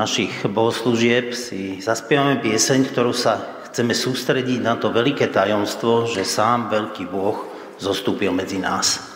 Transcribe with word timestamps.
Našich 0.00 0.48
bohoslúžieb 0.48 1.36
si 1.36 1.76
zaspievame 1.76 2.40
pieseň, 2.40 2.88
ktorú 2.88 3.12
sa 3.12 3.60
chceme 3.68 3.92
sústrediť 3.92 4.64
na 4.64 4.80
to 4.80 4.88
veľké 4.88 5.28
tajomstvo, 5.28 6.08
že 6.08 6.24
sám 6.24 6.72
veľký 6.72 7.04
Boh 7.04 7.44
zostúpil 7.76 8.32
medzi 8.32 8.56
nás. 8.56 9.09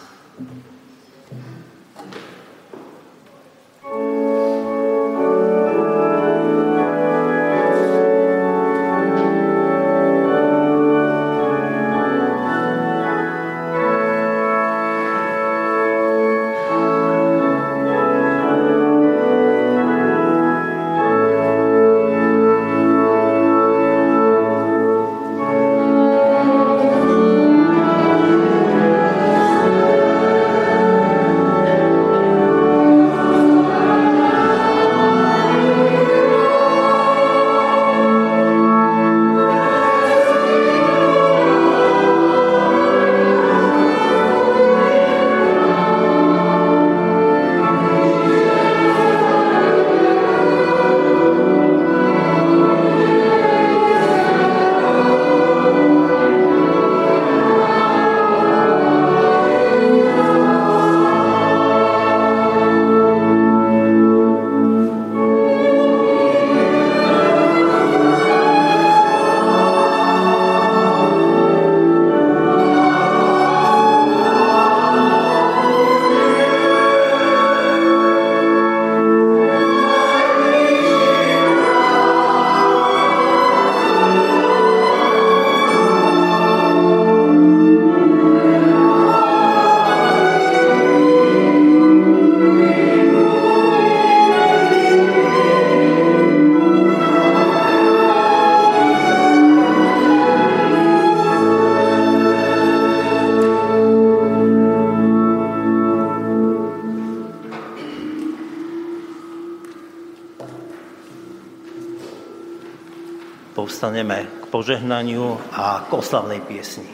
Povstaneme 113.95 114.27
k 114.27 114.45
požehnaniu 114.51 115.39
a 115.55 115.87
k 115.87 115.91
oslavnej 115.95 116.43
piesni. 116.43 116.91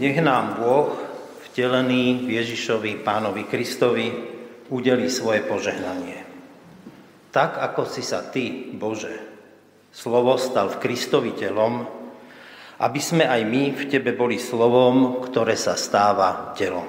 Nech 0.00 0.16
nám 0.24 0.56
Boh, 0.56 0.96
vtelený 1.52 2.24
v 2.24 2.40
Ježišovi 2.40 3.04
Pánovi 3.04 3.44
Kristovi, 3.44 4.08
udeli 4.72 5.12
svoje 5.12 5.44
požehnanie. 5.44 6.24
Tak, 7.28 7.60
ako 7.60 7.84
si 7.84 8.00
sa 8.00 8.24
Ty, 8.24 8.72
Bože, 8.80 9.12
slovo 9.92 10.40
stal 10.40 10.72
v 10.72 10.80
Kristovi 10.80 11.36
telom, 11.36 11.84
aby 12.80 13.00
sme 13.04 13.28
aj 13.28 13.44
my 13.44 13.76
v 13.76 13.82
Tebe 13.92 14.16
boli 14.16 14.40
slovom, 14.40 15.20
ktoré 15.20 15.52
sa 15.52 15.76
stáva 15.76 16.56
telom. 16.56 16.88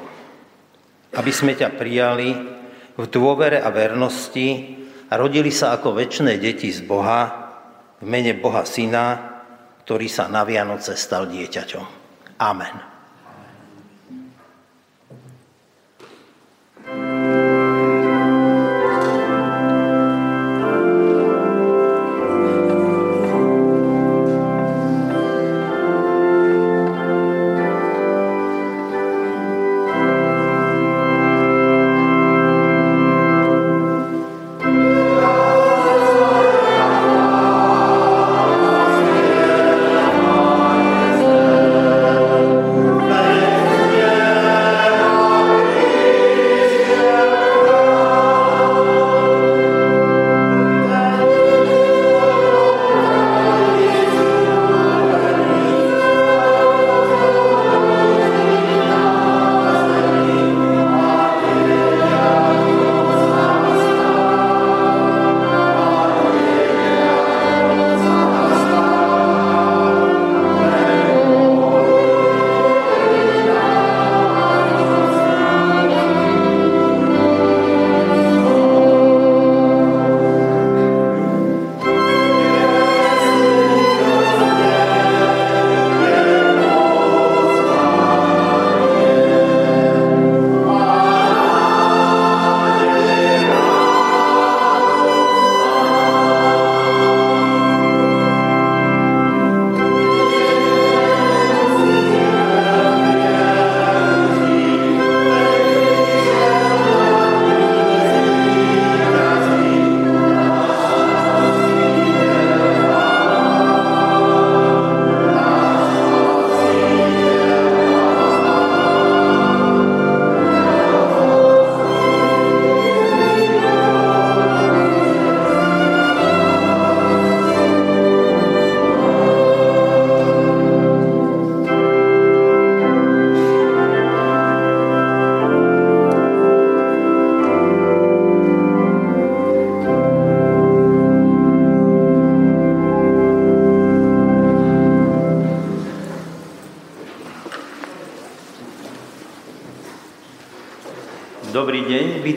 Aby 1.20 1.36
sme 1.36 1.52
ťa 1.52 1.68
prijali 1.76 2.32
v 2.96 3.06
dôvere 3.12 3.60
a 3.60 3.76
vernosti, 3.76 4.78
a 5.08 5.14
rodili 5.16 5.54
sa 5.54 5.76
ako 5.80 5.96
väčšie 5.96 6.36
deti 6.40 6.68
z 6.72 6.84
Boha 6.84 7.22
v 7.98 8.06
mene 8.06 8.36
Boha 8.36 8.68
Syna, 8.68 9.06
ktorý 9.88 10.08
sa 10.12 10.28
na 10.28 10.44
Vianoce 10.44 11.00
stal 11.00 11.32
dieťaťom. 11.32 11.86
Amen. 12.44 12.97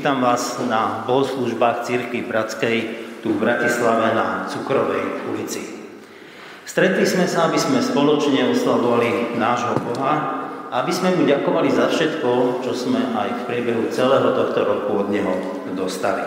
Vítam 0.00 0.25
vás 0.25 0.56
na 0.64 1.05
bohoslužbách 1.05 1.85
Církvy 1.85 2.25
Bratskej 2.25 2.76
tu 3.20 3.37
v 3.37 3.44
Bratislave 3.44 4.17
na 4.17 4.49
Cukrovej 4.49 5.29
ulici. 5.29 5.61
Stretli 6.64 7.05
sme 7.05 7.29
sa, 7.29 7.52
aby 7.52 7.61
sme 7.61 7.85
spoločne 7.85 8.49
oslavovali 8.49 9.37
nášho 9.37 9.76
Boha 9.76 10.14
a 10.73 10.81
aby 10.81 10.88
sme 10.88 11.20
mu 11.20 11.29
ďakovali 11.29 11.69
za 11.69 11.93
všetko, 11.93 12.29
čo 12.64 12.73
sme 12.73 13.12
aj 13.12 13.29
v 13.29 13.41
priebehu 13.44 13.93
celého 13.93 14.32
tohto 14.32 14.64
roku 14.64 15.05
od 15.05 15.12
Neho 15.12 15.37
dostali. 15.76 16.25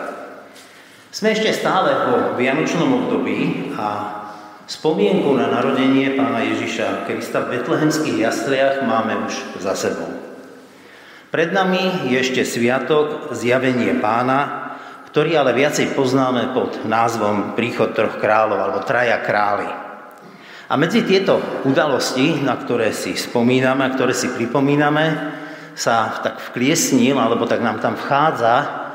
Sme 1.10 1.34
ešte 1.34 1.50
stále 1.50 1.98
vo 2.14 2.38
Vianočnom 2.38 3.10
období 3.10 3.74
a 3.74 3.90
spomienku 4.70 5.34
na 5.34 5.50
narodenie 5.50 6.14
pána 6.14 6.46
Ježiša 6.46 7.10
Krista 7.10 7.50
v 7.50 7.58
betlehemských 7.58 8.22
jasliach 8.22 8.86
máme 8.86 9.26
už 9.26 9.58
za 9.66 9.74
sebou. 9.74 10.13
Pred 11.34 11.50
nami 11.50 12.14
je 12.14 12.22
ešte 12.22 12.46
sviatok 12.46 13.34
Zjavenie 13.34 13.98
pána, 13.98 14.70
ktorý 15.10 15.42
ale 15.42 15.58
viacej 15.58 15.98
poznáme 15.98 16.54
pod 16.54 16.86
názvom 16.86 17.58
Príchod 17.58 17.98
troch 17.98 18.22
kráľov 18.22 18.62
alebo 18.62 18.86
Traja 18.86 19.18
králi. 19.18 19.66
A 20.70 20.78
medzi 20.78 21.02
tieto 21.02 21.42
udalosti, 21.66 22.38
na 22.38 22.54
ktoré 22.54 22.94
si 22.94 23.18
spomíname 23.18 23.82
a 23.82 23.94
ktoré 23.98 24.14
si 24.14 24.30
pripomíname, 24.30 25.34
sa 25.74 26.22
tak 26.22 26.38
vkliesnil, 26.54 27.18
alebo 27.18 27.50
tak 27.50 27.66
nám 27.66 27.82
tam 27.82 27.98
vchádza 27.98 28.86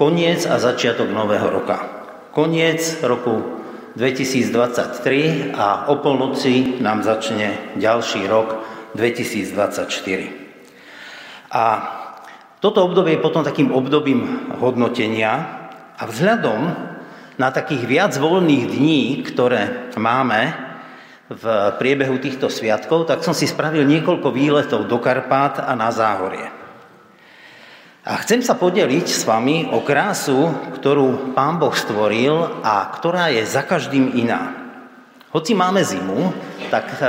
koniec 0.00 0.48
a 0.48 0.56
začiatok 0.56 1.12
nového 1.12 1.52
roka. 1.52 1.76
Koniec 2.32 3.04
roku 3.04 3.60
2023 4.00 5.52
a 5.52 5.92
o 5.92 6.00
polnoci 6.00 6.80
nám 6.80 7.04
začne 7.04 7.76
ďalší 7.76 8.24
rok 8.24 8.64
2024. 8.96 10.41
A 11.52 11.64
toto 12.64 12.80
obdobie 12.80 13.20
je 13.20 13.24
potom 13.24 13.44
takým 13.44 13.68
obdobím 13.76 14.48
hodnotenia 14.56 15.68
a 16.00 16.08
vzhľadom 16.08 16.60
na 17.36 17.48
takých 17.52 17.84
viac 17.84 18.12
voľných 18.16 18.64
dní, 18.72 19.20
ktoré 19.20 19.92
máme 20.00 20.56
v 21.28 21.44
priebehu 21.76 22.16
týchto 22.20 22.48
sviatkov, 22.48 23.04
tak 23.08 23.24
som 23.24 23.36
si 23.36 23.44
spravil 23.44 23.84
niekoľko 23.84 24.28
výletov 24.32 24.88
do 24.88 24.96
Karpát 25.00 25.60
a 25.60 25.72
na 25.76 25.92
Záhorie. 25.92 26.48
A 28.02 28.18
chcem 28.18 28.42
sa 28.42 28.58
podeliť 28.58 29.06
s 29.06 29.22
vami 29.22 29.70
o 29.70 29.78
krásu, 29.84 30.50
ktorú 30.74 31.36
Pán 31.38 31.62
Boh 31.62 31.70
stvoril 31.70 32.34
a 32.64 32.90
ktorá 32.90 33.30
je 33.30 33.46
za 33.46 33.62
každým 33.62 34.18
iná. 34.18 34.58
Hoci 35.30 35.54
máme 35.54 35.86
zimu, 35.86 36.34
tak 36.68 36.86
eh, 36.98 37.08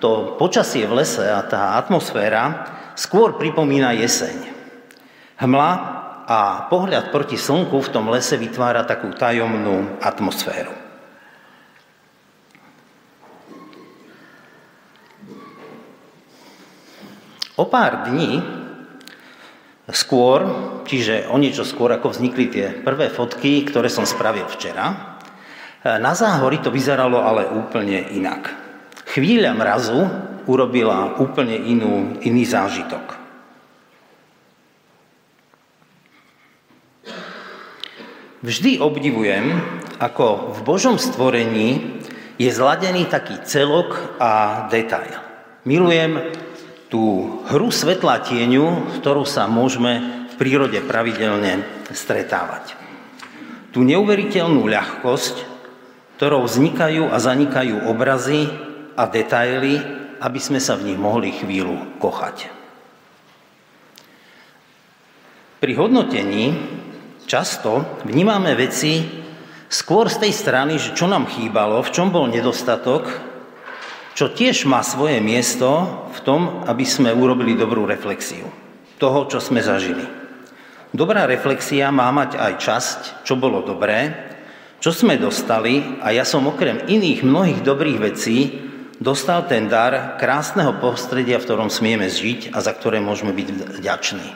to 0.00 0.38
počasie 0.40 0.88
v 0.88 1.04
lese 1.04 1.26
a 1.28 1.44
tá 1.44 1.76
atmosféra 1.76 2.77
skôr 2.98 3.38
pripomína 3.38 3.94
jeseň. 3.94 4.50
Hmla 5.38 5.70
a 6.26 6.66
pohľad 6.66 7.14
proti 7.14 7.38
slnku 7.38 7.78
v 7.78 7.92
tom 7.94 8.10
lese 8.10 8.34
vytvára 8.34 8.82
takú 8.82 9.14
tajomnú 9.14 10.02
atmosféru. 10.02 10.74
O 17.58 17.64
pár 17.66 18.10
dní 18.10 18.42
skôr, 19.90 20.46
čiže 20.84 21.30
o 21.32 21.38
niečo 21.38 21.62
skôr, 21.64 21.90
ako 21.94 22.12
vznikli 22.12 22.50
tie 22.50 22.66
prvé 22.82 23.08
fotky, 23.10 23.64
ktoré 23.66 23.88
som 23.88 24.06
spravil 24.06 24.46
včera, 24.46 25.16
na 25.82 26.12
záhory 26.12 26.58
to 26.58 26.74
vyzeralo 26.74 27.22
ale 27.22 27.48
úplne 27.50 28.10
inak. 28.14 28.67
Chvíľa 29.08 29.56
mrazu 29.56 30.04
urobila 30.44 31.16
úplne 31.16 31.56
inú, 31.56 32.20
iný 32.20 32.44
zážitok. 32.44 33.16
Vždy 38.44 38.78
obdivujem, 38.78 39.56
ako 39.96 40.54
v 40.54 40.60
Božom 40.62 41.00
stvorení 41.00 41.98
je 42.36 42.52
zladený 42.52 43.08
taký 43.08 43.40
celok 43.48 43.96
a 44.20 44.64
detail. 44.70 45.18
Milujem 45.66 46.36
tú 46.92 47.42
hru 47.48 47.72
svetla 47.72 48.22
tieňu, 48.22 49.00
ktorú 49.00 49.24
sa 49.24 49.48
môžeme 49.50 50.28
v 50.30 50.34
prírode 50.36 50.78
pravidelne 50.84 51.64
stretávať. 51.90 52.76
Tú 53.72 53.82
neuveriteľnú 53.82 54.68
ľahkosť, 54.68 55.36
ktorou 56.20 56.44
vznikajú 56.46 57.10
a 57.10 57.16
zanikajú 57.18 57.90
obrazy 57.90 58.67
a 58.98 59.06
detaily, 59.06 59.78
aby 60.18 60.40
sme 60.42 60.58
sa 60.58 60.74
v 60.74 60.90
nich 60.90 60.98
mohli 60.98 61.30
chvíľu 61.30 62.02
kochať. 62.02 62.50
Pri 65.62 65.72
hodnotení 65.78 66.54
často 67.30 68.02
vnímame 68.02 68.58
veci 68.58 69.06
skôr 69.70 70.10
z 70.10 70.26
tej 70.26 70.32
strany, 70.34 70.82
že 70.82 70.98
čo 70.98 71.06
nám 71.06 71.30
chýbalo, 71.30 71.78
v 71.86 71.92
čom 71.94 72.10
bol 72.10 72.26
nedostatok, 72.26 73.06
čo 74.18 74.34
tiež 74.34 74.66
má 74.66 74.82
svoje 74.82 75.22
miesto 75.22 75.86
v 76.10 76.20
tom, 76.26 76.40
aby 76.66 76.82
sme 76.82 77.14
urobili 77.14 77.54
dobrú 77.54 77.86
reflexiu 77.86 78.50
toho, 78.98 79.30
čo 79.30 79.38
sme 79.38 79.62
zažili. 79.62 80.02
Dobrá 80.90 81.22
reflexia 81.22 81.94
má 81.94 82.10
mať 82.10 82.34
aj 82.34 82.52
časť, 82.58 82.98
čo 83.22 83.38
bolo 83.38 83.62
dobré, 83.62 84.10
čo 84.82 84.90
sme 84.90 85.18
dostali 85.18 86.02
a 86.02 86.10
ja 86.10 86.26
som 86.26 86.50
okrem 86.50 86.86
iných 86.90 87.22
mnohých 87.22 87.60
dobrých 87.62 87.98
vecí 87.98 88.67
dostal 88.98 89.46
ten 89.46 89.70
dar 89.70 90.18
krásneho 90.18 90.76
prostredia, 90.78 91.38
v 91.38 91.46
ktorom 91.46 91.70
smieme 91.70 92.10
žiť 92.10 92.54
a 92.54 92.58
za 92.62 92.74
ktoré 92.74 92.98
môžeme 92.98 93.30
byť 93.34 93.48
vďační. 93.78 94.28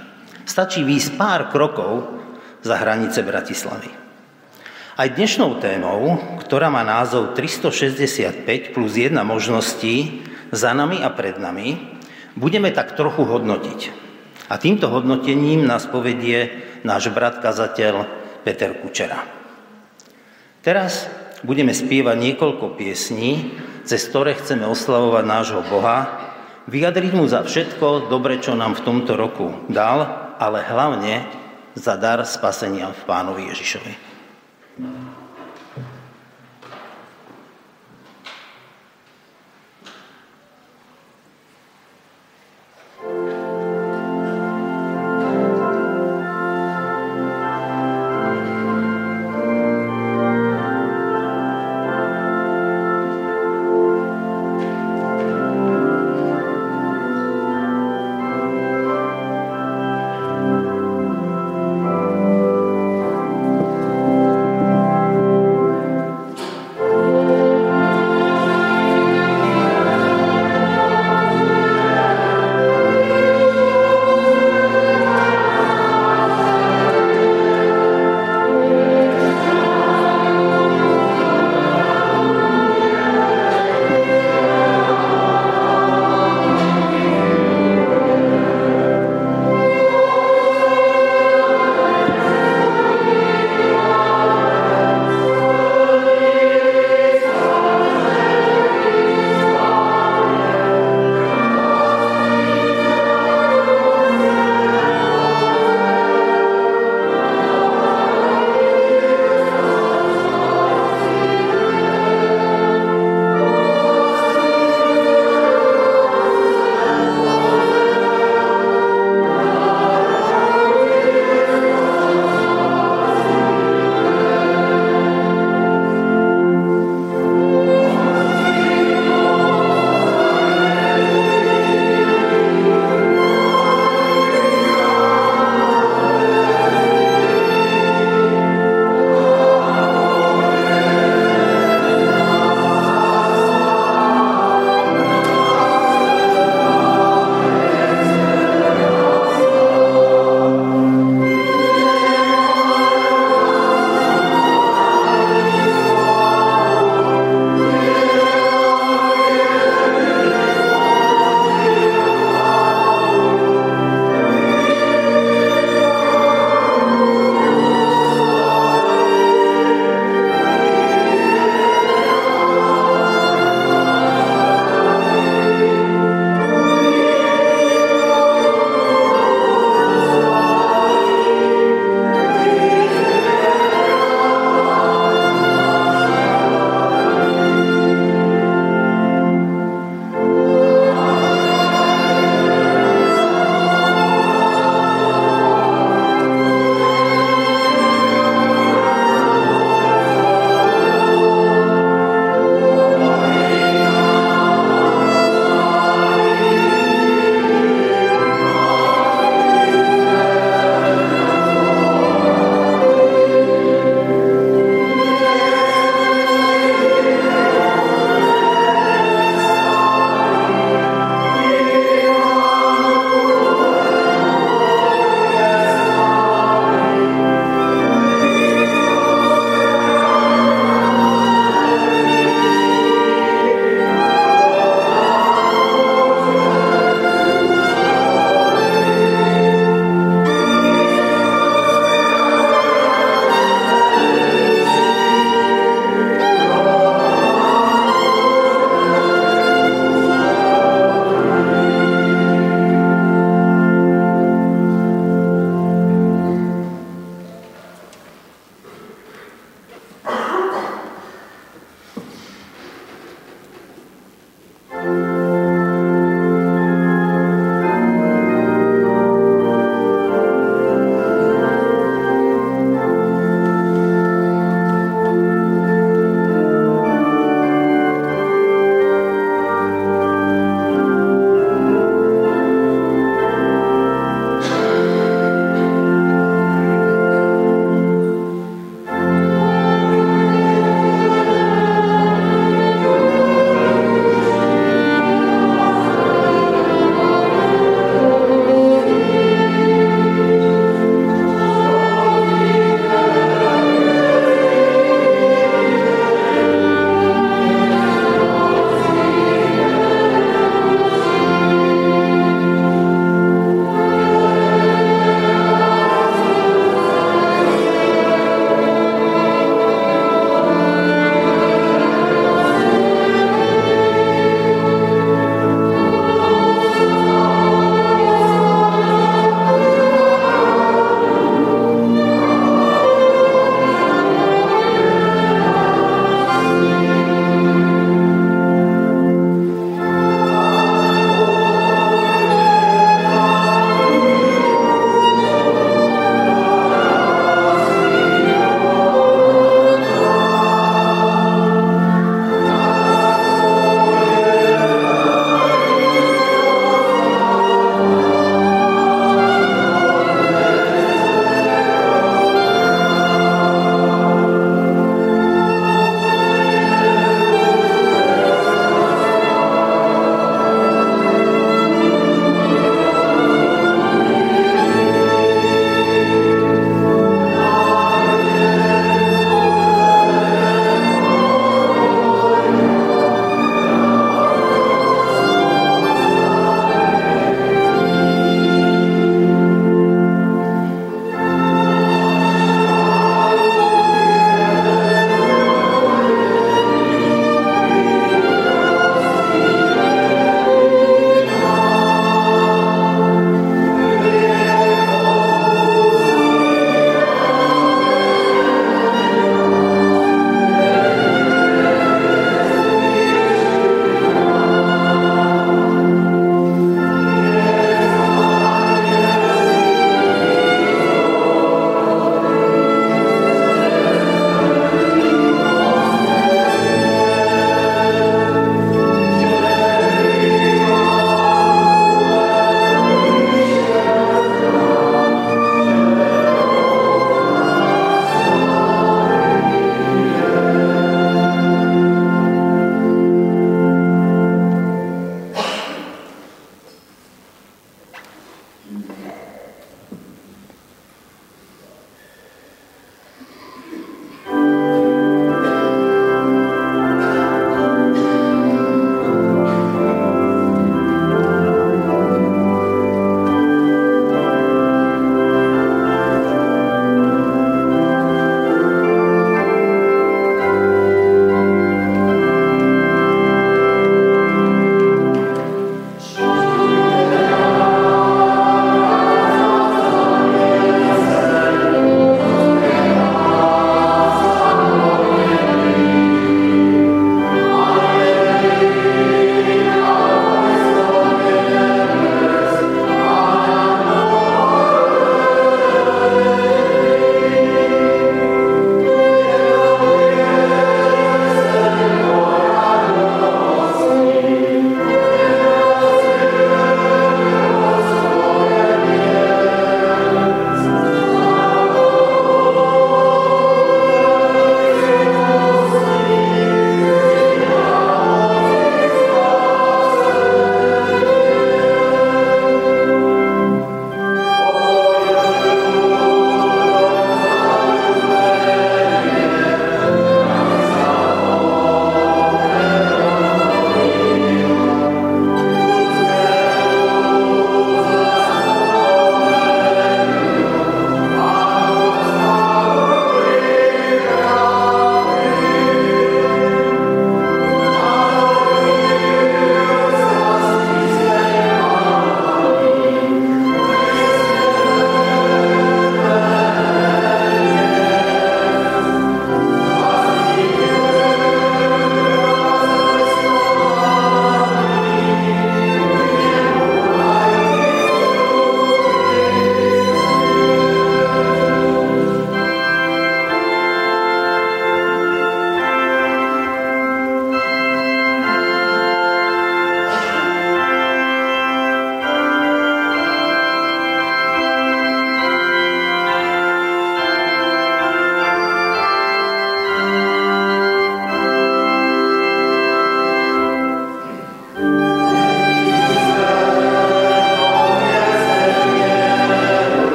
Stačí 0.47 0.83
výjsť 0.83 1.11
pár 1.19 1.51
krokov 1.51 2.19
za 2.63 2.79
hranice 2.79 3.23
Bratislavy. 3.23 3.91
Aj 4.93 5.09
dnešnou 5.09 5.59
témou, 5.59 6.21
ktorá 6.43 6.69
má 6.71 6.85
názov 6.87 7.35
365 7.35 8.75
plus 8.75 8.93
1 8.95 9.15
možností 9.25 10.23
za 10.53 10.71
nami 10.77 11.01
a 11.01 11.11
pred 11.11 11.41
nami, 11.41 11.99
budeme 12.37 12.71
tak 12.71 12.95
trochu 12.95 13.25
hodnotiť. 13.25 13.81
A 14.53 14.61
týmto 14.61 14.93
hodnotením 14.93 15.65
nás 15.65 15.89
povedie 15.89 16.53
náš 16.85 17.09
brat 17.09 17.41
kazateľ 17.41 18.05
Peter 18.45 18.77
Kučera. 18.85 19.25
Teraz 20.61 21.09
budeme 21.41 21.73
spievať 21.73 22.17
niekoľko 22.21 22.77
piesní, 22.77 23.57
cez 23.85 24.07
ktoré 24.09 24.35
chceme 24.39 24.67
oslavovať 24.67 25.25
nášho 25.27 25.63
Boha, 25.67 26.31
vyjadriť 26.71 27.13
mu 27.15 27.27
za 27.27 27.43
všetko 27.43 28.07
dobre, 28.07 28.39
čo 28.39 28.55
nám 28.55 28.79
v 28.79 28.85
tomto 28.87 29.19
roku 29.19 29.51
dal, 29.67 30.07
ale 30.39 30.63
hlavne 30.63 31.27
za 31.75 31.97
dar 31.97 32.23
spasenia 32.29 32.93
v 32.93 33.01
Pánovi 33.09 33.49
Ježišovi. 33.51 33.95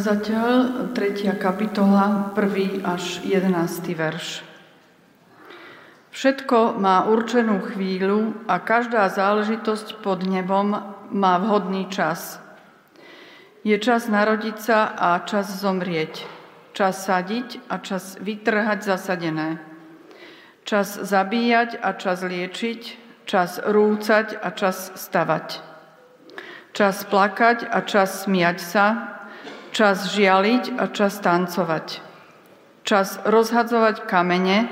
Kazateľ, 0.00 0.96
3. 0.96 1.28
kapitola, 1.36 2.32
1. 2.32 2.88
až 2.88 3.20
11. 3.20 3.52
verš. 3.92 4.40
Všetko 6.08 6.80
má 6.80 7.04
určenú 7.04 7.60
chvíľu 7.60 8.32
a 8.48 8.64
každá 8.64 9.04
záležitosť 9.12 10.00
pod 10.00 10.24
nebom 10.24 10.72
má 11.12 11.34
vhodný 11.44 11.84
čas. 11.92 12.40
Je 13.60 13.76
čas 13.76 14.08
narodiť 14.08 14.56
sa 14.56 14.88
a 14.88 15.20
čas 15.28 15.52
zomrieť. 15.60 16.24
Čas 16.72 17.04
sadiť 17.04 17.60
a 17.68 17.84
čas 17.84 18.16
vytrhať 18.24 18.80
zasadené. 18.80 19.60
Čas 20.64 20.96
zabíjať 20.96 21.76
a 21.76 21.92
čas 21.92 22.24
liečiť. 22.24 22.80
Čas 23.28 23.60
rúcať 23.60 24.32
a 24.32 24.48
čas 24.56 24.96
stavať. 24.96 25.60
Čas 26.72 27.04
plakať 27.04 27.68
a 27.68 27.84
čas 27.84 28.24
smiať 28.24 28.64
sa. 28.64 29.19
Čas 29.70 30.10
žialiť 30.10 30.74
a 30.82 30.90
čas 30.90 31.22
tancovať. 31.22 32.02
Čas 32.82 33.22
rozhadzovať 33.22 34.02
kamene 34.10 34.66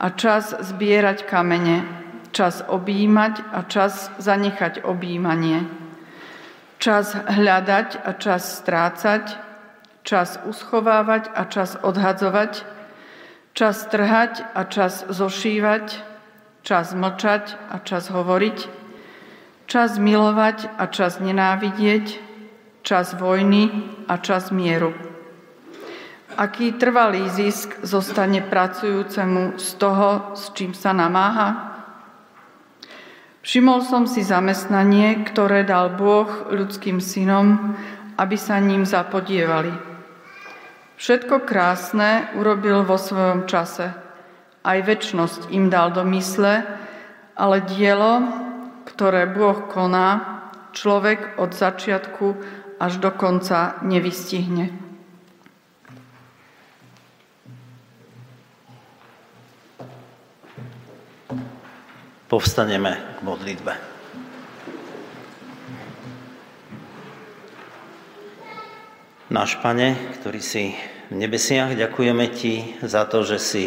a 0.00 0.06
čas 0.14 0.56
zbierať 0.56 1.28
kamene, 1.28 1.84
čas 2.32 2.64
objímať 2.64 3.44
a 3.52 3.66
čas 3.68 4.08
zanechať 4.16 4.88
objímanie, 4.88 5.68
čas 6.80 7.12
hľadať 7.12 7.88
a 8.00 8.10
čas 8.16 8.62
strácať, 8.62 9.36
čas 10.06 10.40
uschovávať 10.48 11.28
a 11.34 11.44
čas 11.44 11.76
odhadzovať, 11.84 12.64
čas 13.52 13.84
trhať 13.90 14.48
a 14.56 14.64
čas 14.64 15.04
zošívať, 15.12 15.86
čas 16.64 16.96
mlčať 16.96 17.58
a 17.68 17.76
čas 17.84 18.08
hovoriť, 18.08 18.58
čas 19.68 20.00
milovať 20.00 20.72
a 20.80 20.88
čas 20.88 21.20
nenávidieť, 21.20 22.27
čas 22.88 23.12
vojny 23.12 23.68
a 24.08 24.16
čas 24.16 24.48
mieru 24.48 24.96
aký 26.38 26.78
trvalý 26.78 27.26
zisk 27.26 27.82
zostane 27.82 28.46
pracujúcemu 28.46 29.58
z 29.58 29.68
toho, 29.74 30.38
s 30.38 30.54
čím 30.54 30.70
sa 30.70 30.94
namáha? 30.94 31.74
Všimol 33.42 33.82
som 33.82 34.06
si 34.06 34.22
zamestnanie, 34.22 35.26
ktoré 35.26 35.66
dal 35.66 35.98
Boh 35.98 36.30
ľudským 36.54 37.02
synom, 37.02 37.74
aby 38.14 38.38
sa 38.38 38.62
ním 38.62 38.86
zapodievali. 38.86 39.74
Všetko 40.98 41.42
krásne 41.42 42.30
urobil 42.38 42.86
vo 42.86 42.98
svojom 42.98 43.50
čase. 43.50 43.90
Aj 44.62 44.78
väčnosť 44.82 45.50
im 45.54 45.70
dal 45.70 45.94
do 45.94 46.02
mysle, 46.06 46.66
ale 47.38 47.62
dielo, 47.66 48.26
ktoré 48.86 49.30
Boh 49.30 49.70
koná, 49.70 50.38
človek 50.74 51.38
od 51.38 51.54
začiatku 51.54 52.26
až 52.80 53.02
do 53.02 53.10
konca 53.10 53.82
nevystihne. 53.82 54.88
povstaneme 62.28 63.00
k 63.18 63.18
modlitbe. 63.24 63.72
Náš 69.28 69.60
Pane, 69.60 69.96
ktorý 70.20 70.40
si 70.40 70.72
v 71.08 71.14
nebesiach, 71.24 71.76
ďakujeme 71.76 72.28
Ti 72.32 72.84
za 72.84 73.04
to, 73.08 73.24
že 73.24 73.40
si 73.40 73.64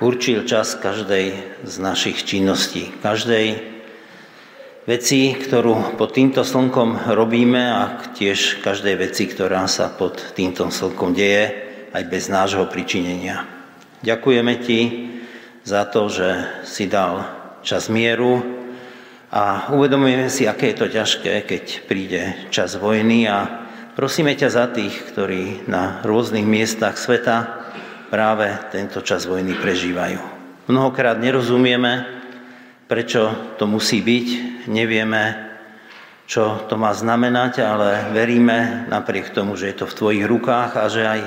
určil 0.00 0.44
čas 0.44 0.76
každej 0.76 1.60
z 1.64 1.74
našich 1.80 2.24
činností, 2.24 2.92
každej 3.00 3.73
veci, 4.84 5.32
ktorú 5.32 5.96
pod 5.96 6.12
týmto 6.12 6.44
slnkom 6.44 7.08
robíme 7.16 7.62
a 7.72 8.04
tiež 8.12 8.60
každej 8.60 9.00
veci, 9.00 9.24
ktorá 9.24 9.64
sa 9.64 9.88
pod 9.88 10.36
týmto 10.36 10.68
slnkom 10.68 11.16
deje, 11.16 11.44
aj 11.96 12.04
bez 12.04 12.28
nášho 12.28 12.68
pričinenia. 12.68 13.48
Ďakujeme 14.04 14.54
Ti 14.60 14.80
za 15.64 15.88
to, 15.88 16.12
že 16.12 16.28
si 16.68 16.84
dal 16.84 17.24
čas 17.64 17.88
mieru 17.88 18.44
a 19.32 19.72
uvedomujeme 19.72 20.28
si, 20.28 20.44
aké 20.44 20.76
je 20.76 20.78
to 20.84 20.86
ťažké, 20.92 21.48
keď 21.48 21.64
príde 21.88 22.22
čas 22.52 22.76
vojny 22.76 23.24
a 23.24 23.64
prosíme 23.96 24.36
ťa 24.36 24.48
za 24.52 24.68
tých, 24.68 24.92
ktorí 25.08 25.64
na 25.64 26.04
rôznych 26.04 26.44
miestach 26.44 27.00
sveta 27.00 27.64
práve 28.12 28.52
tento 28.68 29.00
čas 29.00 29.24
vojny 29.24 29.56
prežívajú. 29.56 30.20
Mnohokrát 30.68 31.16
nerozumieme, 31.16 32.23
prečo 32.84 33.54
to 33.56 33.64
musí 33.64 34.04
byť, 34.04 34.28
nevieme, 34.68 35.54
čo 36.24 36.64
to 36.68 36.80
má 36.80 36.92
znamenať, 36.96 37.60
ale 37.60 38.12
veríme 38.12 38.88
napriek 38.88 39.32
tomu, 39.32 39.56
že 39.56 39.72
je 39.72 39.84
to 39.84 39.86
v 39.88 39.96
tvojich 39.96 40.24
rukách 40.24 40.70
a 40.80 40.84
že 40.88 41.02
aj 41.04 41.20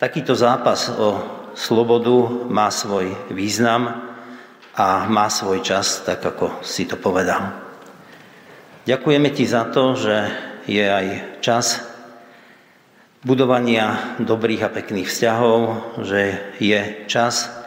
takýto 0.00 0.32
zápas 0.32 0.88
o 0.92 1.20
slobodu 1.52 2.46
má 2.48 2.72
svoj 2.72 3.12
význam 3.34 4.08
a 4.78 5.10
má 5.10 5.26
svoj 5.26 5.60
čas, 5.60 6.06
tak 6.06 6.22
ako 6.22 6.62
si 6.62 6.86
to 6.86 6.94
povedal. 6.96 7.50
Ďakujeme 8.88 9.28
ti 9.34 9.44
za 9.44 9.68
to, 9.68 9.98
že 9.98 10.16
je 10.64 10.84
aj 10.84 11.06
čas 11.44 11.84
budovania 13.26 14.16
dobrých 14.22 14.62
a 14.64 14.72
pekných 14.72 15.10
vzťahov, 15.10 15.58
že 16.06 16.54
je 16.62 17.04
čas, 17.10 17.57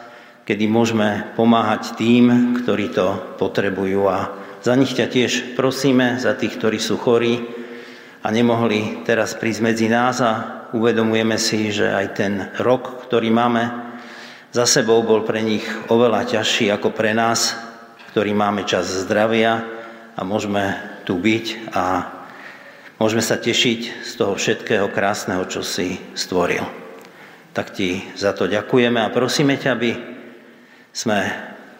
kedy 0.42 0.64
môžeme 0.66 1.32
pomáhať 1.38 1.94
tým, 1.94 2.56
ktorí 2.62 2.90
to 2.90 3.38
potrebujú. 3.38 4.02
A 4.10 4.18
za 4.62 4.74
nich 4.74 4.94
ťa 4.94 5.06
tiež 5.06 5.32
prosíme, 5.58 6.18
za 6.18 6.34
tých, 6.34 6.58
ktorí 6.58 6.78
sú 6.82 6.98
chorí 6.98 7.42
a 8.22 8.30
nemohli 8.30 9.02
teraz 9.06 9.34
prísť 9.34 9.60
medzi 9.62 9.86
nás 9.90 10.18
a 10.22 10.66
uvedomujeme 10.74 11.38
si, 11.38 11.70
že 11.70 11.90
aj 11.90 12.06
ten 12.14 12.34
rok, 12.58 13.06
ktorý 13.06 13.30
máme 13.30 13.92
za 14.52 14.68
sebou 14.68 15.00
bol 15.00 15.24
pre 15.24 15.40
nich 15.40 15.64
oveľa 15.88 16.28
ťažší 16.28 16.68
ako 16.68 16.92
pre 16.92 17.16
nás, 17.16 17.56
ktorí 18.12 18.36
máme 18.36 18.68
čas 18.68 18.84
zdravia 18.84 19.64
a 20.12 20.20
môžeme 20.28 20.76
tu 21.08 21.16
byť 21.16 21.72
a 21.72 21.84
môžeme 23.00 23.24
sa 23.24 23.40
tešiť 23.40 24.04
z 24.04 24.12
toho 24.12 24.36
všetkého 24.36 24.92
krásneho, 24.92 25.48
čo 25.48 25.64
si 25.64 25.96
stvoril. 26.12 26.68
Tak 27.56 27.72
ti 27.72 28.04
za 28.12 28.36
to 28.36 28.44
ďakujeme 28.44 29.00
a 29.00 29.08
prosíme 29.08 29.56
ťa, 29.56 29.70
aby 29.72 30.11
sme 30.92 31.20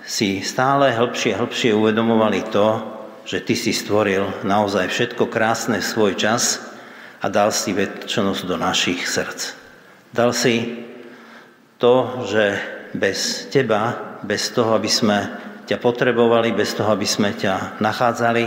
si 0.03 0.42
stále 0.42 0.90
hĺbšie, 0.96 1.37
hĺbšie 1.37 1.77
uvedomovali 1.77 2.48
to, 2.48 2.81
že 3.22 3.44
ty 3.44 3.55
si 3.55 3.70
stvoril 3.70 4.42
naozaj 4.42 4.90
všetko 4.90 5.31
krásne 5.31 5.79
v 5.79 5.87
svoj 5.87 6.12
čas 6.18 6.59
a 7.22 7.31
dal 7.31 7.55
si 7.55 7.70
väčšnosť 7.70 8.42
do 8.48 8.57
našich 8.59 9.07
srdc. 9.07 9.55
Dal 10.11 10.35
si 10.35 10.85
to, 11.79 12.27
že 12.27 12.59
bez 12.92 13.48
teba, 13.48 14.18
bez 14.27 14.51
toho, 14.51 14.75
aby 14.75 14.90
sme 14.90 15.18
ťa 15.70 15.79
potrebovali, 15.79 16.51
bez 16.53 16.75
toho, 16.75 16.90
aby 16.90 17.07
sme 17.07 17.33
ťa 17.33 17.79
nachádzali, 17.79 18.44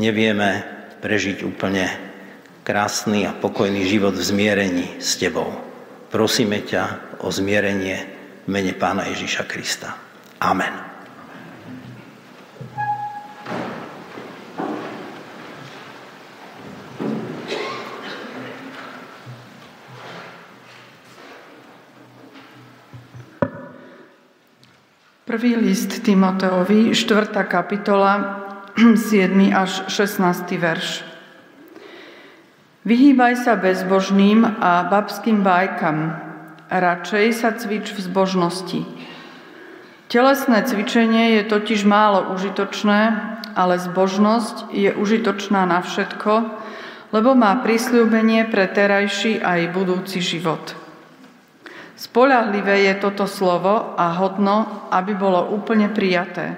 nevieme 0.00 0.64
prežiť 1.04 1.44
úplne 1.44 1.86
krásny 2.64 3.28
a 3.28 3.36
pokojný 3.36 3.84
život 3.84 4.16
v 4.16 4.24
zmierení 4.24 4.86
s 5.02 5.20
tebou. 5.20 5.52
Prosíme 6.08 6.64
ťa 6.64 7.16
o 7.20 7.28
zmierenie 7.28 8.11
mene 8.46 8.74
Pána 8.74 9.06
Ježíša 9.06 9.46
Krista. 9.46 9.94
Amen. 10.42 10.92
Prvý 25.22 25.56
list 25.56 26.04
Timoteovi, 26.04 26.92
4. 26.92 27.32
kapitola, 27.48 28.12
7. 28.76 29.32
až 29.54 29.88
16. 29.88 30.44
verš. 30.60 31.08
Vyhýbaj 32.82 33.46
sa 33.46 33.54
bezbožným 33.54 34.44
a 34.44 34.84
babským 34.90 35.40
bajkam. 35.40 36.31
Radšej 36.72 37.26
sa 37.36 37.52
cvič 37.52 37.92
v 37.92 38.00
zbožnosti. 38.00 38.80
Telesné 40.08 40.64
cvičenie 40.64 41.36
je 41.36 41.42
totiž 41.44 41.84
málo 41.84 42.32
užitočné, 42.32 43.00
ale 43.52 43.76
zbožnosť 43.76 44.72
je 44.72 44.88
užitočná 44.96 45.68
na 45.68 45.84
všetko, 45.84 46.32
lebo 47.12 47.36
má 47.36 47.60
prísľubenie 47.60 48.48
pre 48.48 48.72
terajší 48.72 49.44
aj 49.44 49.68
budúci 49.76 50.24
život. 50.24 50.72
Spolahlivé 51.92 52.88
je 52.88 53.04
toto 53.04 53.28
slovo 53.28 53.92
a 54.00 54.16
hodno, 54.16 54.88
aby 54.88 55.12
bolo 55.12 55.52
úplne 55.52 55.92
prijaté. 55.92 56.56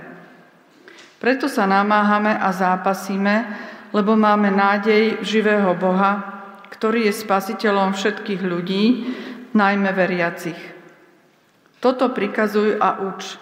Preto 1.18 1.50
sa 1.50 1.66
namáhame 1.66 2.38
a 2.38 2.54
zápasíme, 2.54 3.34
lebo 3.90 4.14
máme 4.14 4.54
nádej 4.54 5.26
živého 5.26 5.74
Boha, 5.74 6.22
ktorý 6.70 7.10
je 7.10 7.18
spasiteľom 7.18 7.98
všetkých 7.98 8.42
ľudí, 8.46 8.84
najmä 9.54 9.92
veriacich. 9.96 10.58
Toto 11.80 12.08
prikazuj 12.08 12.76
a 12.80 12.98
uč. 13.08 13.38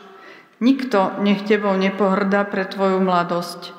Nikto 0.63 1.19
nech 1.25 1.43
tebou 1.43 1.75
nepohrda 1.75 2.47
pre 2.47 2.69
tvoju 2.69 3.03
mladosť. 3.03 3.75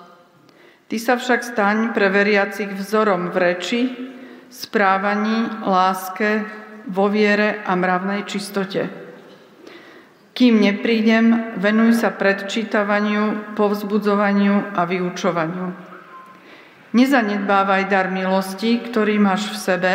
Ty 0.91 0.97
sa 0.99 1.15
však 1.15 1.41
staň 1.47 1.77
pre 1.95 2.11
veriacich 2.11 2.69
vzorom 2.75 3.31
v 3.31 3.37
reči, 3.39 3.81
správaní, 4.51 5.63
láske, 5.63 6.43
vo 6.87 7.07
viere 7.07 7.63
a 7.63 7.73
mravnej 7.79 8.27
čistote. 8.27 8.91
Kým 10.33 10.59
neprídem, 10.59 11.55
venuj 11.61 12.03
sa 12.03 12.09
predčítavaniu, 12.11 13.55
povzbudzovaniu 13.55 14.75
a 14.75 14.81
vyučovaniu. 14.83 15.67
Nezanedbávaj 16.93 17.83
dar 17.89 18.09
milosti, 18.09 18.81
ktorý 18.81 19.17
máš 19.21 19.49
v 19.53 19.57
sebe, 19.57 19.93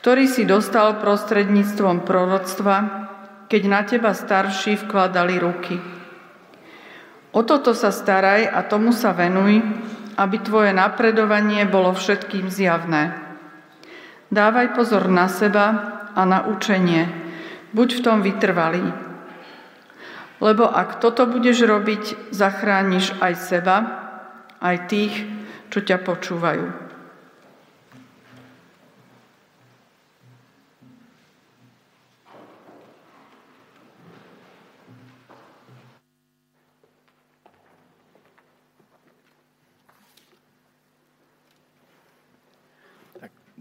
ktorý 0.00 0.24
si 0.32 0.48
dostal 0.48 0.96
prostredníctvom 0.96 2.08
proroctva, 2.08 2.76
keď 3.52 3.62
na 3.68 3.84
teba 3.84 4.16
starší 4.16 4.80
vkladali 4.88 5.36
ruky. 5.36 5.76
O 7.36 7.44
toto 7.44 7.76
sa 7.76 7.92
staraj 7.92 8.48
a 8.48 8.64
tomu 8.64 8.96
sa 8.96 9.12
venuj, 9.12 9.60
aby 10.16 10.36
tvoje 10.40 10.72
napredovanie 10.72 11.68
bolo 11.68 11.92
všetkým 11.92 12.48
zjavné. 12.48 13.12
Dávaj 14.32 14.72
pozor 14.72 15.04
na 15.12 15.28
seba 15.28 15.66
a 16.16 16.22
na 16.24 16.48
učenie. 16.48 17.04
Buď 17.76 18.00
v 18.00 18.04
tom 18.04 18.18
vytrvalý. 18.24 18.88
Lebo 20.40 20.64
ak 20.64 20.96
toto 21.04 21.28
budeš 21.28 21.68
robiť, 21.68 22.32
zachrániš 22.32 23.20
aj 23.20 23.34
seba, 23.36 23.76
aj 24.64 24.76
tých, 24.88 25.14
čo 25.68 25.84
ťa 25.84 26.00
počúvajú. 26.00 26.89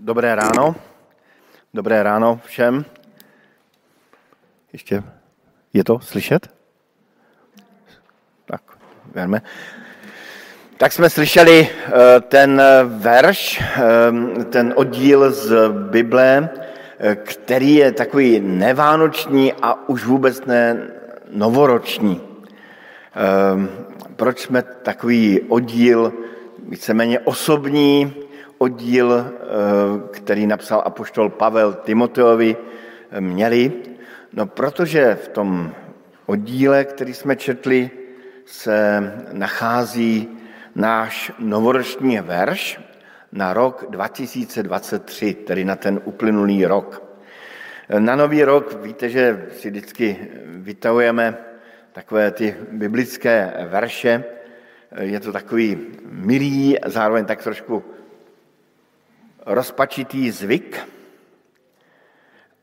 Dobré 0.10 0.36
ráno. 0.36 0.76
Dobré 1.74 2.04
ráno 2.04 2.41
všem. 2.45 2.86
Ještě 4.74 5.04
je 5.74 5.84
to 5.84 6.00
slyšet? 6.00 6.50
Tak, 8.45 8.62
věrme. 9.13 9.41
Tak 10.78 10.91
jsme 10.91 11.10
slyšeli 11.10 11.69
eh, 11.69 11.91
ten 12.22 12.62
verš, 12.86 13.62
eh, 13.62 14.43
ten 14.43 14.74
oddíl 14.76 15.32
z 15.32 15.69
Bible, 15.69 16.50
eh, 17.00 17.15
který 17.15 17.76
je 17.76 17.91
takový 17.91 18.39
nevánoční 18.39 19.54
a 19.62 19.89
už 19.89 20.06
vůbec 20.06 20.45
ne 20.45 20.88
novoroční. 21.32 22.22
Proč 24.15 24.39
jsme 24.39 24.62
takový 24.62 25.41
oddíl 25.41 26.13
víceméně 26.69 27.19
osobní, 27.19 28.29
oddíl, 28.60 29.12
eh, 29.13 29.34
který 30.12 30.48
napsal 30.48 30.84
apoštol 30.86 31.30
Pavel 31.30 31.74
Timoteovi, 31.74 32.58
eh, 33.12 33.22
měli? 33.22 33.72
No, 34.34 34.45
protože 34.45 35.15
v 35.15 35.28
tom 35.28 35.72
oddíle, 36.26 36.86
který 36.86 37.13
jsme 37.13 37.36
četli, 37.36 37.89
se 38.45 39.04
nachází 39.32 40.30
náš 40.76 41.32
novoroční 41.39 42.19
verš 42.19 42.80
na 43.32 43.54
rok 43.54 43.86
2023, 43.89 45.34
tedy 45.34 45.65
na 45.65 45.76
ten 45.76 46.02
uplynulý 46.06 46.65
rok. 46.65 47.04
Na 48.00 48.15
nový 48.15 48.43
rok 48.43 48.82
víte, 48.82 49.10
že 49.10 49.45
si 49.58 49.69
vždycky 49.69 50.17
vytahujeme 50.45 51.38
takové 51.91 52.32
ty 52.32 52.56
biblické 52.72 53.54
verše. 53.69 54.24
Je 55.00 55.19
to 55.19 55.32
takový 55.32 55.78
milý, 56.10 56.78
zároveň 56.86 57.26
tak 57.26 57.43
trošku 57.43 57.84
rozpačitý 59.49 60.31
zvyk 60.31 60.88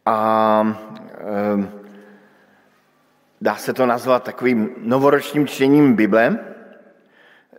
a 0.07 0.18
e, 1.18 1.68
dá 3.40 3.57
se 3.57 3.72
to 3.72 3.87
nazvat 3.87 4.22
takovým 4.22 4.75
novoročním 4.79 5.46
čtením 5.46 5.96
Bible. 5.96 6.38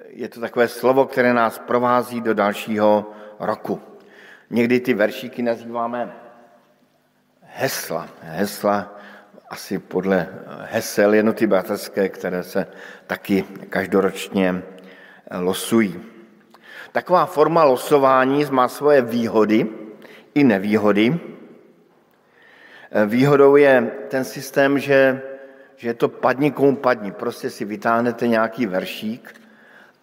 Je 0.09 0.29
to 0.29 0.39
takové 0.39 0.67
slovo, 0.67 1.05
které 1.05 1.33
nás 1.33 1.59
provází 1.59 2.21
do 2.21 2.33
dalšího 2.33 3.11
roku. 3.39 3.81
Někdy 4.49 4.79
ty 4.79 4.93
veršíky 4.93 5.41
nazýváme 5.41 6.15
hesla. 7.41 8.07
Hesla 8.21 8.95
asi 9.49 9.79
podle 9.79 10.27
hesel 10.71 11.13
jednoty 11.13 11.47
bratrské, 11.47 12.09
které 12.09 12.43
se 12.43 12.67
taky 13.07 13.43
každoročně 13.69 14.63
losují. 15.31 16.16
Taková 16.97 17.25
forma 17.25 17.63
losování 17.63 18.45
má 18.49 18.67
svoje 18.67 19.01
výhody 19.01 19.69
i 20.33 20.43
nevýhody. 20.43 21.19
Eh, 22.91 23.05
výhodou 23.05 23.55
je 23.55 23.91
ten 24.10 24.23
systém, 24.25 24.79
že, 24.79 25.21
že 25.75 25.88
je 25.88 25.93
to 25.93 26.10
padni 26.10 26.51
komu 26.51 26.75
padni. 26.75 27.12
Prostě 27.12 27.49
si 27.49 27.65
vytáhnete 27.65 28.27
nějaký 28.27 28.65
veršík, 28.65 29.41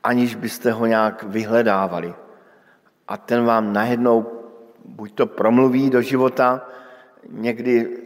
aniž 0.05 0.35
byste 0.35 0.71
ho 0.73 0.87
nějak 0.87 1.23
vyhledávali. 1.23 2.15
A 3.09 3.17
ten 3.17 3.45
vám 3.45 3.73
najednou 3.73 4.47
buď 4.85 5.15
to 5.15 5.27
promluví 5.27 5.91
do 5.91 6.03
života, 6.03 6.63
někdy 7.29 7.99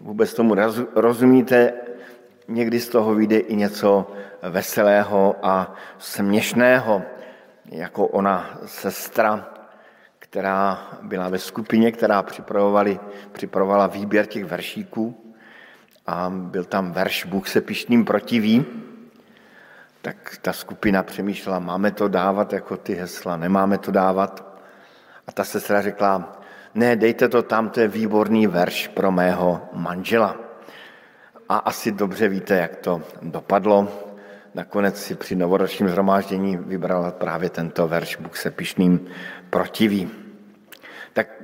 vůbec 0.00 0.34
tomu 0.34 0.54
rozumíte, 0.94 1.72
někdy 2.48 2.80
z 2.80 2.88
toho 2.88 3.14
vyjde 3.14 3.38
i 3.38 3.56
něco 3.56 4.12
veselého 4.42 5.36
a 5.42 5.74
směšného 5.98 7.02
jako 7.70 8.06
ona 8.06 8.58
sestra, 8.66 9.46
která 10.18 10.88
byla 11.02 11.28
ve 11.28 11.38
skupině, 11.38 11.92
která 11.92 12.22
připravovala 13.32 13.86
výběr 13.86 14.26
těch 14.26 14.44
veršíků 14.44 15.34
a 16.06 16.30
byl 16.30 16.64
tam 16.64 16.92
verš 16.92 17.24
Bůh 17.24 17.48
se 17.48 17.60
pišným 17.60 18.04
protiví, 18.04 18.66
tak 20.02 20.38
ta 20.42 20.52
skupina 20.52 21.02
přemýšlela, 21.02 21.58
máme 21.58 21.90
to 21.90 22.08
dávat 22.08 22.52
jako 22.52 22.76
ty 22.76 22.94
hesla, 22.94 23.36
nemáme 23.36 23.78
to 23.78 23.90
dávat. 23.90 24.60
A 25.26 25.32
ta 25.32 25.44
sestra 25.44 25.82
řekla, 25.82 26.40
ne, 26.74 26.96
dejte 26.96 27.28
to 27.28 27.42
tam, 27.42 27.70
to 27.70 27.80
je 27.80 27.88
výborný 27.88 28.46
verš 28.46 28.88
pro 28.88 29.12
mého 29.12 29.68
manžela. 29.72 30.36
A 31.48 31.56
asi 31.56 31.92
dobře 31.92 32.28
víte, 32.28 32.56
jak 32.56 32.76
to 32.76 33.02
dopadlo 33.22 34.07
nakonec 34.58 35.02
si 35.02 35.14
při 35.14 35.36
novoročním 35.36 35.88
zhromáždění 35.88 36.56
vybral 36.56 37.12
právě 37.12 37.50
tento 37.50 37.88
verš 37.88 38.16
Bůh 38.16 38.36
se 38.36 38.50
pišným 38.50 39.06
protiví. 39.50 40.10
Tak 41.12 41.42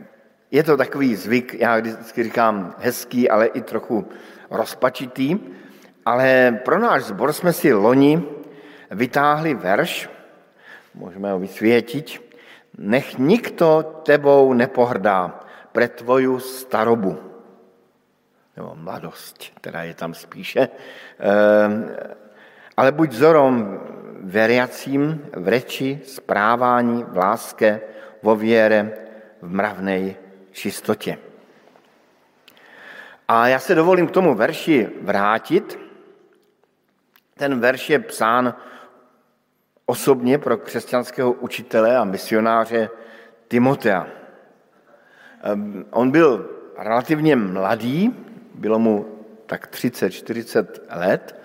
je 0.51 0.63
to 0.63 0.77
takový 0.77 1.17
zvyk, 1.17 1.55
já 1.55 1.79
vždycky 1.79 2.23
říkám 2.23 2.75
hezký, 2.79 3.31
ale 3.31 3.47
i 3.47 3.61
trochu 3.63 4.09
rozpačitý, 4.51 5.39
ale 6.05 6.59
pro 6.65 6.79
náš 6.79 7.05
zbor 7.05 7.33
jsme 7.33 7.53
si 7.53 7.73
loni 7.73 8.23
vytáhli 8.91 9.55
verš, 9.55 10.11
můžeme 10.95 11.31
ho 11.33 11.39
vysvětit, 11.39 12.19
nech 12.79 13.19
nikto 13.19 13.83
tebou 14.03 14.53
nepohrdá 14.53 15.41
pre 15.73 15.89
tvoju 15.89 16.39
starobu, 16.39 17.19
nebo 18.57 18.75
mladost, 18.75 19.39
která 19.55 19.83
je 19.83 19.95
tam 19.95 20.15
spíše, 20.15 20.69
ehm, 21.19 21.91
ale 22.77 22.93
buď 22.93 23.11
vzorom 23.11 23.81
veriacím 24.21 25.27
v 25.33 25.49
reči, 25.49 26.01
správání, 26.05 27.05
v 27.09 27.17
láske, 27.17 27.81
vo 28.23 28.37
věre, 28.37 28.93
v 29.43 29.51
mravnej 29.51 30.17
čistotě. 30.53 31.19
A 33.29 33.49
já 33.49 33.59
se 33.59 33.75
dovolím 33.75 34.07
k 34.07 34.11
tomu 34.11 34.35
verši 34.35 34.89
vrátit. 35.03 35.79
Ten 37.35 37.61
verš 37.61 37.91
je 37.91 37.99
psán 37.99 38.55
osobně 39.87 40.39
pro 40.39 40.57
křesťanského 40.57 41.33
učitele 41.33 41.97
a 41.97 42.05
misionáře 42.05 42.91
Timotea. 43.49 44.07
Ehm, 45.43 45.85
on 45.91 46.11
byl 46.11 46.51
relativně 46.79 47.37
mladý, 47.37 48.17
bylo 48.55 48.79
mu 48.79 49.07
tak 49.47 49.69
30-40 49.69 50.67
let 50.91 51.44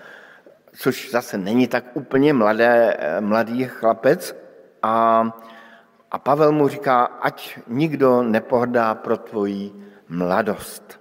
což 0.80 1.10
zase 1.10 1.38
není 1.38 1.68
tak 1.68 1.84
úplně 1.94 2.32
mladé, 2.32 2.96
mladý 3.20 3.64
chlapec. 3.64 4.36
A, 4.82 5.24
a 6.10 6.18
Pavel 6.18 6.52
mu 6.52 6.68
říká, 6.68 7.04
ať 7.04 7.58
nikdo 7.66 8.22
nepohrdá 8.22 8.94
pro 8.94 9.16
tvoji 9.16 9.72
mladost. 10.08 11.00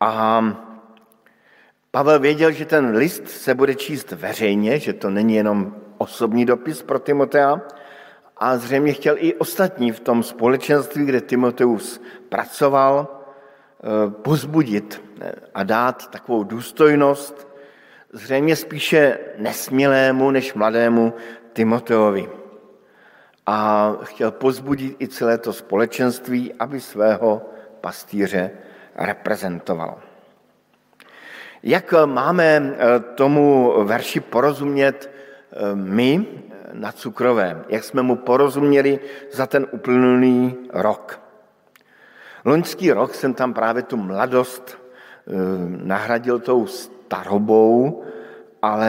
A 0.00 0.42
Pavel 1.90 2.18
věděl, 2.18 2.52
že 2.52 2.64
ten 2.64 2.96
list 2.96 3.28
se 3.28 3.54
bude 3.54 3.74
číst 3.74 4.12
veřejně, 4.12 4.78
že 4.78 4.92
to 4.92 5.10
není 5.10 5.34
jenom 5.34 5.76
osobní 5.98 6.44
dopis 6.44 6.82
pro 6.82 6.98
Timotea, 6.98 7.60
a 8.36 8.56
zřejmě 8.56 8.92
chtěl 8.92 9.16
i 9.18 9.34
ostatní 9.34 9.92
v 9.92 10.00
tom 10.00 10.22
společenství, 10.22 11.04
kde 11.04 11.20
Timoteus 11.20 12.00
pracoval, 12.28 13.08
eh, 13.08 14.10
pozbudit 14.10 15.02
a 15.54 15.62
dát 15.62 16.10
takovou 16.10 16.44
důstojnost 16.44 17.49
zřejmě 18.12 18.56
spíše 18.56 19.18
nesmělému 19.38 20.30
než 20.30 20.54
mladému 20.54 21.14
Timoteovi. 21.52 22.28
a 23.46 23.92
chtěl 24.02 24.30
pozbudit 24.30 24.96
i 25.02 25.08
celé 25.08 25.38
to 25.38 25.52
společenství, 25.52 26.54
aby 26.54 26.80
svého 26.80 27.50
pastýře 27.80 28.50
reprezentoval. 28.94 29.98
Jak 31.62 31.94
máme 32.04 32.46
eh, 32.46 33.00
tomu 33.00 33.74
verši 33.84 34.20
porozumět 34.20 35.10
eh, 35.10 35.74
my 35.74 36.26
na 36.72 36.92
Cukrové? 36.92 37.64
Jak 37.68 37.84
jsme 37.84 38.02
mu 38.02 38.16
porozuměli 38.16 39.00
za 39.32 39.46
ten 39.46 39.66
uplynulý 39.70 40.56
rok? 40.72 41.20
Loňský 42.44 42.92
rok 42.92 43.14
jsem 43.14 43.34
tam 43.34 43.54
právě 43.54 43.82
tu 43.82 43.96
mladost 43.96 44.78
eh, 44.78 45.32
nahradil 45.84 46.38
tou 46.38 46.66
starobou, 47.10 48.02
ale 48.62 48.86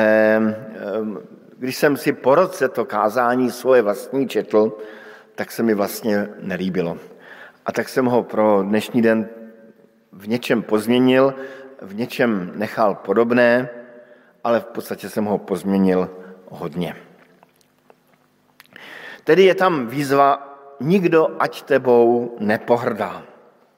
když 1.58 1.76
jsem 1.78 1.98
si 1.98 2.14
po 2.14 2.36
roce 2.36 2.70
to 2.70 2.86
kázání 2.86 3.52
svoje 3.52 3.82
vlastní 3.82 4.30
četl, 4.30 4.78
tak 5.36 5.52
se 5.52 5.64
mi 5.64 5.74
vlastně 5.74 6.30
nelíbilo. 6.46 6.98
A 7.66 7.72
tak 7.72 7.90
jsem 7.90 8.06
ho 8.06 8.24
pro 8.24 8.62
dnešní 8.62 9.02
den 9.02 9.30
v 10.12 10.28
něčem 10.28 10.62
pozměnil, 10.62 11.34
v 11.82 11.96
něčem 11.96 12.52
nechal 12.56 12.96
podobné, 12.96 13.70
ale 14.44 14.60
v 14.60 14.66
podstatě 14.66 15.10
jsem 15.10 15.26
ho 15.26 15.38
pozměnil 15.38 16.10
hodně. 16.50 16.96
Tedy 19.24 19.44
je 19.44 19.56
tam 19.56 19.88
výzva, 19.88 20.58
nikdo 20.80 21.42
ať 21.42 21.62
tebou 21.62 22.38
nepohrdá. 22.40 23.24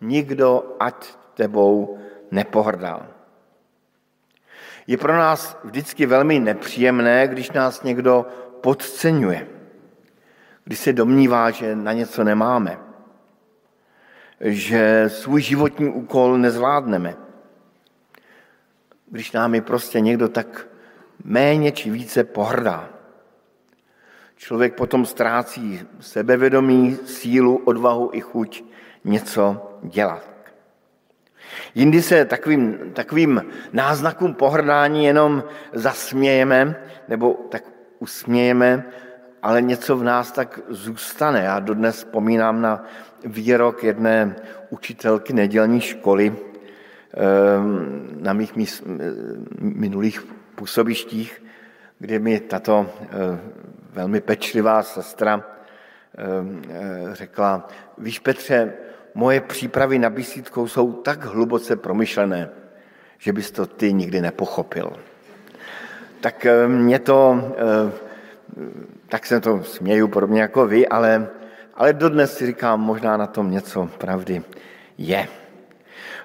Nikdo 0.02 0.76
ať 0.80 1.16
tebou 1.34 1.98
nepohrdá. 2.32 3.23
Je 4.88 4.98
pro 4.98 5.18
nás 5.18 5.58
vždycky 5.64 6.06
velmi 6.06 6.40
nepříjemné, 6.40 7.28
když 7.28 7.52
nás 7.52 7.84
někdo 7.84 8.26
podceňuje, 8.62 9.48
když 10.64 10.80
se 10.80 10.94
domnívá, 10.94 11.52
že 11.52 11.76
na 11.76 11.94
něco 11.94 12.24
nemáme, 12.24 12.80
že 14.40 15.06
svůj 15.08 15.42
životní 15.42 15.90
úkol 15.90 16.38
nezvládneme, 16.38 17.16
když 19.08 19.32
námi 19.32 19.62
prostě 19.62 20.00
někdo 20.00 20.30
tak 20.30 20.68
méně 21.24 21.72
či 21.72 21.92
více 21.92 22.24
pohrdá. 22.24 22.90
Člověk 24.36 24.76
potom 24.76 25.06
ztrácí 25.06 25.82
sebevědomí, 26.00 26.98
sílu, 27.06 27.58
odvahu 27.58 28.10
i 28.14 28.22
chuť 28.22 28.64
něco 29.04 29.72
dělat. 29.84 30.33
Jindy 31.76 32.02
se 32.02 32.26
takovým, 32.26 32.92
takovým 32.94 33.46
náznakům 33.74 34.34
pohrdání 34.34 35.06
jenom 35.06 35.44
zasmějeme 35.74 36.76
nebo 37.08 37.34
tak 37.50 37.64
usmějeme, 38.00 38.84
ale 39.42 39.62
něco 39.62 39.98
v 39.98 40.04
nás 40.04 40.32
tak 40.32 40.60
zůstane. 40.70 41.44
Já 41.44 41.60
dodnes 41.60 41.96
vzpomínám 41.96 42.62
na 42.62 42.84
výrok 43.26 43.84
jedné 43.84 44.36
učitelky 44.70 45.34
nedělní 45.34 45.82
školy 45.82 46.36
ehm, 47.14 48.08
na 48.20 48.34
mých 48.34 48.54
minulých 49.60 50.28
působištích, 50.56 51.44
kde 52.00 52.20
mi 52.20 52.40
tato 52.40 52.90
eh, 53.02 53.40
velmi 53.94 54.22
pečlivá 54.22 54.84
sestra 54.84 55.44
ehm, 56.18 56.62
eh, 56.70 57.16
řekla, 57.16 57.68
víš 57.98 58.20
Petře, 58.20 58.74
moje 59.16 59.42
přípravy 59.42 60.00
na 60.00 60.10
bisítkou 60.10 60.68
jsou 60.68 60.94
tak 60.94 61.26
hluboce 61.26 61.76
promyšlené, 61.76 62.50
že 63.18 63.34
bys 63.34 63.52
to 63.52 63.66
ty 63.66 63.94
nikdy 63.94 64.22
nepochopil. 64.22 64.94
Tak 66.22 66.46
eh, 66.46 66.68
mě 66.68 67.00
to, 67.00 67.52
eh, 67.58 67.92
tak 69.10 69.26
se 69.26 69.40
to 69.40 69.64
směju 69.64 70.08
podobně 70.08 70.42
jako 70.42 70.68
vy, 70.68 70.88
ale, 70.88 71.28
ale 71.74 71.94
dodnes 71.94 72.38
si 72.38 72.46
říkám, 72.46 72.82
možná 72.82 73.18
na 73.18 73.28
tom 73.28 73.52
něco 73.52 73.90
pravdy 73.98 74.44
je. 74.98 75.28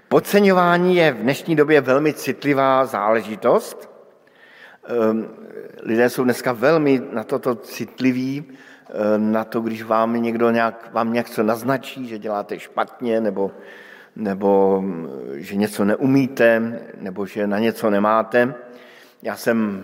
Podceňování 0.08 0.96
je 0.96 1.12
v 1.12 1.16
dnešní 1.16 1.56
době 1.56 1.80
velmi 1.80 2.14
citlivá 2.14 2.86
záležitost. 2.86 3.90
Ehm, 4.88 5.28
lidé 5.82 6.10
jsou 6.10 6.24
dneska 6.24 6.52
velmi 6.52 7.02
na 7.12 7.24
toto 7.24 7.54
citliví, 7.54 8.44
na 9.16 9.44
to, 9.44 9.60
když 9.60 9.82
vám 9.82 10.22
někdo 10.22 10.50
nějak, 10.50 10.90
vám 10.92 11.12
něco 11.12 11.42
naznačí, 11.42 12.06
že 12.08 12.18
děláte 12.18 12.58
špatně, 12.58 13.20
nebo, 13.20 13.50
nebo 14.16 14.80
mm, 14.80 15.08
že 15.34 15.56
něco 15.56 15.84
neumíte, 15.84 16.80
nebo 17.00 17.26
že 17.26 17.46
na 17.46 17.58
něco 17.58 17.90
nemáte. 17.90 18.54
Já 19.22 19.36
jsem 19.36 19.82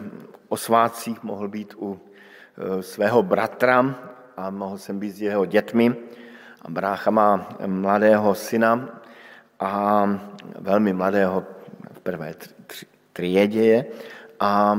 o 0.48 0.56
svácích 0.56 1.22
mohl 1.22 1.48
být 1.48 1.74
u 1.78 1.98
eh, 1.98 2.82
svého 2.82 3.22
bratra 3.22 3.94
a 4.36 4.50
mohl 4.50 4.78
jsem 4.78 4.98
být 4.98 5.10
s 5.10 5.22
jeho 5.22 5.46
dětmi. 5.46 5.96
A 6.62 6.70
brácha 6.70 7.10
má 7.10 7.48
mladého 7.66 8.34
syna 8.34 9.00
a 9.60 10.04
velmi 10.58 10.92
mladého 10.92 11.44
v 11.92 12.00
prvé 12.00 12.34
triedě. 13.12 13.84
A 14.40 14.78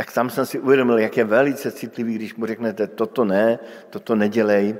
tak 0.00 0.12
tam 0.12 0.30
jsem 0.30 0.46
si 0.46 0.58
uvědomil, 0.58 0.98
jak 0.98 1.16
je 1.16 1.24
velice 1.24 1.70
citlivý, 1.70 2.14
když 2.14 2.34
mu 2.34 2.46
řeknete, 2.46 2.86
toto 2.86 3.24
ne, 3.24 3.58
toto 3.90 4.16
nedělej, 4.16 4.76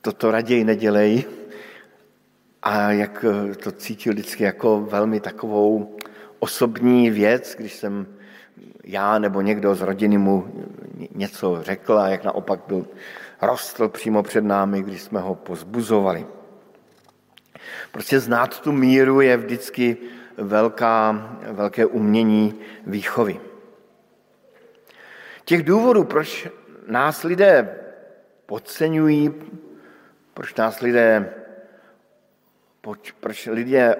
toto 0.00 0.30
raději 0.30 0.64
nedělej. 0.64 1.24
A 2.62 2.92
jak 2.92 3.24
to 3.62 3.72
cítil 3.72 4.12
vždycky 4.12 4.44
jako 4.44 4.80
velmi 4.80 5.20
takovou 5.20 5.96
osobní 6.38 7.10
věc, 7.10 7.54
když 7.58 7.74
jsem 7.74 8.06
já 8.84 9.18
nebo 9.18 9.40
někdo 9.40 9.74
z 9.74 9.80
rodiny 9.80 10.18
mu 10.18 10.48
něco 11.14 11.62
řekl 11.62 11.98
a 11.98 12.08
jak 12.08 12.24
naopak 12.24 12.60
byl 12.68 12.86
rostl 13.42 13.88
přímo 13.88 14.22
před 14.22 14.44
námi, 14.44 14.82
když 14.82 15.02
jsme 15.02 15.20
ho 15.20 15.34
pozbuzovali. 15.34 16.26
Prostě 17.92 18.20
znát 18.20 18.60
tu 18.60 18.72
míru 18.72 19.20
je 19.20 19.36
vždycky 19.36 19.96
velká, 20.36 21.12
velké 21.52 21.86
umění 21.86 22.54
výchovy. 22.86 23.47
Těch 25.48 25.62
důvodů, 25.62 26.04
proč 26.04 26.48
nás 26.86 27.22
lidé 27.22 27.78
podceňují, 28.46 29.34
proč 30.34 30.54
nás 30.54 30.80
lidé, 30.80 31.32
proč, 32.80 33.10
proč 33.10 33.46
lidé 33.46 33.96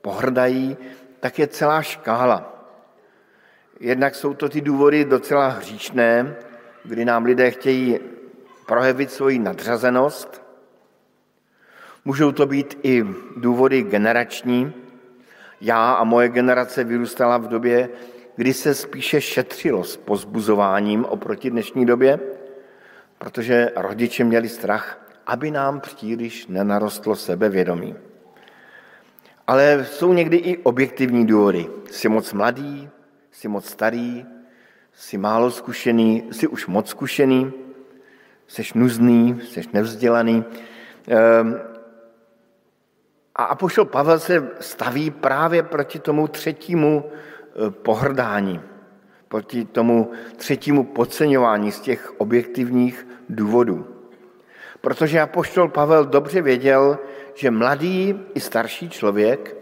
pohrdají, 0.00 0.76
tak 1.20 1.38
je 1.38 1.46
celá 1.46 1.82
škála. 1.82 2.68
Jednak 3.80 4.14
jsou 4.14 4.34
to 4.34 4.48
ty 4.48 4.60
důvody 4.60 5.04
docela 5.04 5.48
hříšné, 5.48 6.36
kdy 6.84 7.04
nám 7.04 7.24
lidé 7.24 7.50
chtějí 7.50 7.98
projevit 8.66 9.10
svoji 9.10 9.38
nadřazenost. 9.38 10.42
Můžou 12.04 12.32
to 12.32 12.46
být 12.46 12.78
i 12.82 13.04
důvody 13.36 13.82
generační. 13.82 14.72
Já 15.60 15.92
a 15.92 16.04
moje 16.04 16.28
generace 16.28 16.84
vyrůstala 16.84 17.38
v 17.38 17.48
době, 17.48 17.88
kdy 18.38 18.54
se 18.54 18.74
spíše 18.74 19.20
šetřilo 19.20 19.84
s 19.84 19.96
pozbuzováním 19.96 21.04
oproti 21.04 21.50
dnešní 21.50 21.86
době, 21.86 22.20
protože 23.18 23.70
rodiče 23.76 24.24
měli 24.24 24.48
strach, 24.48 25.06
aby 25.26 25.50
nám 25.50 25.80
příliš 25.80 26.46
nenarostlo 26.46 27.16
sebevědomí. 27.16 27.94
Ale 29.46 29.86
jsou 29.90 30.12
někdy 30.12 30.36
i 30.36 30.58
objektivní 30.58 31.26
důvody. 31.26 31.66
Jsi 31.90 32.08
moc 32.08 32.32
mladý, 32.32 32.88
jsi 33.30 33.48
moc 33.48 33.68
starý, 33.68 34.26
jsi 34.92 35.18
málo 35.18 35.50
zkušený, 35.50 36.28
jsi 36.30 36.46
už 36.46 36.66
moc 36.66 36.88
zkušený, 36.88 37.52
jsi 38.46 38.62
nuzný, 38.74 39.40
jsi 39.44 39.62
nevzdělaný. 39.72 40.44
Ehm, 41.08 41.60
a 43.34 43.44
Apoštol 43.44 43.84
Pavel 43.84 44.18
se 44.18 44.48
staví 44.60 45.10
právě 45.10 45.62
proti 45.62 45.98
tomu 45.98 46.28
třetímu 46.28 47.04
pohrdání, 47.68 48.60
proti 49.28 49.64
tomu 49.64 50.10
třetímu 50.36 50.84
podceňování 50.84 51.72
z 51.72 51.80
těch 51.80 52.20
objektivních 52.20 53.06
důvodů. 53.28 53.86
Protože 54.80 55.20
apoštol 55.20 55.68
Pavel 55.68 56.04
dobře 56.04 56.42
věděl, 56.42 56.98
že 57.34 57.50
mladý 57.50 58.20
i 58.34 58.40
starší 58.40 58.90
člověk, 58.90 59.56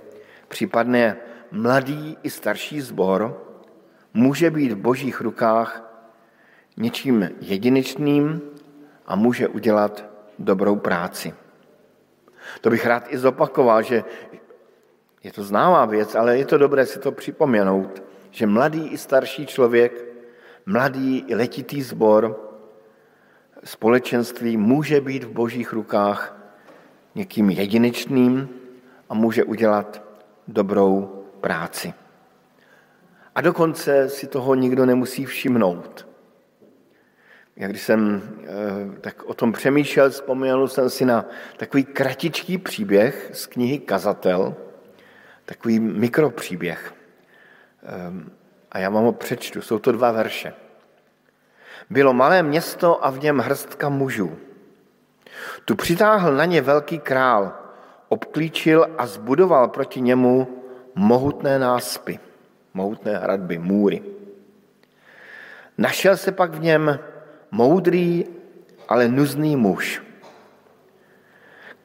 případně 0.48 1.16
mladý 1.50 2.16
i 2.22 2.30
starší 2.30 2.80
zbor, 2.80 3.42
může 4.14 4.50
být 4.50 4.72
v 4.72 4.76
božích 4.76 5.20
rukách 5.20 5.82
něčím 6.76 7.30
jedinečným 7.40 8.40
a 9.06 9.16
může 9.16 9.48
udělat 9.48 10.04
dobrou 10.38 10.76
práci. 10.76 11.34
To 12.60 12.70
bych 12.70 12.86
rád 12.86 13.04
i 13.08 13.18
zopakoval, 13.18 13.82
že 13.82 14.04
je 15.26 15.32
to 15.32 15.44
známá 15.44 15.84
věc, 15.84 16.14
ale 16.14 16.38
je 16.38 16.46
to 16.46 16.58
dobré 16.58 16.86
si 16.86 16.98
to 16.98 17.12
připomenout, 17.12 18.02
že 18.30 18.46
mladý 18.46 18.88
i 18.88 18.98
starší 18.98 19.46
člověk, 19.46 20.04
mladý 20.66 21.18
i 21.26 21.34
letitý 21.34 21.82
zbor, 21.82 22.40
společenství 23.64 24.56
může 24.56 25.00
být 25.00 25.24
v 25.24 25.30
božích 25.30 25.72
rukách 25.72 26.38
někým 27.14 27.50
jedinečným 27.50 28.48
a 29.08 29.14
může 29.14 29.44
udělat 29.44 30.02
dobrou 30.48 31.24
práci. 31.40 31.94
A 33.34 33.40
dokonce 33.40 34.08
si 34.08 34.26
toho 34.26 34.54
nikdo 34.54 34.86
nemusí 34.86 35.24
všimnout. 35.24 36.08
jak 37.56 37.70
když 37.70 37.82
jsem 37.82 38.22
eh, 38.42 39.00
tak 39.00 39.24
o 39.24 39.34
tom 39.34 39.52
přemýšlel, 39.52 40.10
vzpomněl 40.10 40.68
jsem 40.68 40.90
si 40.90 41.04
na 41.04 41.24
takový 41.56 41.84
kratičký 41.84 42.58
příběh 42.58 43.30
z 43.32 43.46
knihy 43.46 43.78
Kazatel, 43.78 44.65
takový 45.46 45.80
mikropříběh. 45.80 46.94
Ehm, 47.82 48.30
a 48.72 48.78
já 48.78 48.90
vám 48.90 49.04
ho 49.04 49.12
přečtu, 49.12 49.62
jsou 49.62 49.78
to 49.78 49.92
dva 49.92 50.12
verše. 50.12 50.54
Bylo 51.90 52.12
malé 52.12 52.42
město 52.42 53.04
a 53.04 53.10
v 53.10 53.22
něm 53.22 53.38
hrstka 53.38 53.88
mužů. 53.88 54.38
Tu 55.64 55.76
přitáhl 55.76 56.34
na 56.34 56.44
ně 56.44 56.60
velký 56.60 56.98
král, 56.98 57.52
obklíčil 58.08 58.86
a 58.98 59.06
zbudoval 59.06 59.68
proti 59.68 60.00
němu 60.00 60.62
mohutné 60.94 61.58
náspy, 61.58 62.18
mohutné 62.74 63.16
hradby, 63.16 63.58
můry. 63.58 64.02
Našel 65.78 66.16
se 66.16 66.32
pak 66.32 66.54
v 66.54 66.62
něm 66.62 66.98
moudrý, 67.50 68.24
ale 68.88 69.08
nuzný 69.08 69.56
muž, 69.56 70.02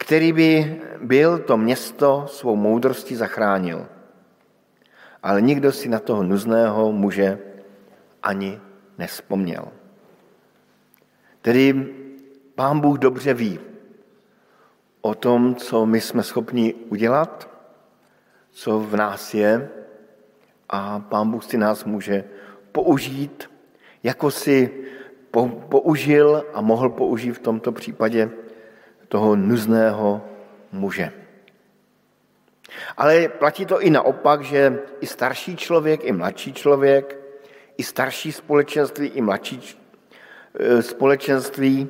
který 0.02 0.34
by 0.34 0.82
byl 1.02 1.40
to 1.40 1.58
město 1.58 2.26
svou 2.28 2.56
moudrostí 2.56 3.16
zachránil. 3.16 3.86
Ale 5.24 5.42
nikdo 5.42 5.72
si 5.72 5.90
na 5.90 6.00
toho 6.00 6.24
nuzného 6.24 6.92
muže 6.92 7.40
ani 8.24 8.60
nespomněl. 8.98 9.68
Tedy 11.42 11.94
pán 12.56 12.80
Bůh 12.80 12.98
dobře 12.98 13.34
ví 13.34 13.60
o 15.02 15.16
tom, 15.16 15.56
co 15.56 15.86
my 15.86 16.02
jsme 16.02 16.24
schopni 16.24 16.74
udělat, 16.74 17.50
co 18.52 18.80
v 18.80 18.96
nás 18.96 19.34
je 19.34 19.70
a 20.70 21.00
pán 21.00 21.32
Bůh 21.32 21.44
si 21.46 21.58
nás 21.58 21.86
může 21.86 22.24
použít, 22.72 23.50
jako 24.04 24.32
si 24.32 24.86
použil 25.70 26.46
a 26.54 26.62
mohl 26.62 26.90
použít 26.90 27.32
v 27.32 27.46
tomto 27.46 27.72
případě 27.72 28.41
toho 29.12 29.36
nuzného 29.36 30.24
muže. 30.72 31.12
Ale 32.98 33.28
platí 33.28 33.68
to 33.68 33.84
i 33.84 33.90
naopak, 33.92 34.42
že 34.42 34.80
i 35.04 35.08
starší 35.08 35.56
člověk, 35.56 36.08
i 36.08 36.12
mladší 36.12 36.54
člověk, 36.54 37.20
i 37.78 37.84
starší 37.84 38.32
společenství, 38.32 39.08
i 39.08 39.22
mladší 39.22 39.60
e, 39.60 40.82
společenství 40.82 41.88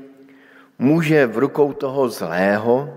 může 0.80 1.26
v 1.26 1.38
rukou 1.38 1.74
toho 1.74 2.10
zlého 2.10 2.90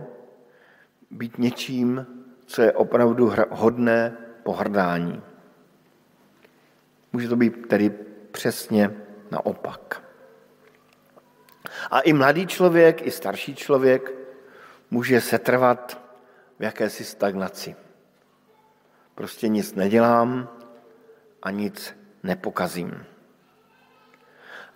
být 1.11 1.39
něčím, 1.39 2.07
co 2.47 2.62
je 2.62 2.72
opravdu 2.72 3.33
hodné 3.51 4.16
pohrdání. 4.43 5.22
Může 7.12 7.29
to 7.29 7.37
být 7.37 7.68
tedy 7.68 7.91
přesně 8.33 8.91
naopak. 9.31 10.04
A 11.91 12.01
i 12.01 12.12
mladý 12.12 12.47
člověk, 12.47 13.07
i 13.07 13.11
starší 13.11 13.55
člověk 13.55 14.12
může 14.91 15.20
setrvat 15.20 16.01
v 16.59 16.62
jakési 16.62 17.05
stagnaci. 17.05 17.76
Prostě 19.14 19.49
nic 19.49 19.74
nedělám 19.74 20.49
a 21.43 21.51
nic 21.51 21.97
nepokazím. 22.22 23.05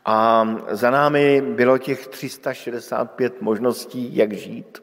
A 0.05 0.49
za 0.71 0.91
námi 0.91 1.43
bylo 1.43 1.79
těch 1.79 2.07
365 2.07 3.43
možností, 3.43 4.17
jak 4.17 4.33
žít. 4.33 4.83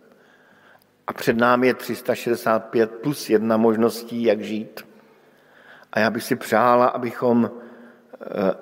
A 1.08 1.14
před 1.14 1.38
námi 1.38 1.68
je 1.68 1.74
365 1.74 2.92
plus 2.92 3.30
jedna 3.30 3.58
možností, 3.58 4.24
jak 4.24 4.42
žít. 4.42 4.88
A 5.94 6.00
já 6.00 6.10
bych 6.10 6.24
si 6.24 6.36
přála, 6.36 6.88
abychom, 6.88 7.52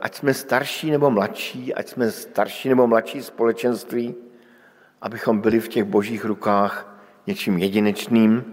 ať 0.01 0.15
jsme 0.15 0.33
starší 0.33 0.91
nebo 0.91 1.09
mladší, 1.09 1.73
ať 1.73 1.87
jsme 1.87 2.11
starší 2.11 2.69
nebo 2.69 2.87
mladší 2.87 3.23
společenství, 3.23 4.15
abychom 5.01 5.39
byli 5.39 5.59
v 5.59 5.67
těch 5.67 5.83
božích 5.83 6.25
rukách 6.25 6.99
něčím 7.27 7.57
jedinečným 7.57 8.43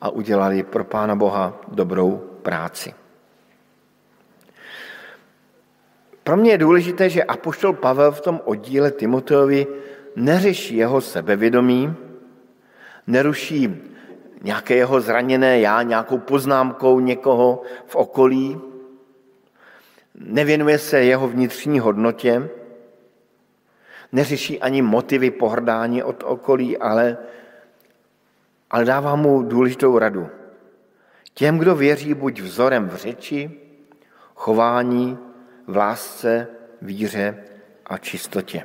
a 0.00 0.08
udělali 0.10 0.62
pro 0.62 0.84
Pána 0.84 1.16
Boha 1.16 1.60
dobrou 1.68 2.16
práci. 2.42 2.94
Pro 6.24 6.36
mě 6.36 6.50
je 6.50 6.58
důležité, 6.58 7.10
že 7.10 7.24
apoštol 7.24 7.72
Pavel 7.72 8.12
v 8.12 8.20
tom 8.20 8.40
oddíle 8.44 8.90
Timoteovi 8.90 9.66
neřeší 10.16 10.76
jeho 10.76 11.00
sebevědomí, 11.00 11.94
neruší 13.06 13.76
nějaké 14.42 14.74
jeho 14.74 15.00
zraněné 15.00 15.60
já 15.60 15.82
nějakou 15.82 16.18
poznámkou 16.18 17.00
někoho 17.00 17.62
v 17.86 17.96
okolí, 17.96 18.60
nevěnuje 20.20 20.78
se 20.78 21.02
jeho 21.02 21.28
vnitřní 21.28 21.80
hodnotě, 21.80 22.48
neřeší 24.12 24.60
ani 24.60 24.82
motivy 24.82 25.30
pohrdání 25.30 26.02
od 26.02 26.22
okolí, 26.26 26.78
ale, 26.78 27.18
ale 28.70 28.84
dává 28.84 29.16
mu 29.16 29.42
důležitou 29.42 29.98
radu. 29.98 30.28
Těm, 31.34 31.58
kdo 31.58 31.74
věří 31.74 32.14
buď 32.14 32.40
vzorem 32.40 32.88
v 32.88 32.94
řeči, 32.96 33.50
chování, 34.34 35.18
v 35.66 35.76
lásce, 35.76 36.48
víře 36.82 37.44
a 37.86 37.98
čistotě. 37.98 38.62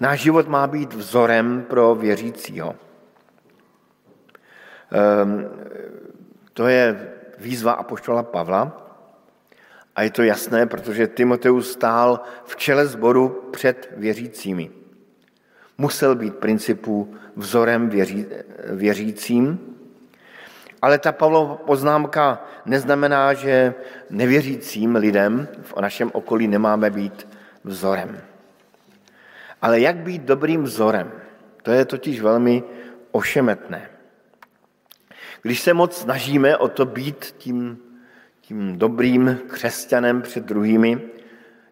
Náš 0.00 0.20
život 0.20 0.48
má 0.48 0.66
být 0.66 0.94
vzorem 0.94 1.66
pro 1.68 1.94
věřícího. 1.94 2.76
Ehm, 4.90 5.48
to 6.52 6.66
je 6.66 7.12
výzva 7.38 7.72
apoštola 7.72 8.22
Pavla 8.22 8.85
a 9.96 10.02
je 10.02 10.10
to 10.10 10.22
jasné, 10.22 10.66
protože 10.66 11.06
Timoteus 11.06 11.72
stál 11.72 12.20
v 12.44 12.56
čele 12.56 12.86
sboru 12.86 13.48
před 13.52 13.92
věřícími. 13.96 14.70
Musel 15.78 16.14
být 16.14 16.36
principu 16.36 17.14
vzorem 17.36 17.88
věří, 17.88 18.26
věřícím, 18.64 19.58
ale 20.82 20.98
ta 20.98 21.12
Pavlova 21.12 21.56
poznámka 21.56 22.44
neznamená, 22.66 23.34
že 23.34 23.74
nevěřícím 24.10 24.96
lidem 24.96 25.48
v 25.62 25.80
našem 25.80 26.10
okolí 26.14 26.48
nemáme 26.48 26.90
být 26.90 27.28
vzorem. 27.64 28.20
Ale 29.62 29.80
jak 29.80 29.96
být 29.96 30.22
dobrým 30.22 30.62
vzorem? 30.62 31.12
To 31.62 31.70
je 31.70 31.84
totiž 31.84 32.20
velmi 32.20 32.62
ošemetné. 33.10 33.90
Když 35.42 35.60
se 35.60 35.74
moc 35.74 35.96
snažíme 35.96 36.56
o 36.56 36.68
to 36.68 36.84
být 36.84 37.34
tím, 37.38 37.78
tím 38.46 38.78
dobrým 38.78 39.38
křesťanem 39.48 40.22
před 40.22 40.44
druhými, 40.44 41.00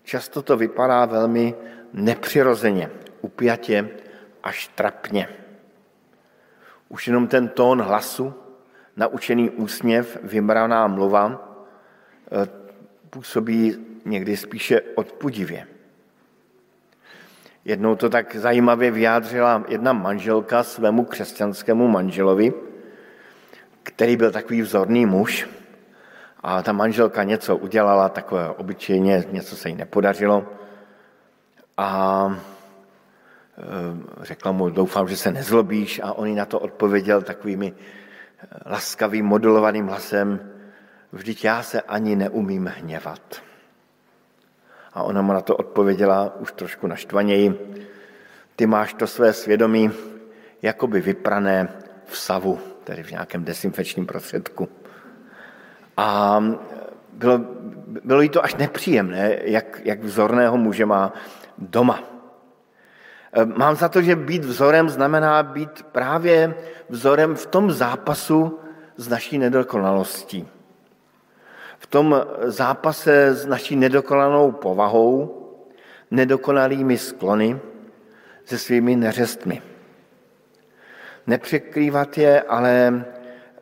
často 0.03 0.43
to 0.43 0.57
vypadá 0.57 1.05
velmi 1.05 1.55
nepřirozeně, 1.93 2.91
upjatě 3.21 3.89
až 4.43 4.69
trapně. 4.75 5.29
Už 6.89 7.07
jenom 7.07 7.27
ten 7.27 7.49
tón 7.49 7.83
hlasu, 7.83 8.35
naučený 8.97 9.51
úsměv, 9.51 10.19
vybraná 10.23 10.87
mluva 10.87 11.55
eh, 12.27 12.49
působí 13.11 13.77
někdy 14.05 14.37
spíše 14.37 14.81
odpudivě. 14.95 15.67
Jednou 17.65 17.97
to 17.97 18.11
tak 18.11 18.37
zajímavě 18.37 18.91
vyjádřila 18.91 19.65
jedna 19.69 19.93
manželka 19.93 20.63
svému 20.63 21.05
křesťanskému 21.05 21.89
manželovi, 21.89 22.53
který 23.83 24.17
byl 24.17 24.31
takový 24.31 24.63
vzorný 24.63 25.07
muž. 25.07 25.49
A 26.45 26.63
ta 26.63 26.73
manželka 26.73 27.23
něco 27.23 27.57
udělala, 27.57 28.09
takové 28.09 28.49
obyčejně, 28.49 29.25
něco 29.33 29.57
se 29.57 29.69
jí 29.69 29.75
nepodařilo. 29.75 30.47
A 31.77 32.29
e, 33.59 34.25
řekla 34.25 34.53
mu, 34.53 34.71
doufám, 34.71 35.09
že 35.09 35.17
se 35.17 35.33
nezlobíš. 35.33 36.01
A 36.05 36.13
on 36.13 36.27
jí 36.27 36.35
na 36.35 36.45
to 36.45 36.61
odpověděl 36.61 37.23
takovými 37.23 37.73
e, 37.73 38.71
laskavým, 38.71 39.27
modulovaným 39.27 39.87
hlasem, 39.87 40.51
vždyť 41.13 41.45
já 41.45 41.63
se 41.63 41.81
ani 41.81 42.17
neumím 42.17 42.67
hněvat. 42.77 43.43
A 44.93 45.03
ona 45.03 45.23
mu 45.23 45.33
na 45.33 45.41
to 45.41 45.57
odpověděla 45.57 46.37
už 46.41 46.53
trošku 46.53 46.87
naštvaněji. 46.87 47.75
Ty 48.57 48.67
máš 48.67 48.95
to 48.95 49.07
své 49.07 49.33
svědomí 49.33 49.91
jakoby 50.63 51.01
vyprané 51.01 51.69
v 52.07 52.19
savu, 52.19 52.61
tedy 52.85 53.03
v 53.03 53.11
nějakém 53.11 53.45
desinfekčním 53.45 54.07
prostředku. 54.07 54.84
A 55.97 56.41
bylo, 57.13 57.41
bylo 58.05 58.21
jí 58.21 58.29
to 58.29 58.45
až 58.45 58.55
nepříjemné, 58.55 59.39
jak, 59.43 59.81
jak 59.85 60.03
vzorného 60.03 60.57
muže 60.57 60.87
má 60.87 61.13
doma. 61.59 62.03
Mám 63.45 63.77
za 63.77 63.89
to, 63.89 64.03
že 64.03 64.17
být 64.17 64.45
vzorem 64.45 64.89
znamená 64.89 65.43
být 65.43 65.83
právě 65.93 66.55
vzorem 66.89 67.35
v 67.35 67.47
tom 67.47 67.73
zápasu 67.73 68.59
s 68.97 69.09
naší 69.09 69.39
nedokonalostí 69.39 70.49
v 71.85 71.87
tom 71.87 72.27
zápase 72.43 73.35
s 73.35 73.47
naší 73.47 73.77
nedokolanou 73.77 74.53
povahou, 74.53 75.41
nedokonalými 76.11 76.99
sklony, 76.99 77.61
se 78.45 78.59
svými 78.59 78.97
neřestmi. 78.97 79.63
Nepřekrývat 81.27 82.19
je, 82.19 82.43
ale 82.43 83.05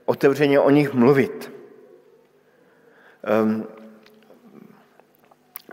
otevřeně 0.05 0.61
o 0.61 0.71
nich 0.71 0.95
mluvit. 0.95 1.52
Ehm, 3.25 3.65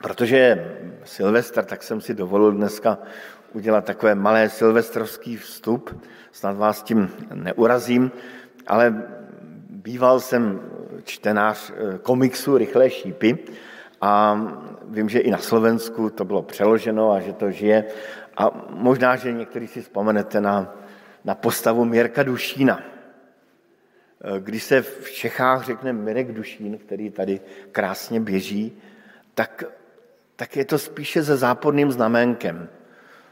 protože 0.01 0.67
Silvestr, 1.03 1.65
tak 1.65 1.83
jsem 1.83 2.01
si 2.01 2.13
dovolil 2.13 2.51
dneska 2.51 2.97
udělat 3.53 3.85
takové 3.85 4.15
malé 4.15 4.49
silvestrovský 4.49 5.37
vstup, 5.37 6.05
snad 6.31 6.57
vás 6.57 6.83
tím 6.83 7.11
neurazím, 7.33 8.11
ale 8.67 9.03
býval 9.69 10.19
jsem 10.19 10.61
čtenář 11.03 11.71
eh, 11.71 11.97
komiksu 11.97 12.57
Rychlé 12.57 12.89
šípy 12.89 13.37
a 14.01 14.41
vím, 14.89 15.09
že 15.09 15.19
i 15.19 15.31
na 15.31 15.37
Slovensku 15.37 16.09
to 16.09 16.25
bylo 16.25 16.41
přeloženo 16.41 17.11
a 17.11 17.19
že 17.19 17.33
to 17.33 17.51
žije. 17.51 17.85
A 18.37 18.51
možná, 18.69 19.15
že 19.15 19.31
někteří 19.31 19.67
si 19.67 19.81
vzpomenete 19.81 20.41
na, 20.41 20.75
na 21.25 21.35
postavu 21.35 21.85
Mirka 21.85 22.23
Dušína. 22.23 22.98
Eh, 24.21 24.39
když 24.39 24.63
se 24.63 24.81
v 24.81 25.11
Čechách 25.11 25.65
řekne 25.65 25.93
Mirek 25.93 26.31
Dušín, 26.31 26.77
který 26.77 27.09
tady 27.09 27.41
krásně 27.71 28.19
běží, 28.19 28.77
tak, 29.33 29.63
tak 30.35 30.55
je 30.55 30.65
to 30.65 30.79
spíše 30.79 31.23
se 31.23 31.37
záporným 31.37 31.91
znamenkem. 31.91 32.69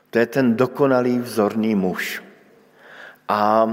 To 0.09 0.19
je 0.19 0.25
ten 0.25 0.55
dokonalý 0.55 1.19
vzorný 1.19 1.75
muž. 1.75 2.23
A 3.27 3.69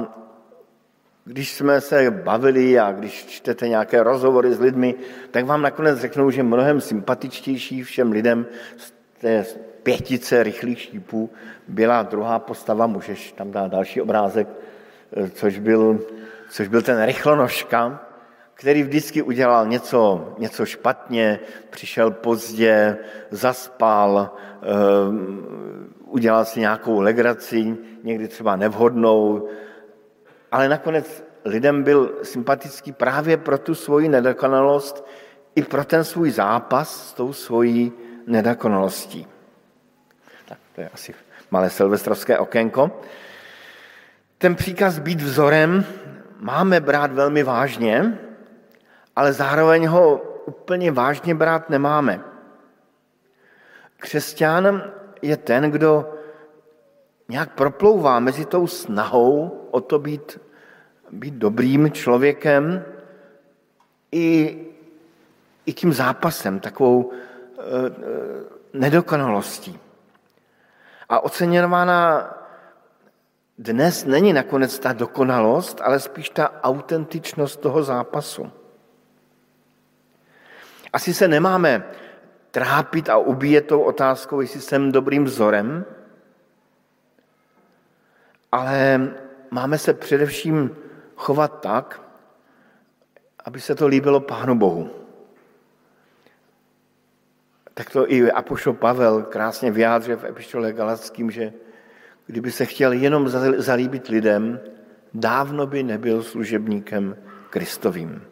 když 1.25 1.53
jsme 1.53 1.81
se 1.81 2.11
bavili 2.11 2.79
a 2.79 2.93
když 2.93 3.27
čtete 3.27 3.69
nějaké 3.69 4.03
rozhovory 4.03 4.55
s 4.55 4.61
lidmi, 4.61 4.95
tak 5.31 5.45
vám 5.45 5.63
nakonec 5.63 5.99
řeknou, 5.99 6.31
že 6.31 6.43
mnohem 6.43 6.81
sympatičtější 6.81 7.83
všem 7.83 8.13
lidem 8.13 8.47
z 8.77 8.93
té 9.21 9.45
pětice 9.83 10.43
rychlých 10.43 10.81
šípů 10.81 11.31
byla 11.69 12.03
druhá 12.03 12.39
postava, 12.39 12.87
můžeš 12.87 13.33
tam 13.33 13.51
dát 13.51 13.71
další 13.71 14.01
obrázek, 14.01 14.49
což 15.33 15.59
byl, 15.59 16.01
což 16.49 16.69
byl 16.69 16.83
ten 16.83 17.05
rychlonožka, 17.05 18.01
který 18.55 18.83
vždycky 18.83 19.23
udělal 19.23 19.67
něco, 19.67 20.33
něco 20.39 20.67
špatně, 20.67 21.41
přišel 21.71 22.11
pozdě, 22.11 22.99
zaspal, 23.31 24.31
eh, 24.63 24.67
udělal 26.07 26.45
si 26.45 26.61
nějakou 26.61 27.01
legraci, 27.01 27.77
někdy 28.03 28.29
třeba 28.29 28.57
nevhodnou, 28.57 29.49
ale 30.53 30.69
nakonec 30.69 31.25
lidem 31.45 31.83
byl 31.83 32.13
sympatický 32.23 32.93
právě 32.93 33.37
pro 33.37 33.59
tu 33.59 33.75
svoji 33.75 34.09
nedokonalost 34.09 35.07
i 35.55 35.63
pro 35.63 35.85
ten 35.85 36.05
svůj 36.05 36.31
zápas 36.31 37.09
s 37.09 37.13
tou 37.13 37.33
svojí 37.33 37.93
nedokonalostí. 38.27 39.27
Tak 40.45 40.59
to 40.75 40.81
je 40.81 40.89
asi 40.89 41.15
malé 41.51 41.71
silvestrovské 41.71 42.39
okénko. 42.39 43.01
Ten 44.39 44.55
příkaz 44.55 44.99
být 44.99 45.21
vzorem 45.21 45.85
máme 46.45 46.81
brát 46.81 47.13
velmi 47.13 47.43
vážně, 47.43 48.19
ale 49.17 49.33
zároveň 49.33 49.87
ho 49.87 50.17
úplně 50.47 50.93
vážně 50.93 51.35
brát 51.35 51.71
nemáme. 51.71 52.21
Křesťan 53.97 54.83
je 55.23 55.37
ten, 55.37 55.71
kdo 55.71 56.15
nějak 57.29 57.55
proplouvá 57.55 58.21
mezi 58.21 58.45
tou 58.45 58.67
snahou 58.67 59.49
o 59.71 59.81
to 59.81 59.99
být, 59.99 60.41
být 61.11 61.35
dobrým 61.35 61.93
člověkem 61.93 62.85
i, 64.13 64.59
i 65.67 65.73
tím 65.73 65.93
zápasem, 65.93 66.61
takovou 66.61 67.13
e, 67.13 67.21
nedokonalostí. 68.73 69.79
A 71.09 71.21
oceňována 71.21 72.29
dnes 73.59 74.05
není 74.05 74.33
nakonec 74.33 74.79
ta 74.79 74.93
dokonalost, 74.93 75.81
ale 75.81 76.01
spíš 76.01 76.31
ta 76.31 76.63
autentičnost 76.63 77.61
toho 77.61 77.83
zápasu. 77.83 78.53
Asi 80.93 81.15
se 81.15 81.29
nemáme 81.29 81.85
trápit 82.51 83.09
a 83.09 83.17
ubíjet 83.17 83.67
tou 83.67 83.81
otázkou, 83.81 84.41
jestli 84.41 84.61
jsem 84.61 84.93
dobrým 84.93 85.25
vzorem, 85.25 85.85
ale 88.53 89.11
máme 89.51 89.79
se 89.79 89.95
především 89.95 90.77
chovat 91.17 91.61
tak, 91.61 92.01
aby 93.45 93.61
se 93.61 93.75
to 93.75 93.87
líbilo 93.87 94.21
Pánu 94.21 94.55
Bohu. 94.59 94.91
Tak 97.75 97.91
to 97.91 98.13
i 98.13 98.33
Apoštol 98.33 98.75
Pavel 98.75 99.23
krásně 99.23 99.71
vyjádřil 99.71 100.17
v 100.17 100.25
epištole 100.25 100.73
Galackým, 100.73 101.31
že 101.31 101.53
kdyby 102.27 102.51
se 102.51 102.65
chtěl 102.65 102.93
jenom 102.93 103.29
zalíbit 103.59 104.09
lidem, 104.09 104.61
dávno 105.15 105.67
by 105.67 105.83
nebyl 105.83 106.23
služebníkem 106.23 107.17
Kristovým. 107.51 108.23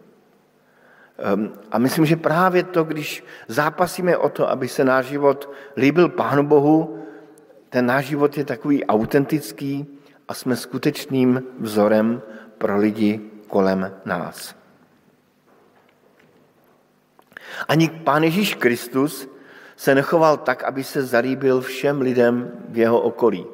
Ehm, 1.18 1.53
a 1.70 1.78
myslím, 1.78 2.07
že 2.07 2.16
právě 2.16 2.62
to, 2.62 2.84
když 2.84 3.24
zápasíme 3.49 4.16
o 4.16 4.28
to, 4.28 4.51
aby 4.51 4.68
se 4.68 4.84
náš 4.84 5.07
život 5.07 5.51
líbil 5.76 6.09
Pánu 6.09 6.43
Bohu, 6.43 6.99
ten 7.68 7.86
náš 7.86 8.07
život 8.07 8.38
je 8.38 8.45
takový 8.45 8.84
autentický 8.84 9.86
a 10.28 10.34
jsme 10.34 10.57
skutečným 10.57 11.43
vzorem 11.61 12.22
pro 12.59 12.76
lidi 12.76 13.20
kolem 13.49 13.93
nás. 14.05 14.55
Ani 17.68 17.88
Pán 17.88 18.22
Ježíš 18.22 18.55
Kristus 18.55 19.28
se 19.76 19.95
nechoval 19.95 20.36
tak, 20.36 20.64
aby 20.64 20.84
se 20.84 21.03
zalíbil 21.03 21.61
všem 21.61 22.01
lidem 22.01 22.53
v 22.68 22.78
jeho 22.78 23.01
okolí, 23.01 23.47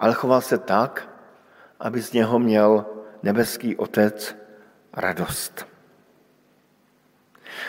ale 0.00 0.14
choval 0.14 0.40
se 0.40 0.58
tak, 0.58 1.08
aby 1.80 2.02
z 2.02 2.12
něho 2.12 2.38
měl 2.38 2.86
nebeský 3.22 3.76
Otec 3.76 4.36
radost. 4.92 5.66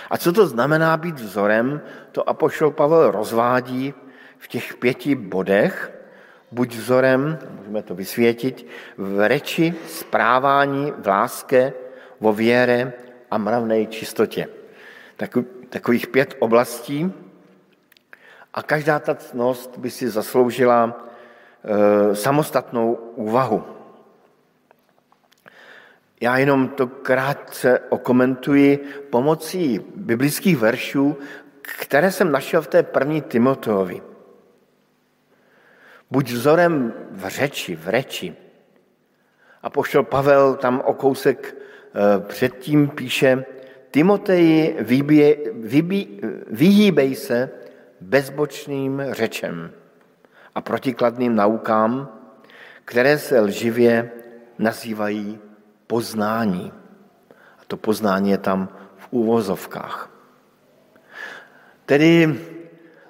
A 0.10 0.18
co 0.18 0.34
to 0.34 0.48
znamená 0.48 0.98
být 0.98 1.20
vzorem, 1.20 1.82
to 2.12 2.30
Apoštol 2.30 2.72
Pavel 2.72 3.12
rozvádí 3.12 3.94
v 4.38 4.48
těch 4.48 4.76
pěti 4.76 5.16
bodech. 5.16 5.92
Buď 6.52 6.76
vzorem, 6.76 7.40
můžeme 7.58 7.84
to 7.84 7.96
vysvětit, 7.96 8.68
v 8.98 9.28
reči, 9.28 9.74
správání, 9.88 10.94
v 10.98 11.08
láske, 11.08 11.74
vo 12.20 12.34
věre 12.34 12.94
a 13.32 13.38
mravné 13.38 13.86
čistotě. 13.86 14.48
Takových 15.70 16.08
pět 16.08 16.36
oblastí 16.40 17.14
a 18.54 18.64
každá 18.64 19.00
ta 19.00 19.16
cnost 19.16 19.78
by 19.78 19.92
si 19.92 20.10
zasloužila 20.10 21.08
samostatnou 22.14 22.94
úvahu. 23.16 23.64
Já 26.22 26.38
jenom 26.38 26.68
to 26.68 26.88
krátce 26.88 27.80
okomentuji 27.90 28.78
pomocí 29.10 29.82
biblických 29.96 30.58
veršů, 30.58 31.18
které 31.62 32.12
jsem 32.12 32.32
našel 32.32 32.62
v 32.62 32.68
té 32.68 32.84
první 32.84 33.22
Timoteovi. 33.22 34.02
Buď 36.12 36.32
vzorem 36.32 36.94
v 37.12 37.28
řeči, 37.28 37.76
v 37.76 37.88
reči. 37.88 38.36
A 39.64 39.70
pošel 39.70 40.04
Pavel 40.04 40.56
tam 40.56 40.82
o 40.86 40.94
kousek 40.94 41.56
eh, 41.56 42.20
předtím 42.20 42.88
píše, 42.88 43.46
Timoteji, 43.92 44.78
vybí, 45.56 46.22
vyhýbej 46.48 47.16
se 47.16 47.50
bezbočným 48.02 49.02
řečem 49.12 49.72
a 50.56 50.62
protikladným 50.62 51.36
naukám, 51.36 52.10
které 52.86 53.20
se 53.20 53.40
lživě 53.40 54.12
nazývají 54.60 55.40
poznání. 55.88 56.74
A 57.60 57.62
to 57.68 57.78
poznání 57.78 58.32
je 58.32 58.38
tam 58.38 58.70
v 58.98 59.08
úvozovkách. 59.12 60.10
Tedy 61.86 62.40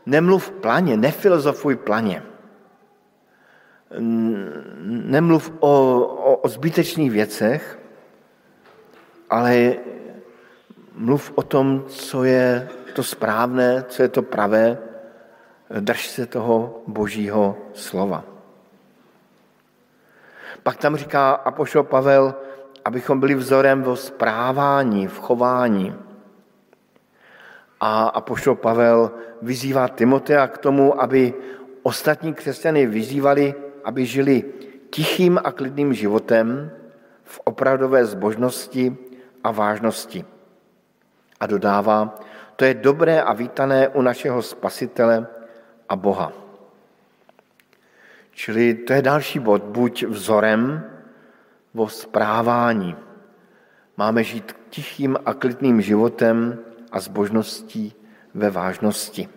nemluv 0.06 0.52
planě, 0.52 0.98
nefilozofuj 0.98 1.76
planě. 1.76 2.24
Nemluv 4.88 5.52
o, 5.60 6.00
o, 6.02 6.36
o 6.36 6.48
zbytečných 6.50 7.12
věcech, 7.12 7.80
ale 9.30 9.76
mluv 10.94 11.32
o 11.36 11.42
tom, 11.42 11.86
co 11.88 12.24
je 12.24 12.70
to 12.94 13.04
správné, 13.04 13.84
co 13.88 14.02
je 14.02 14.10
to 14.10 14.22
pravé, 14.22 14.78
drž 15.70 16.08
se 16.08 16.26
toho 16.26 16.84
božího 16.88 17.58
slova. 17.74 18.24
Pak 20.64 20.78
tam 20.78 20.96
říká 20.96 21.32
Apoštol 21.32 21.84
Pavel, 21.84 22.36
abychom 22.86 23.20
byli 23.20 23.36
vzorem 23.36 23.84
v 23.84 23.96
správání, 23.96 25.08
v 25.08 25.20
chování. 25.20 25.96
A 27.80 28.08
apoštol 28.08 28.56
Pavel 28.56 29.12
vyzývá 29.42 29.88
Timotea 29.88 30.48
k 30.48 30.58
tomu, 30.58 31.02
aby 31.02 31.34
ostatní 31.84 32.34
křesťany 32.34 32.86
vyzývali, 32.86 33.54
aby 33.84 34.06
žili 34.06 34.44
tichým 34.90 35.40
a 35.44 35.52
klidným 35.52 35.94
životem 35.94 36.72
v 37.24 37.40
opravdové 37.44 38.06
zbožnosti 38.06 38.98
a 39.44 39.52
vážnosti. 39.52 40.26
A 41.40 41.48
dodává, 41.48 42.16
to 42.56 42.66
je 42.66 42.74
dobré 42.74 43.22
a 43.22 43.34
vítané 43.34 43.88
u 43.88 44.02
našeho 44.02 44.42
spasitele 44.42 45.28
a 45.90 45.96
Boha. 45.96 46.32
Čili 48.32 48.74
to 48.74 48.94
je 48.94 49.02
další 49.02 49.40
bod. 49.40 49.64
Buď 49.64 50.04
vzorem, 50.04 50.84
o 51.76 51.90
správání. 51.90 52.96
Máme 53.98 54.24
žít 54.24 54.56
tichým 54.70 55.18
a 55.26 55.34
klidným 55.34 55.82
životem 55.82 56.60
a 56.92 57.00
zbožností 57.00 57.94
ve 58.34 58.50
vážnosti. 58.50 59.30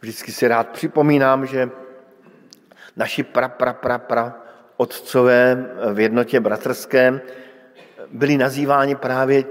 Vždycky 0.00 0.32
si 0.32 0.48
rád 0.48 0.68
připomínám, 0.68 1.46
že 1.46 1.70
naši 2.96 3.22
pra, 3.22 3.48
pra, 3.48 3.72
pra, 3.72 3.98
pra 3.98 4.34
otcové 4.76 5.66
v 5.92 6.00
jednotě 6.00 6.40
bratrské 6.40 7.20
byli 8.12 8.38
nazýváni 8.38 8.96
právě 8.96 9.44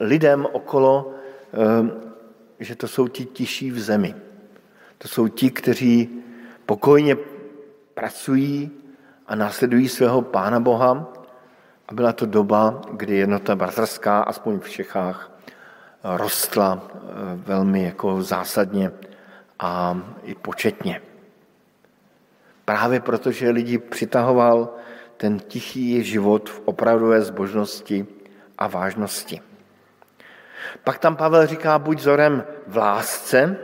lidem 0.00 0.46
okolo, 0.52 1.14
ehm, 1.52 1.92
že 2.60 2.76
to 2.76 2.88
jsou 2.88 3.08
ti 3.08 3.24
tiší 3.24 3.70
v 3.70 3.80
zemi. 3.80 4.14
To 4.98 5.08
jsou 5.08 5.28
ti, 5.28 5.50
kteří 5.50 6.22
pokojně 6.66 7.16
pracují 7.94 8.70
a 9.26 9.34
následují 9.34 9.88
svého 9.88 10.22
Pána 10.22 10.60
Boha. 10.60 11.12
A 11.88 11.94
byla 11.94 12.12
to 12.12 12.26
doba, 12.26 12.80
kdy 12.92 13.16
jednota 13.16 13.56
bratrská, 13.56 14.22
aspoň 14.22 14.58
v 14.58 14.70
Čechách, 14.70 15.30
rostla 16.04 16.82
eh, 16.82 16.98
velmi 17.36 17.84
jako 17.84 18.22
zásadně 18.22 18.92
a 19.58 20.00
i 20.22 20.34
početně. 20.34 21.00
Právě 22.64 23.00
protože 23.00 23.50
lidi 23.50 23.78
přitahoval 23.78 24.74
ten 25.16 25.38
tichý 25.38 26.04
život 26.04 26.50
v 26.50 26.62
opravdové 26.64 27.22
zbožnosti 27.22 28.06
a 28.58 28.66
vážnosti. 28.66 29.40
Pak 30.84 30.98
tam 30.98 31.16
Pavel 31.16 31.46
říká, 31.46 31.78
buď 31.78 31.98
vzorem 31.98 32.44
v 32.66 32.76
lásce, 32.76 33.58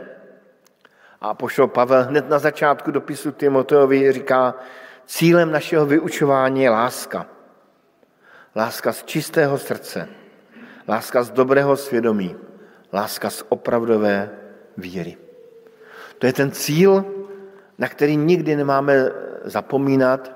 a 1.23 1.33
pošel 1.33 1.67
Pavel 1.67 2.03
hned 2.03 2.29
na 2.29 2.39
začátku 2.39 2.91
dopisu 2.91 3.31
Timoteovi 3.31 4.11
říká, 4.11 4.55
cílem 5.05 5.51
našeho 5.51 5.85
vyučování 5.85 6.63
je 6.63 6.69
láska. 6.69 7.25
Láska 8.55 8.93
z 8.93 9.03
čistého 9.03 9.57
srdce, 9.57 10.07
láska 10.87 11.23
z 11.23 11.31
dobrého 11.31 11.77
svědomí, 11.77 12.35
láska 12.93 13.29
z 13.29 13.43
opravdové 13.49 14.29
víry. 14.77 15.17
To 16.17 16.25
je 16.25 16.33
ten 16.33 16.51
cíl, 16.51 17.05
na 17.77 17.87
který 17.87 18.15
nikdy 18.15 18.55
nemáme 18.55 19.09
zapomínat 19.43 20.31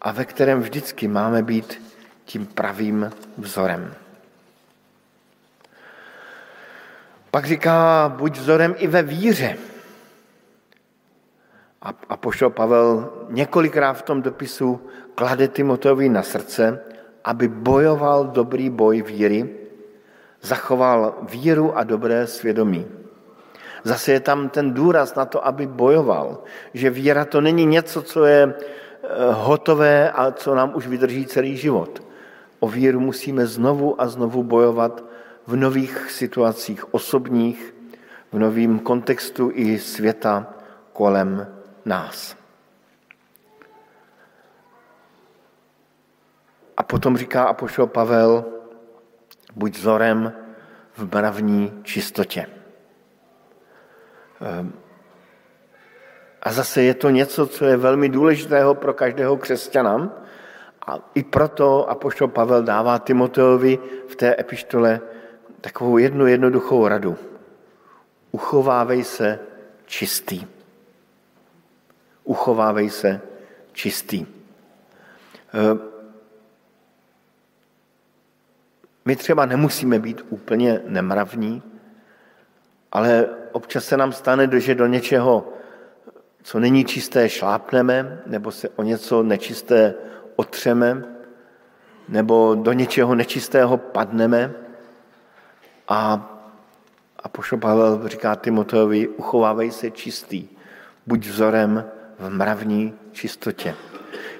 a 0.00 0.12
ve 0.12 0.24
kterém 0.24 0.60
vždycky 0.60 1.08
máme 1.08 1.42
být 1.42 1.82
tím 2.24 2.46
pravým 2.46 3.12
vzorem. 3.38 3.94
Pak 7.30 7.46
říká, 7.46 8.08
buď 8.16 8.38
vzorem 8.38 8.74
i 8.78 8.86
ve 8.86 9.02
víře. 9.02 9.56
A, 11.84 11.94
a 12.08 12.16
pošel 12.16 12.50
Pavel 12.50 13.12
několikrát 13.30 13.92
v 13.92 14.02
tom 14.02 14.22
dopisu 14.22 14.80
klade 15.14 15.48
Timoteovi 15.48 16.08
na 16.08 16.22
srdce, 16.22 16.80
aby 17.24 17.48
bojoval 17.48 18.24
dobrý 18.24 18.70
boj 18.70 19.02
víry, 19.02 19.56
zachoval 20.42 21.14
víru 21.22 21.76
a 21.76 21.84
dobré 21.84 22.26
svědomí. 22.26 22.86
Zase 23.84 24.12
je 24.12 24.20
tam 24.20 24.48
ten 24.48 24.72
důraz 24.72 25.14
na 25.14 25.24
to, 25.24 25.46
aby 25.46 25.66
bojoval, 25.66 26.42
že 26.74 26.90
víra 26.90 27.24
to 27.24 27.40
není 27.40 27.66
něco, 27.66 28.02
co 28.02 28.24
je 28.24 28.42
eh, 28.48 29.08
hotové 29.32 30.10
a 30.10 30.32
co 30.32 30.54
nám 30.54 30.72
už 30.74 30.86
vydrží 30.86 31.26
celý 31.26 31.56
život. 31.56 32.02
O 32.60 32.68
víru 32.68 33.00
musíme 33.00 33.46
znovu 33.46 34.00
a 34.00 34.08
znovu 34.08 34.42
bojovat 34.42 35.04
v 35.46 35.56
nových 35.56 36.10
situacích 36.10 36.94
osobních, 36.94 37.74
v 38.32 38.38
novém 38.38 38.78
kontextu 38.78 39.50
i 39.54 39.78
světa 39.78 40.46
kolem 40.92 41.53
nás. 41.84 42.36
A 46.76 46.82
potom 46.82 47.16
říká 47.16 47.44
apoštol 47.44 47.86
Pavel, 47.86 48.44
buď 49.54 49.76
vzorem 49.76 50.32
v 50.96 51.14
mravní 51.14 51.80
čistotě. 51.82 52.46
Ehm, 54.40 54.72
a 56.42 56.52
zase 56.52 56.82
je 56.82 56.94
to 56.94 57.10
něco, 57.10 57.46
co 57.46 57.64
je 57.64 57.76
velmi 57.76 58.08
důležitého 58.08 58.74
pro 58.74 58.94
každého 58.94 59.36
křesťana. 59.36 60.12
A 60.86 60.98
i 61.14 61.22
proto 61.22 61.90
apoštol 61.90 62.28
Pavel 62.28 62.62
dává 62.62 62.98
Timoteovi 62.98 63.78
v 64.08 64.16
té 64.16 64.36
epištole 64.38 65.00
takovou 65.60 65.98
jednu 65.98 66.26
jednoduchou 66.26 66.88
radu. 66.88 67.16
Uchovávej 68.30 69.04
se 69.04 69.38
čistý 69.86 70.53
uchovávej 72.24 72.90
se 72.90 73.20
čistý. 73.72 74.26
Eh, 75.54 75.94
my 79.04 79.16
třeba 79.16 79.46
nemusíme 79.46 79.98
být 79.98 80.26
úplně 80.28 80.80
nemravní, 80.86 81.62
ale 82.92 83.28
občas 83.52 83.84
se 83.84 83.96
nám 83.96 84.12
stane, 84.12 84.60
že 84.60 84.74
do 84.74 84.86
něčeho, 84.86 85.52
co 86.42 86.60
není 86.60 86.84
čisté, 86.84 87.28
šlápneme, 87.28 88.22
nebo 88.26 88.50
se 88.50 88.68
o 88.68 88.82
něco 88.82 89.22
nečisté 89.22 89.94
otřeme, 90.36 91.04
nebo 92.08 92.54
do 92.54 92.72
něčeho 92.72 93.14
nečistého 93.14 93.76
padneme. 93.76 94.52
A, 95.88 96.30
a 97.22 97.28
pošlo 97.28 97.58
Pavel 97.58 98.08
říká 98.08 98.36
Timoteovi, 98.36 99.08
uchovávej 99.08 99.70
se 99.70 99.90
čistý, 99.90 100.48
buď 101.06 101.26
vzorem 101.26 101.84
v 102.18 102.30
mravní 102.30 102.94
čistotě. 103.12 103.74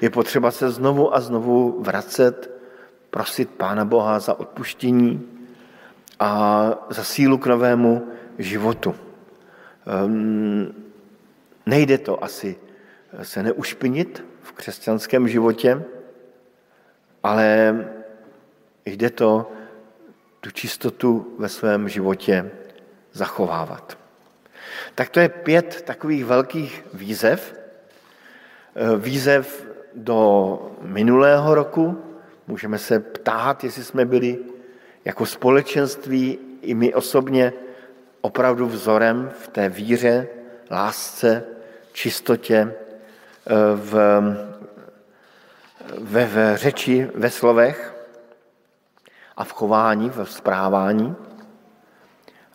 Je 0.00 0.10
potřeba 0.10 0.50
se 0.50 0.70
znovu 0.70 1.14
a 1.14 1.20
znovu 1.20 1.82
vracet, 1.82 2.50
prosit 3.10 3.50
Pána 3.50 3.84
Boha 3.84 4.18
za 4.18 4.40
odpuštění 4.40 5.28
a 6.20 6.70
za 6.90 7.04
sílu 7.04 7.38
k 7.38 7.46
novému 7.46 8.08
životu. 8.38 8.94
Um, 10.04 10.74
nejde 11.66 11.98
to 11.98 12.24
asi 12.24 12.56
se 13.22 13.42
neušpinit 13.42 14.24
v 14.42 14.52
křesťanském 14.52 15.28
životě, 15.28 15.84
ale 17.22 17.76
jde 18.86 19.10
to 19.10 19.52
tu 20.40 20.50
čistotu 20.50 21.34
ve 21.38 21.48
svém 21.48 21.88
životě 21.88 22.50
zachovávat. 23.12 23.98
Tak 24.94 25.08
to 25.08 25.20
je 25.20 25.28
pět 25.28 25.82
takových 25.82 26.24
velkých 26.24 26.84
výzev, 26.94 27.63
výzev 28.96 29.66
do 29.94 30.58
minulého 30.82 31.54
roku. 31.54 32.02
Můžeme 32.46 32.78
se 32.78 33.00
ptát, 33.00 33.64
jestli 33.64 33.84
jsme 33.84 34.04
byli 34.04 34.38
jako 35.04 35.26
společenství 35.26 36.38
i 36.62 36.74
my 36.74 36.94
osobně 36.94 37.52
opravdu 38.20 38.66
vzorem 38.66 39.30
v 39.42 39.48
té 39.48 39.68
víře, 39.68 40.28
lásce, 40.70 41.44
čistotě, 41.92 42.74
eh, 43.46 43.54
v, 43.74 43.94
ve, 45.98 46.24
v 46.26 46.56
řeči, 46.56 47.10
ve 47.14 47.30
slovech 47.30 47.94
a 49.36 49.44
v 49.44 49.52
chování, 49.52 50.10
ve 50.10 50.26
správání. 50.26 51.14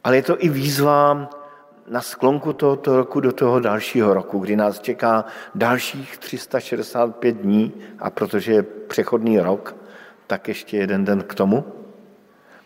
Ale 0.04 0.16
je 0.16 0.24
to 0.24 0.44
i 0.44 0.50
výzva 0.50 1.30
na 1.90 2.02
sklonku 2.02 2.54
tohoto 2.54 2.98
roku 2.98 3.20
do 3.20 3.32
toho 3.32 3.60
dalšího 3.60 4.14
roku, 4.14 4.40
kdy 4.40 4.56
nás 4.56 4.80
čeká 4.80 5.26
dalších 5.56 6.18
365 6.18 7.36
dní 7.36 7.74
a 8.00 8.10
protože 8.10 8.54
je 8.54 8.64
přechodný 8.64 9.40
rok, 9.40 9.76
tak 10.28 10.48
ještě 10.48 10.78
jeden 10.78 11.06
den 11.06 11.24
k 11.24 11.36
tomu, 11.36 11.66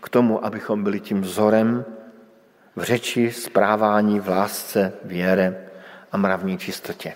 k 0.02 0.10
tomu, 0.10 0.46
abychom 0.46 0.84
byli 0.84 1.00
tím 1.00 1.22
vzorem 1.22 1.86
v 2.76 2.84
řeči, 2.84 3.32
správání, 3.32 4.20
v 4.20 4.28
lásce, 4.28 4.94
věre 5.04 5.68
a 6.12 6.18
mravní 6.18 6.58
čistotě. 6.58 7.14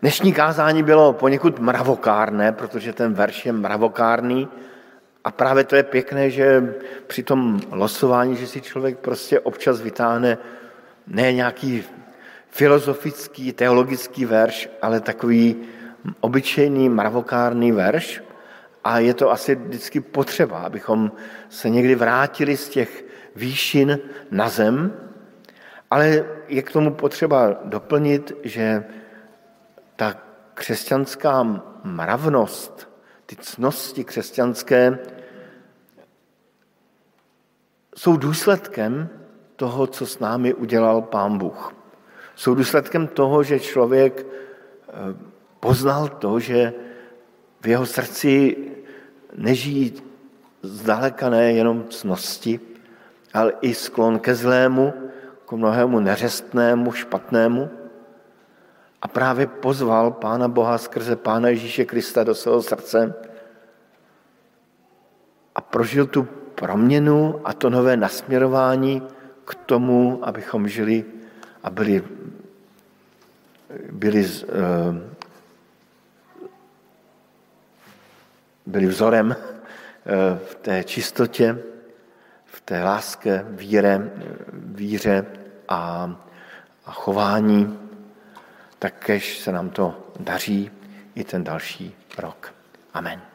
Dnešní 0.00 0.32
kázání 0.32 0.82
bylo 0.82 1.12
poněkud 1.12 1.58
mravokárné, 1.58 2.52
protože 2.52 2.92
ten 2.92 3.14
verš 3.14 3.46
je 3.46 3.52
mravokárný, 3.52 4.48
a 5.24 5.30
právě 5.30 5.64
to 5.64 5.76
je 5.76 5.82
pěkné, 5.82 6.30
že 6.30 6.74
při 7.06 7.22
tom 7.22 7.60
losování, 7.70 8.36
že 8.36 8.46
si 8.46 8.60
člověk 8.60 8.98
prostě 8.98 9.40
občas 9.40 9.80
vytáhne 9.80 10.38
ne 11.06 11.32
nějaký 11.32 11.84
filozofický, 12.48 13.52
teologický 13.52 14.24
verš, 14.24 14.70
ale 14.82 15.00
takový 15.00 15.56
obyčejný 16.20 16.88
mravokárný 16.88 17.72
verš. 17.72 18.22
A 18.84 18.98
je 18.98 19.14
to 19.14 19.32
asi 19.32 19.54
vždycky 19.54 20.00
potřeba, 20.00 20.58
abychom 20.58 21.12
se 21.48 21.70
někdy 21.70 21.94
vrátili 21.94 22.56
z 22.56 22.68
těch 22.68 23.04
výšin 23.36 23.98
na 24.30 24.48
zem, 24.48 24.92
ale 25.90 26.24
je 26.48 26.62
k 26.62 26.72
tomu 26.72 26.94
potřeba 26.94 27.60
doplnit, 27.64 28.32
že 28.42 28.84
ta 29.96 30.14
křesťanská 30.54 31.62
mravnost, 31.84 32.90
ty 33.26 33.36
cnosti 33.36 34.04
křesťanské 34.04 34.98
jsou 37.94 38.16
důsledkem 38.16 39.08
toho, 39.56 39.86
co 39.86 40.06
s 40.06 40.18
námi 40.18 40.54
udělal 40.54 41.02
Pán 41.02 41.38
Bůh. 41.38 41.74
Jsou 42.34 42.54
důsledkem 42.54 43.06
toho, 43.06 43.42
že 43.42 43.60
člověk 43.60 44.26
eh, 44.26 44.92
poznal 45.60 46.08
to, 46.08 46.40
že 46.40 46.72
v 47.60 47.66
jeho 47.66 47.86
srdci 47.86 48.56
nežijí 49.36 50.02
zdaleka 50.62 51.28
ne 51.28 51.52
jenom 51.52 51.84
cnosti, 51.88 52.60
ale 53.34 53.52
i 53.60 53.74
sklon 53.74 54.18
ke 54.18 54.34
zlému, 54.34 54.92
k 55.46 55.52
mnohému 55.52 56.00
neřestnému, 56.00 56.92
špatnému. 56.92 57.70
A 59.02 59.08
právě 59.08 59.46
pozval 59.46 60.10
Pána 60.10 60.48
Boha 60.48 60.78
skrze 60.78 61.16
Pána 61.16 61.48
Ježíše 61.48 61.84
Krista 61.84 62.24
do 62.24 62.34
svého 62.34 62.62
srdce 62.62 63.14
a 65.54 65.60
prožil 65.60 66.06
tu 66.06 66.28
proměnu 66.54 67.40
a 67.44 67.52
to 67.52 67.70
nové 67.70 67.96
nasměrování 67.96 69.02
k 69.44 69.54
tomu, 69.54 70.20
abychom 70.22 70.68
žili 70.68 71.04
a 71.62 71.70
byli, 71.70 72.04
byli, 73.92 74.30
eh, 74.42 75.00
byli 78.66 78.86
vzorem 78.86 79.36
eh, 79.36 80.38
v 80.46 80.54
té 80.54 80.84
čistotě, 80.84 81.58
v 82.44 82.60
té 82.60 82.82
láske, 82.84 83.44
víře, 83.48 84.10
víře 84.52 85.26
a, 85.68 86.10
a 86.86 86.92
chování, 86.92 87.78
tak 88.78 88.94
kež 88.98 89.38
se 89.38 89.52
nám 89.52 89.70
to 89.70 90.12
daří 90.20 90.70
i 91.14 91.24
ten 91.24 91.44
další 91.44 91.96
rok. 92.18 92.54
Amen. 92.94 93.33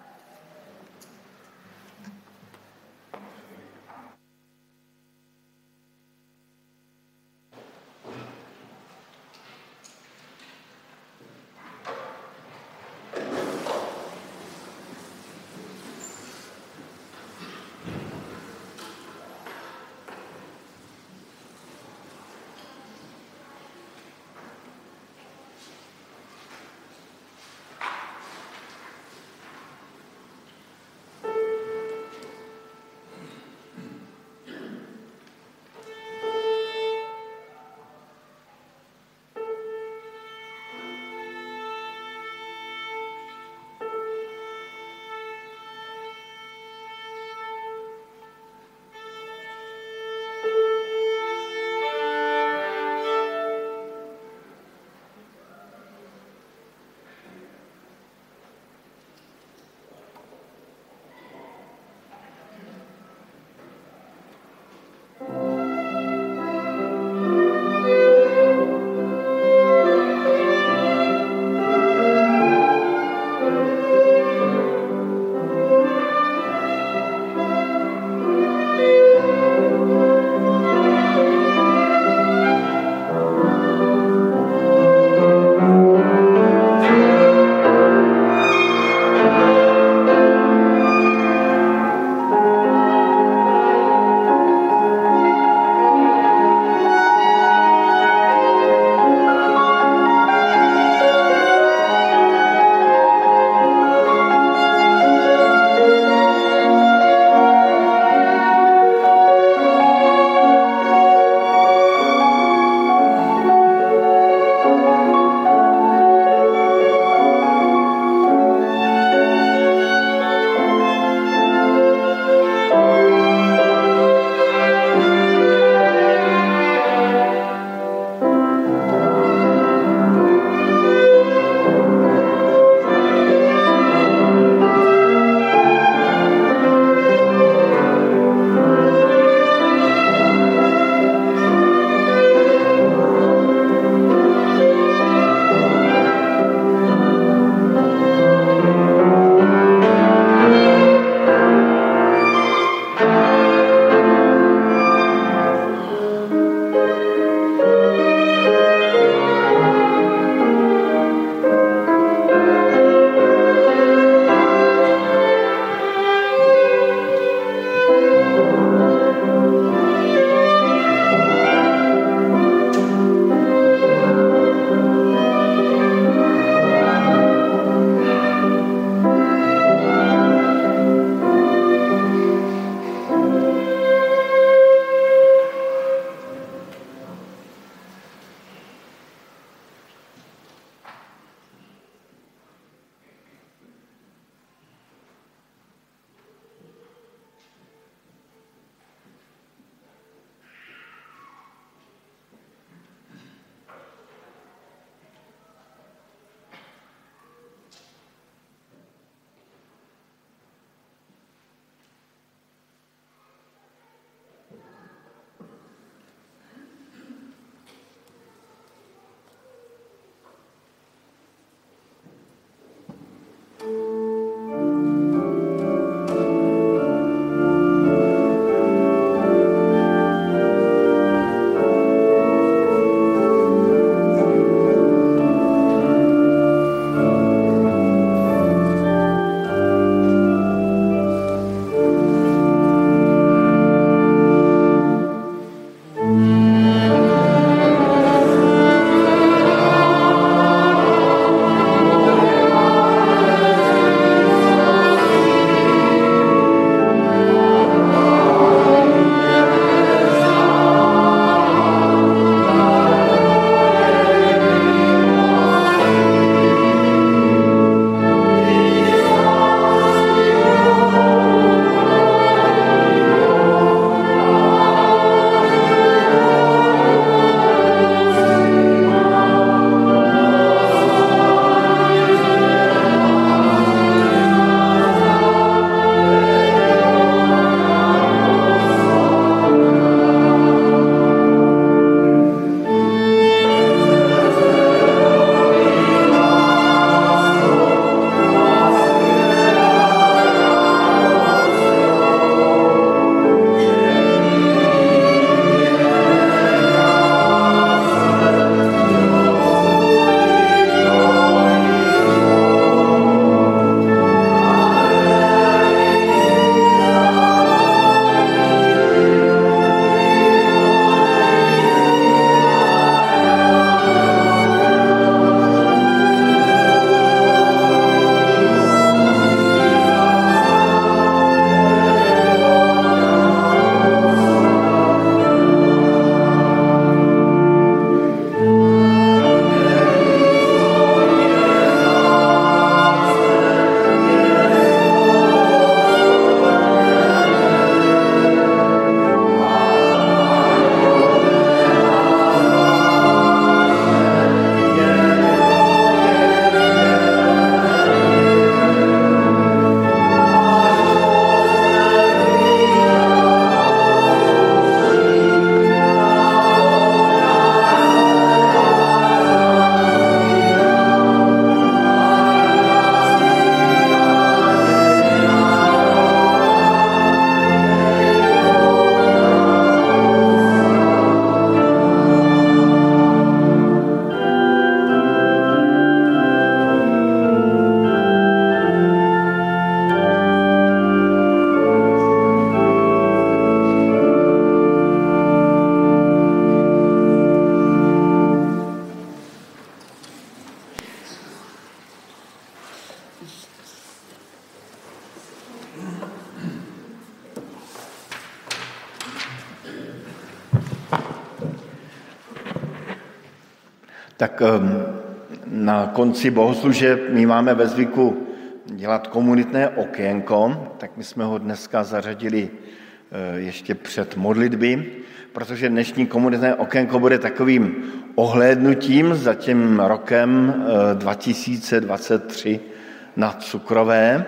Konci 416.10 416.32
bohoslužeb. 416.32 417.00
My 417.10 417.26
máme 417.26 417.54
ve 417.54 417.68
zvyku 417.68 418.28
dělat 418.66 419.08
komunitné 419.08 419.70
okénko, 419.70 420.68
tak 420.78 420.98
my 420.98 421.04
jsme 421.04 421.26
ho 421.26 421.38
dneska 421.38 421.84
zařadili 421.84 422.50
eh, 422.50 423.40
ještě 423.40 423.76
před 423.76 424.18
modlitby, 424.18 424.86
protože 425.34 425.70
dnešní 425.70 426.08
komunitné 426.08 426.56
okénko 426.56 427.00
bude 427.00 427.20
takovým 427.20 427.76
ohlédnutím 428.16 429.16
za 429.16 429.34
tím 429.34 429.80
rokem 429.80 430.54
2023 430.94 432.60
eh, 432.60 432.70
na 433.16 433.32
cukrové. 433.32 434.26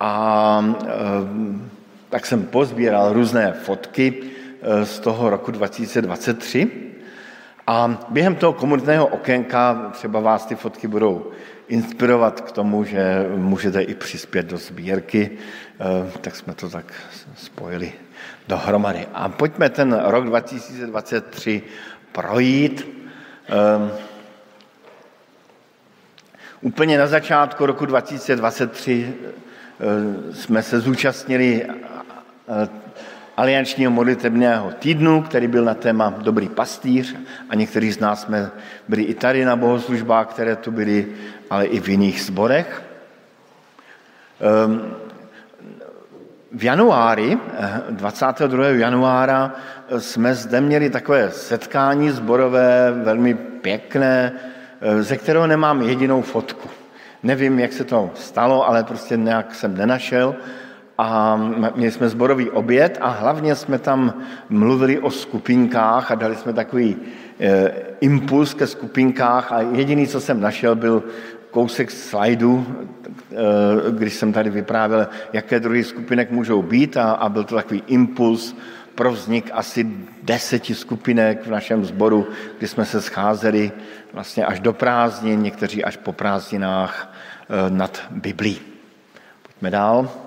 A 0.00 0.74
eh, 0.82 0.90
tak 2.10 2.26
jsem 2.26 2.42
pozbíral 2.42 3.12
různé 3.12 3.52
fotky 3.52 4.14
z 4.82 4.98
toho 5.00 5.30
roku 5.30 5.50
2023 5.50 6.70
a 7.66 7.98
během 8.08 8.34
toho 8.34 8.52
komunitného 8.52 9.06
okénka 9.06 9.90
třeba 9.92 10.20
vás 10.20 10.46
ty 10.46 10.54
fotky 10.54 10.88
budou 10.88 11.30
inspirovat 11.68 12.40
k 12.40 12.52
tomu, 12.52 12.84
že 12.84 13.26
můžete 13.36 13.82
i 13.82 13.94
přispět 13.94 14.46
do 14.46 14.56
sbírky, 14.56 15.30
eh, 15.80 16.10
tak 16.20 16.36
jsme 16.36 16.54
to 16.54 16.70
tak 16.70 16.92
spojili 17.36 17.92
dohromady. 18.48 19.06
A 19.14 19.28
pojďme 19.28 19.70
ten 19.70 20.00
rok 20.04 20.24
2023 20.24 21.62
projít. 22.12 22.88
Eh, 23.48 23.90
úplně 26.60 26.98
na 26.98 27.06
začátku 27.06 27.66
roku 27.66 27.86
2023 27.86 29.14
eh, 29.14 30.32
jsme 30.32 30.62
se 30.62 30.80
zúčastnili 30.80 31.66
aliančního 33.36 33.90
modlitebného 33.90 34.72
týdnu, 34.78 35.22
který 35.22 35.46
byl 35.46 35.64
na 35.64 35.74
téma 35.74 36.14
Dobrý 36.18 36.48
pastýř 36.48 37.16
a 37.50 37.54
někteří 37.54 37.92
z 37.92 38.00
nás 38.00 38.22
jsme 38.22 38.50
byli 38.88 39.02
i 39.02 39.14
tady 39.14 39.44
na 39.44 39.56
bohoslužbách, 39.56 40.26
které 40.26 40.56
tu 40.56 40.70
byly, 40.70 41.06
ale 41.50 41.66
i 41.66 41.80
v 41.80 41.88
jiných 41.88 42.22
zborech. 42.22 42.82
Ehm, 44.40 44.96
v 46.52 46.64
januári, 46.64 47.38
22. 47.90 48.64
Eh, 48.64 48.78
januára, 48.78 49.52
eh, 49.88 50.00
jsme 50.00 50.34
zde 50.34 50.60
měli 50.60 50.90
takové 50.90 51.30
setkání 51.30 52.10
zborové, 52.10 52.92
velmi 52.92 53.34
pěkné, 53.34 54.32
eh, 54.80 55.02
ze 55.02 55.16
kterého 55.16 55.46
nemám 55.46 55.82
jedinou 55.82 56.22
fotku. 56.22 56.68
Nevím, 57.22 57.58
jak 57.58 57.72
se 57.72 57.84
to 57.84 58.10
stalo, 58.14 58.68
ale 58.68 58.84
prostě 58.84 59.16
nějak 59.16 59.54
jsem 59.54 59.76
nenašel 59.76 60.36
a 60.98 61.36
měli 61.74 61.90
jsme 61.90 62.08
zborový 62.08 62.50
oběd 62.50 62.98
a 63.00 63.08
hlavně 63.08 63.54
jsme 63.54 63.78
tam 63.78 64.14
mluvili 64.48 64.98
o 64.98 65.10
skupinkách 65.10 66.10
a 66.10 66.14
dali 66.14 66.36
jsme 66.36 66.52
takový 66.52 66.96
e, 67.40 67.72
impuls 68.00 68.54
ke 68.54 68.66
skupinkách 68.66 69.52
a 69.52 69.60
jediný, 69.60 70.06
co 70.06 70.20
jsem 70.20 70.40
našel, 70.40 70.74
byl 70.74 71.02
kousek 71.50 71.90
slajdu, 71.90 72.66
e, 72.66 73.90
když 73.90 74.14
jsem 74.14 74.32
tady 74.32 74.50
vyprávěl, 74.50 75.08
jaké 75.32 75.60
druhy 75.60 75.84
skupinek 75.84 76.30
můžou 76.30 76.62
být 76.62 76.96
a, 76.96 77.12
a 77.12 77.28
byl 77.28 77.44
to 77.44 77.54
takový 77.54 77.82
impuls 77.86 78.56
pro 78.94 79.12
vznik 79.12 79.50
asi 79.52 79.86
deseti 80.22 80.74
skupinek 80.74 81.46
v 81.46 81.50
našem 81.50 81.84
sboru, 81.84 82.26
kdy 82.58 82.68
jsme 82.68 82.84
se 82.84 83.02
scházeli 83.02 83.72
vlastně 84.12 84.46
až 84.46 84.60
do 84.60 84.72
prázdnin, 84.72 85.42
někteří 85.42 85.84
až 85.84 85.96
po 85.96 86.12
prázdninách 86.12 87.12
e, 87.48 87.70
nad 87.70 88.02
Biblí. 88.10 88.60
Pojďme 89.42 89.70
dál. 89.70 90.25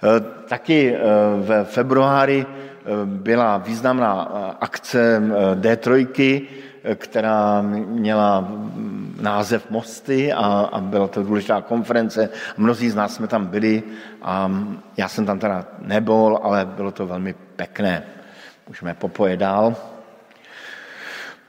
Eh, 0.00 0.20
taky 0.48 0.96
eh, 0.96 0.98
v 1.40 1.64
februári 1.64 2.40
eh, 2.40 2.84
byla 3.04 3.58
významná 3.58 4.12
akce 4.60 5.22
D3, 5.60 6.42
která 6.94 7.62
měla 7.62 8.40
mm, 8.40 9.18
název 9.20 9.70
Mosty 9.70 10.32
a, 10.32 10.68
a 10.72 10.80
byla 10.80 11.08
to 11.08 11.22
důležitá 11.22 11.60
konference. 11.60 12.28
Mnozí 12.56 12.90
z 12.90 12.94
nás 12.94 13.14
jsme 13.14 13.26
tam 13.26 13.46
byli 13.46 13.82
a 14.22 14.50
já 14.96 15.08
jsem 15.08 15.26
tam 15.26 15.38
teda 15.38 15.64
nebyl, 15.78 16.38
ale 16.42 16.64
bylo 16.64 16.90
to 16.90 17.06
velmi 17.06 17.34
pěkné. 17.56 18.02
Můžeme 18.68 18.94
popojet 18.94 19.36
dál. 19.36 19.76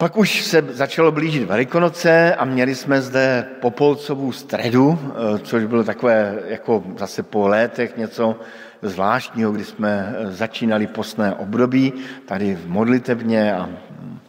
Pak 0.02 0.18
už 0.18 0.46
se 0.46 0.62
začalo 0.70 1.12
blížit 1.12 1.44
Velikonoce 1.44 2.36
a 2.36 2.46
měli 2.46 2.76
jsme 2.76 3.02
zde 3.02 3.46
Popolcovou 3.60 4.32
středu, 4.32 5.00
eh, 5.00 5.40
což 5.40 5.64
bylo 5.64 5.84
takové 5.84 6.40
jako 6.48 6.84
zase 6.98 7.24
po 7.24 7.48
létech 7.48 7.98
něco 7.98 8.40
zvláštního, 8.82 9.52
kdy 9.52 9.64
jsme 9.64 10.16
eh, 10.18 10.32
začínali 10.32 10.88
postné 10.88 11.34
období 11.34 11.94
tady 12.26 12.56
v 12.56 12.70
modlitevně 12.70 13.56
a 13.56 13.66
mm, 13.66 14.20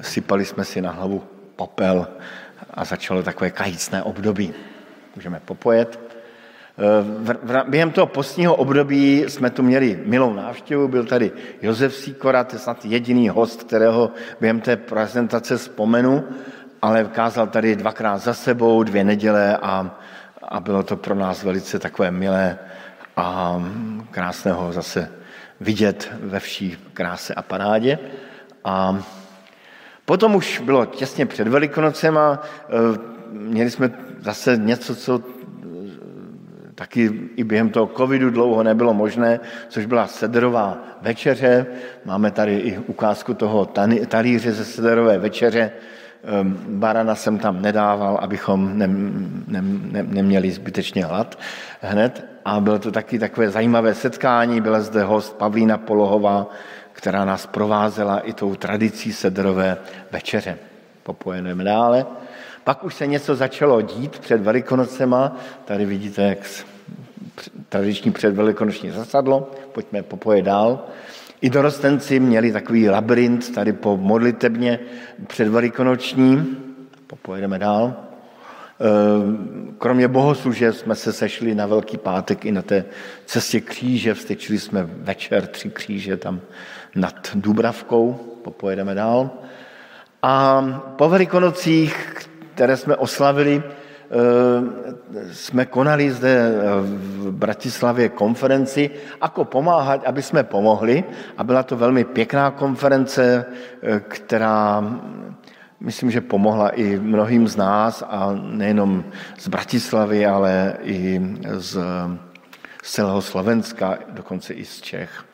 sypali 0.00 0.44
jsme 0.44 0.64
si 0.64 0.80
na 0.80 0.90
hlavu 0.90 1.22
popel 1.56 2.08
a 2.70 2.84
začalo 2.84 3.22
takové 3.22 3.50
kajícné 3.50 4.02
období. 4.02 4.54
Můžeme 5.16 5.40
popojet. 5.44 6.11
Eh, 6.78 7.64
během 7.68 7.90
toho 7.90 8.06
postního 8.06 8.54
období 8.54 9.24
jsme 9.28 9.50
tu 9.50 9.62
měli 9.62 10.00
milou 10.04 10.32
návštěvu, 10.32 10.88
byl 10.88 11.04
tady 11.04 11.32
Josef 11.62 11.94
Sikora, 11.94 12.44
to 12.44 12.56
je 12.56 12.60
snad 12.60 12.84
jediný 12.84 13.28
host, 13.28 13.62
kterého 13.62 14.10
během 14.40 14.60
té 14.60 14.76
prezentace 14.76 15.56
vzpomenu, 15.56 16.24
ale 16.82 17.04
kázal 17.04 17.46
tady 17.46 17.76
dvakrát 17.76 18.18
za 18.18 18.34
sebou, 18.34 18.82
dvě 18.82 19.04
neděle 19.04 19.56
a, 19.56 20.00
a 20.42 20.60
bylo 20.60 20.82
to 20.82 20.96
pro 20.96 21.14
nás 21.14 21.42
velice 21.42 21.78
takové 21.78 22.10
milé 22.10 22.58
a 23.16 23.62
krásného 24.10 24.72
zase 24.72 25.10
vidět 25.60 26.12
ve 26.20 26.40
vší 26.40 26.76
kráse 26.94 27.34
a 27.34 27.42
parádě. 27.42 27.98
A 28.64 29.02
potom 30.04 30.34
už 30.34 30.60
bylo 30.60 30.86
těsně 30.86 31.26
před 31.26 31.48
Velikonocem 31.48 32.18
a 32.18 32.42
eh, 32.42 32.98
měli 33.32 33.70
jsme 33.70 33.90
zase 34.20 34.56
něco, 34.56 34.96
co 34.96 35.20
taky 36.82 37.10
i 37.36 37.44
během 37.44 37.70
toho 37.70 37.86
covidu 37.86 38.30
dlouho 38.30 38.62
nebylo 38.62 38.94
možné, 38.94 39.40
což 39.68 39.86
byla 39.86 40.06
sederová 40.06 40.78
večeře. 41.02 41.66
Máme 42.04 42.30
tady 42.30 42.58
i 42.58 42.78
ukázku 42.78 43.34
toho 43.34 43.70
talíře 44.08 44.52
ze 44.52 44.64
sederové 44.64 45.18
večeře. 45.18 45.70
Ehm, 46.24 46.58
barana 46.68 47.14
jsem 47.14 47.38
tam 47.38 47.62
nedával, 47.62 48.18
abychom 48.22 48.78
ne, 48.78 48.86
ne, 49.46 49.62
ne, 49.62 50.02
neměli 50.02 50.50
zbytečně 50.50 51.04
hlad 51.04 51.38
hned. 51.80 52.26
A 52.44 52.60
bylo 52.60 52.78
to 52.78 52.90
taky 52.90 53.18
takové 53.18 53.50
zajímavé 53.50 53.94
setkání. 53.94 54.60
Byla 54.60 54.80
zde 54.80 55.02
host 55.02 55.38
Pavlína 55.38 55.78
Polohová, 55.78 56.50
která 56.92 57.24
nás 57.24 57.46
provázela 57.46 58.18
i 58.18 58.32
tou 58.32 58.54
tradicí 58.54 59.12
sederové 59.12 59.78
večeře. 60.10 60.58
Popojeneme 61.02 61.64
dále. 61.64 62.06
Pak 62.64 62.84
už 62.84 62.94
se 62.94 63.06
něco 63.06 63.36
začalo 63.36 63.80
dít 63.80 64.18
před 64.18 64.42
Velikonocema. 64.42 65.36
Tady 65.64 65.84
vidíte, 65.84 66.22
jak 66.22 66.38
tradiční 67.68 68.10
předvelikonoční 68.10 68.90
zasadlo. 68.90 69.50
Pojďme 69.72 70.02
popoje 70.02 70.42
dál. 70.42 70.86
I 71.40 71.50
dorostenci 71.50 72.20
měli 72.20 72.52
takový 72.52 72.88
labirint 72.88 73.54
tady 73.54 73.72
po 73.72 73.96
modlitebně 73.96 74.78
předvelikonoční. 75.26 76.56
Popojedeme 77.06 77.58
dál. 77.58 77.94
Ehm, 78.80 79.74
kromě 79.78 80.08
bohosluže 80.08 80.72
jsme 80.72 80.94
se 80.94 81.12
sešli 81.12 81.54
na 81.54 81.66
Velký 81.66 81.98
pátek 81.98 82.44
i 82.44 82.52
na 82.52 82.62
té 82.62 82.84
cestě 83.26 83.60
kříže. 83.60 84.14
Vstečili 84.14 84.58
jsme 84.58 84.88
večer 84.92 85.46
tři 85.46 85.70
kříže 85.70 86.16
tam 86.16 86.40
nad 86.94 87.30
Dubravkou. 87.34 88.12
Popojedeme 88.42 88.94
dál. 88.94 89.30
A 90.22 90.62
po 90.96 91.08
velikonocích, 91.08 92.16
které 92.54 92.76
jsme 92.76 92.96
oslavili, 92.96 93.62
jsme 95.32 95.66
konali 95.66 96.12
zde 96.12 96.28
eh, 96.28 96.80
v 96.80 97.32
Bratislavě 97.32 98.08
konferenci, 98.08 98.90
ako 99.20 99.44
pomáhat, 99.44 100.04
aby 100.04 100.22
jsme 100.22 100.44
pomohli. 100.44 101.04
A 101.36 101.44
byla 101.44 101.62
to 101.62 101.76
velmi 101.76 102.04
pěkná 102.04 102.50
konference, 102.50 103.44
eh, 103.82 104.00
která 104.00 104.84
myslím, 105.80 106.10
že 106.10 106.20
pomohla 106.20 106.68
i 106.68 106.98
mnohým 107.00 107.48
z 107.48 107.56
nás 107.56 108.04
a 108.08 108.32
nejenom 108.32 109.04
z 109.38 109.48
Bratislavy, 109.48 110.26
ale 110.26 110.76
i 110.82 111.20
z, 111.56 111.78
z 112.82 112.92
celého 112.92 113.22
Slovenska, 113.22 113.98
dokonce 114.08 114.54
i 114.54 114.64
z 114.64 114.80
Čech. 114.80 115.24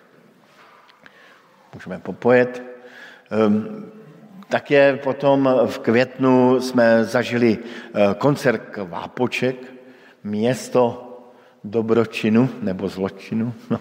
Můžeme 1.75 1.99
popojet. 1.99 2.63
Také 4.49 4.97
potom 4.97 5.49
v 5.67 5.79
květnu 5.79 6.61
jsme 6.61 7.05
zažili 7.05 7.59
eh, 7.59 8.15
koncert 8.19 8.77
Vápoček, 8.77 9.57
město 10.25 11.05
dobročinu 11.65 12.49
nebo 12.63 12.89
zločinu, 12.89 13.55
no, 13.71 13.81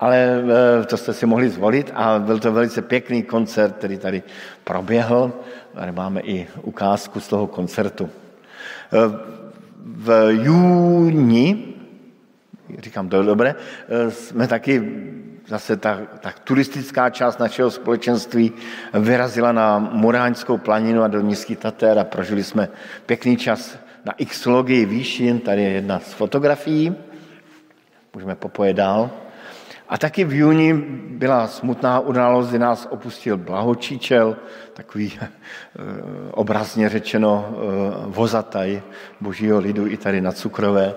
ale 0.00 0.44
eh, 0.82 0.86
to 0.86 0.96
jste 0.96 1.12
si 1.12 1.26
mohli 1.26 1.50
zvolit 1.50 1.90
a 1.94 2.18
byl 2.18 2.38
to 2.38 2.52
velice 2.52 2.82
pěkný 2.82 3.22
koncert, 3.22 3.76
který 3.76 3.98
tady 3.98 4.22
proběhl. 4.64 5.32
Tady 5.74 5.92
máme 5.92 6.20
i 6.20 6.48
ukázku 6.62 7.20
z 7.20 7.28
toho 7.28 7.46
koncertu. 7.46 8.10
Eh, 8.92 8.98
v 9.84 10.30
júni, 10.30 11.74
říkám 12.78 13.08
to 13.08 13.22
dobře, 13.22 13.54
jsme 14.08 14.48
taky 14.48 14.82
zase 15.52 15.76
ta, 15.76 16.00
ta 16.20 16.32
turistická 16.44 17.10
část 17.10 17.38
našeho 17.40 17.70
společenství 17.70 18.52
vyrazila 18.94 19.52
na 19.52 19.78
Muráňskou 19.78 20.56
planinu 20.56 21.02
a 21.02 21.08
do 21.08 21.20
Nízký 21.20 21.56
Tater 21.56 21.98
a 21.98 22.04
prožili 22.04 22.44
jsme 22.44 22.68
pěkný 23.06 23.36
čas 23.36 23.76
na 24.04 24.12
Xologii 24.24 24.86
výšin, 24.86 25.40
tady 25.40 25.62
je 25.62 25.70
jedna 25.70 26.00
z 26.00 26.12
fotografií, 26.12 26.96
můžeme 28.14 28.34
popojet 28.34 28.74
dál. 28.74 29.10
A 29.88 29.98
taky 29.98 30.24
v 30.24 30.32
juni 30.32 30.74
byla 31.20 31.46
smutná 31.46 32.00
událost, 32.00 32.48
kdy 32.48 32.58
nás 32.58 32.88
opustil 32.90 33.36
Blahočíčel, 33.36 34.36
takový 34.72 35.12
eh, 35.20 35.28
obrazně 36.30 36.88
řečeno 36.88 37.28
eh, 37.44 37.54
vozataj 38.06 38.82
božího 39.20 39.58
lidu 39.58 39.86
i 39.86 39.96
tady 39.96 40.20
na 40.20 40.32
Cukrové, 40.32 40.94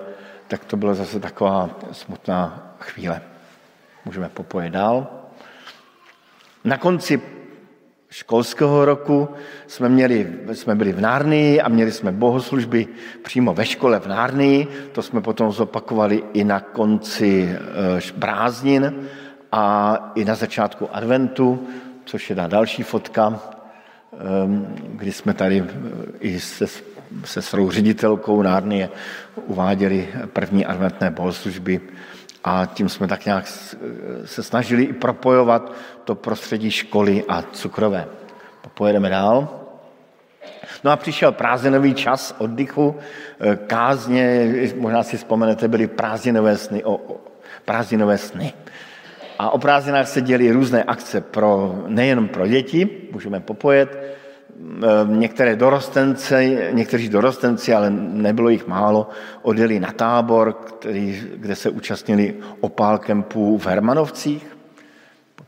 tak 0.48 0.64
to 0.64 0.76
byla 0.76 0.94
zase 0.94 1.20
taková 1.20 1.70
smutná 1.92 2.72
chvíle. 2.80 3.35
Můžeme 4.06 4.28
popojet 4.28 4.70
dál. 4.70 5.06
Na 6.64 6.78
konci 6.78 7.20
školského 8.10 8.84
roku 8.84 9.28
jsme, 9.66 9.88
měli, 9.88 10.32
jsme 10.52 10.74
byli 10.74 10.92
v 10.92 11.00
Nárnii 11.00 11.60
a 11.60 11.68
měli 11.68 11.92
jsme 11.92 12.12
bohoslužby 12.12 12.86
přímo 13.22 13.54
ve 13.54 13.66
škole 13.66 14.00
v 14.00 14.06
Nárnii. 14.06 14.66
To 14.92 15.02
jsme 15.02 15.20
potom 15.20 15.52
zopakovali 15.52 16.22
i 16.32 16.44
na 16.44 16.60
konci 16.60 17.50
eh, 17.50 18.12
prázdnin 18.18 18.94
a 19.52 19.96
i 20.14 20.24
na 20.24 20.34
začátku 20.34 20.88
adventu, 20.92 21.66
což 22.04 22.30
je 22.30 22.36
ta 22.36 22.46
další 22.46 22.82
fotka, 22.82 23.40
ehm, 24.12 24.74
kdy 24.78 25.12
jsme 25.12 25.34
tady 25.34 25.64
eh, 25.66 25.72
i 26.20 26.40
se, 26.40 26.66
se 27.24 27.42
svou 27.42 27.70
ředitelkou 27.70 28.42
Nárnie 28.42 28.88
uváděli 29.46 30.08
první 30.32 30.66
adventné 30.66 31.10
bohoslužby 31.10 31.80
a 32.46 32.66
tím 32.66 32.88
jsme 32.88 33.08
tak 33.08 33.24
nějak 33.24 33.46
se 34.24 34.42
snažili 34.42 34.82
i 34.82 34.92
propojovat 34.92 35.72
to 36.04 36.14
prostředí 36.14 36.70
školy 36.70 37.24
a 37.28 37.42
cukrové. 37.42 38.06
Pojedeme 38.74 39.08
dál. 39.08 39.48
No 40.84 40.90
a 40.90 40.96
přišel 40.96 41.32
prázdninový 41.32 41.94
čas 41.94 42.34
oddychu, 42.38 42.96
e, 43.40 43.56
kázně, 43.56 44.52
možná 44.76 45.02
si 45.02 45.16
vzpomenete, 45.16 45.68
byly 45.68 45.86
prázdninové 45.86 46.56
sny, 46.56 46.84
o, 46.84 46.94
o, 46.94 47.20
prázdninové 47.64 48.18
sny. 48.18 48.52
A 49.38 49.50
o 49.50 49.58
prázdninách 49.58 50.08
se 50.08 50.20
děly 50.20 50.50
různé 50.50 50.82
akce 50.82 51.20
pro, 51.20 51.82
nejen 51.86 52.28
pro 52.28 52.46
děti, 52.46 53.08
můžeme 53.12 53.40
popojet, 53.40 54.16
některé 55.04 55.56
dorostence, 55.56 56.44
někteří 56.72 57.08
dorostenci, 57.08 57.74
ale 57.74 57.90
nebylo 57.90 58.48
jich 58.48 58.66
málo, 58.66 59.08
odjeli 59.42 59.80
na 59.80 59.92
tábor, 59.92 60.52
který, 60.52 61.22
kde 61.36 61.56
se 61.56 61.70
účastnili 61.70 62.34
opál 62.60 62.98
kempu 62.98 63.58
v 63.58 63.66
Hermanovcích. 63.66 64.56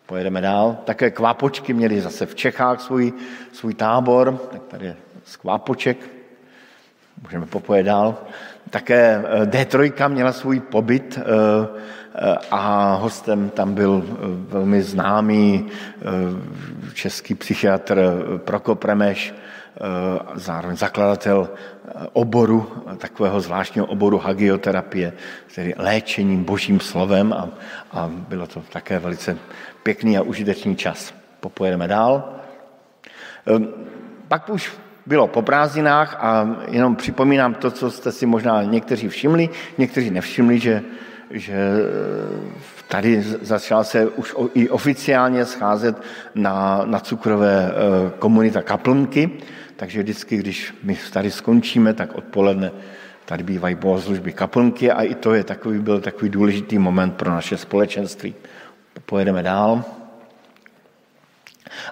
Pojedeme 0.06 0.40
dál. 0.40 0.76
Také 0.84 1.10
kvápočky 1.10 1.74
měli 1.74 2.00
zase 2.00 2.26
v 2.26 2.34
Čechách 2.34 2.80
svůj, 2.80 3.12
svůj 3.52 3.74
tábor, 3.74 4.38
tak 4.50 4.62
tady 4.62 4.86
je 4.86 4.96
z 5.24 5.36
kvápoček. 5.36 5.98
Můžeme 7.22 7.46
popojet 7.46 7.82
dál. 7.82 8.18
Také 8.70 9.24
eh, 9.24 9.46
D3 9.46 10.08
měla 10.08 10.32
svůj 10.32 10.60
pobyt 10.60 11.18
eh, 11.18 11.98
Eh, 12.20 12.36
a 12.50 12.94
hostem 12.94 13.50
tam 13.50 13.74
byl 13.74 14.04
velmi 14.48 14.82
známý 14.82 15.66
český 16.94 17.34
psychiatr 17.34 18.00
Prokop 18.36 18.84
Remeš, 18.84 19.34
zároveň 20.34 20.76
zakladatel 20.76 21.48
oboru, 22.12 22.72
takového 22.98 23.40
zvláštního 23.40 23.86
oboru 23.86 24.18
hagioterapie, 24.18 25.12
tedy 25.54 25.74
léčením 25.78 26.44
božím 26.44 26.80
slovem 26.80 27.32
a, 27.32 27.48
a 27.92 28.10
bylo 28.10 28.46
to 28.46 28.62
také 28.72 28.98
velice 28.98 29.38
pěkný 29.82 30.18
a 30.18 30.22
užitečný 30.22 30.76
čas. 30.76 31.14
Popojedeme 31.40 31.88
dál. 31.88 32.34
Pak 34.28 34.48
už 34.48 34.72
bylo 35.08 35.26
po 35.26 35.42
prázdninách 35.42 36.16
a 36.20 36.56
jenom 36.68 36.96
připomínám 36.96 37.54
to, 37.54 37.70
co 37.70 37.90
jste 37.90 38.12
si 38.12 38.26
možná 38.26 38.62
někteří 38.62 39.08
všimli, 39.08 39.48
někteří 39.78 40.10
nevšimli, 40.10 40.58
že 40.58 40.82
že 41.30 41.52
eh, 41.52 42.50
tady 42.88 43.22
začala 43.22 43.84
se 43.84 44.06
už 44.06 44.34
i 44.54 44.68
oficiálně 44.68 45.44
scházet 45.44 45.96
na, 46.34 46.82
na 46.84 47.00
cukrové 47.00 47.70
eh, 47.70 47.74
komunita 48.18 48.62
kaplnky, 48.62 49.30
takže 49.76 50.02
vždycky, 50.02 50.36
když 50.36 50.74
my 50.82 50.98
tady 51.12 51.30
skončíme, 51.30 51.94
tak 51.94 52.14
odpoledne 52.14 52.72
tady 53.24 53.42
bývají 53.42 53.74
bohoslužby 53.74 54.32
kaplnky 54.32 54.90
a 54.90 55.02
i 55.02 55.14
to 55.14 55.34
je 55.34 55.44
takový, 55.44 55.78
byl 55.78 56.00
takový 56.00 56.30
důležitý 56.30 56.78
moment 56.78 57.10
pro 57.10 57.30
naše 57.30 57.56
společenství. 57.56 58.34
Pojedeme 59.06 59.42
dál. 59.42 59.84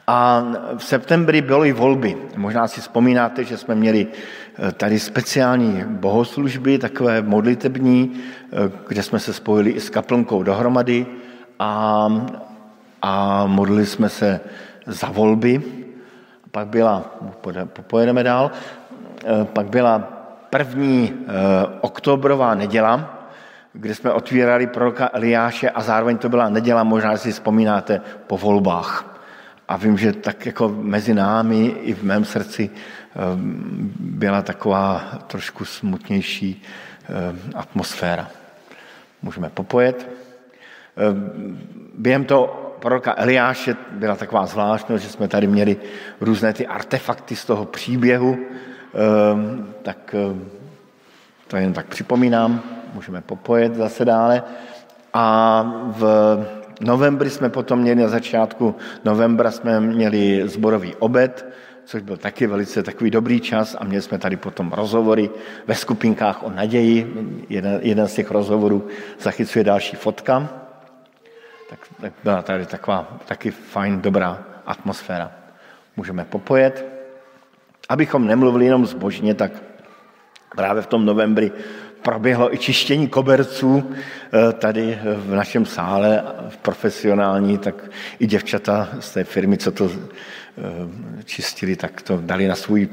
A 0.07 0.45
v 0.76 0.84
septembri 0.84 1.43
byly 1.43 1.72
volby. 1.72 2.16
Možná 2.37 2.68
si 2.68 2.80
vzpomínáte, 2.80 3.45
že 3.45 3.57
jsme 3.57 3.74
měli 3.74 4.07
eh, 4.07 4.72
tady 4.72 4.99
speciální 4.99 5.84
bohoslužby, 5.87 6.78
takové 6.78 7.22
modlitební, 7.22 8.12
eh, 8.14 8.70
kde 8.89 9.03
jsme 9.03 9.18
se 9.18 9.32
spojili 9.32 9.70
i 9.70 9.80
s 9.80 9.91
kaplnkou 9.91 10.43
dohromady 10.43 11.07
a, 11.59 12.09
a 13.03 13.47
modlili 13.47 13.87
jsme 13.87 14.09
se 14.09 14.41
za 14.87 15.07
volby. 15.11 15.62
Pak 16.51 16.68
byla, 16.68 17.05
pojedeme 17.87 18.22
dál, 18.22 18.51
eh, 19.24 19.45
pak 19.45 19.66
byla 19.66 19.99
první 20.51 21.12
oktobrová 21.80 22.55
neděla, 22.55 23.16
kde 23.72 23.95
jsme 23.95 24.12
otvírali 24.12 24.66
proroka 24.66 25.11
Eliáše 25.12 25.70
a 25.70 25.82
zároveň 25.82 26.18
to 26.18 26.28
byla 26.28 26.49
neděla, 26.49 26.84
možná 26.84 27.16
si 27.16 27.32
vzpomínáte, 27.32 28.01
po 28.26 28.39
volbách. 28.39 29.16
A 29.69 29.77
vím, 29.77 29.99
že 29.99 30.12
tak 30.12 30.47
jako 30.47 30.69
mezi 30.69 31.14
námi 31.14 31.67
i 31.67 31.95
v 31.95 32.03
mém 32.03 32.25
srdci 32.25 32.71
ehm, 32.71 33.93
byla 34.01 34.43
taková 34.43 35.19
trošku 35.27 35.64
smutnější 35.64 36.62
ehm, 37.09 37.41
atmosféra. 37.55 38.29
Můžeme 39.23 39.51
popojet. 39.51 40.09
Ehm, 40.97 41.59
během 41.99 42.25
toho 42.25 42.67
proroka 42.81 43.14
Eliáše 43.17 43.77
byla 43.91 44.17
taková 44.17 44.47
zvláštnost, 44.47 45.05
že 45.05 45.11
jsme 45.11 45.29
tady 45.29 45.47
měli 45.47 45.77
různé 46.21 46.53
ty 46.53 46.67
artefakty 46.67 47.37
z 47.37 47.45
toho 47.45 47.64
příběhu, 47.64 48.39
tak 49.83 50.14
to 51.49 51.57
jen 51.57 51.73
tak 51.73 51.87
připomínám, 51.87 52.62
můžeme 52.95 53.21
popojet 53.21 53.75
zase 53.75 54.05
dále. 54.05 54.43
A 55.14 55.62
v 55.87 56.03
novembri 56.81 57.31
jsme 57.31 57.51
potom 57.51 57.79
měli, 57.79 58.03
na 58.03 58.09
začátku 58.09 58.74
novembra 59.05 59.51
jsme 59.51 59.81
měli 59.81 60.49
zborový 60.49 60.95
obed, 60.95 61.47
což 61.85 62.03
byl 62.03 62.16
taky 62.16 62.47
velice 62.47 62.83
takový 62.83 63.11
dobrý 63.11 63.41
čas 63.41 63.77
a 63.81 63.85
měli 63.85 64.03
jsme 64.03 64.18
tady 64.18 64.37
potom 64.37 64.72
rozhovory 64.72 65.31
ve 65.66 65.74
skupinkách 65.74 66.43
o 66.43 66.51
naději. 66.51 67.14
Jeden, 67.49 67.81
jeden 67.83 68.09
z 68.09 68.14
těch 68.14 68.31
rozhovorů 68.31 68.89
zachycuje 69.20 69.64
další 69.64 69.97
fotka. 69.97 70.49
Tak, 71.70 71.79
tak 72.01 72.12
byla 72.24 72.43
tady 72.43 72.66
taková 72.66 73.18
taky 73.24 73.51
fajn, 73.51 74.01
dobrá 74.01 74.45
atmosféra. 74.66 75.33
Můžeme 75.97 76.24
popojet. 76.24 76.85
Abychom 77.89 78.27
nemluvili 78.27 78.64
jenom 78.64 78.87
zbožně, 78.87 79.35
tak 79.35 79.53
právě 80.57 80.83
v 80.83 80.87
tom 80.87 81.07
novembri 81.07 81.53
proběhlo 82.07 82.54
i 82.54 82.59
čištění 82.59 83.09
koberců 83.09 83.90
eh, 83.90 84.52
tady 84.52 84.98
v 85.04 85.34
našem 85.34 85.66
sále, 85.66 86.22
profesionální, 86.62 87.59
tak 87.59 87.74
i 88.18 88.26
děvčata 88.26 88.88
z 89.00 89.11
té 89.11 89.24
firmy, 89.24 89.59
co 89.59 89.72
to 89.72 89.90
eh, 89.90 89.98
čistili, 91.24 91.76
tak 91.76 92.02
to 92.02 92.16
dali 92.22 92.48
na 92.48 92.54
svůj 92.54 92.88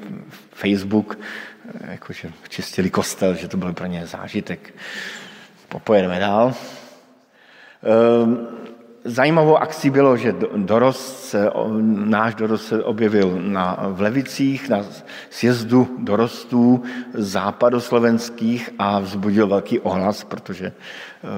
Facebook, 0.51 1.19
eh, 1.19 1.91
jakože 1.91 2.31
čistili 2.49 2.89
kostel, 2.89 3.35
že 3.35 3.47
to 3.47 3.57
byl 3.57 3.73
pro 3.73 3.85
ně 3.85 4.07
zážitek. 4.07 4.73
Popojedeme 5.69 6.19
dál. 6.19 6.53
Zajímavou 9.05 9.57
akcí 9.57 9.89
bylo, 9.89 10.17
že 10.17 10.35
dorost 10.55 11.25
se, 11.25 11.49
náš 11.81 12.35
dorost 12.35 12.67
se 12.67 12.83
objevil 12.83 13.39
na, 13.41 13.79
v 13.89 14.01
Levicích 14.01 14.69
na 14.69 14.85
sjezdu 15.29 15.97
dorostů 15.99 16.83
západoslovenských 17.13 18.69
a 18.79 18.99
vzbudil 18.99 19.47
velký 19.47 19.79
ohlas, 19.79 20.23
protože 20.23 20.71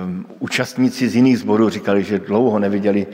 um, 0.06 0.26
účastníci 0.40 1.10
z 1.10 1.16
jiných 1.16 1.40
sborů 1.40 1.70
říkali, 1.70 2.04
že 2.04 2.20
dlouho 2.20 2.60
neviděli 2.60 3.08
uh, 3.08 3.14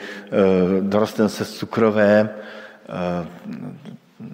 dorostence 0.89 1.45
z 1.45 1.53
cukrové 1.53 2.29
uh, 2.29 3.27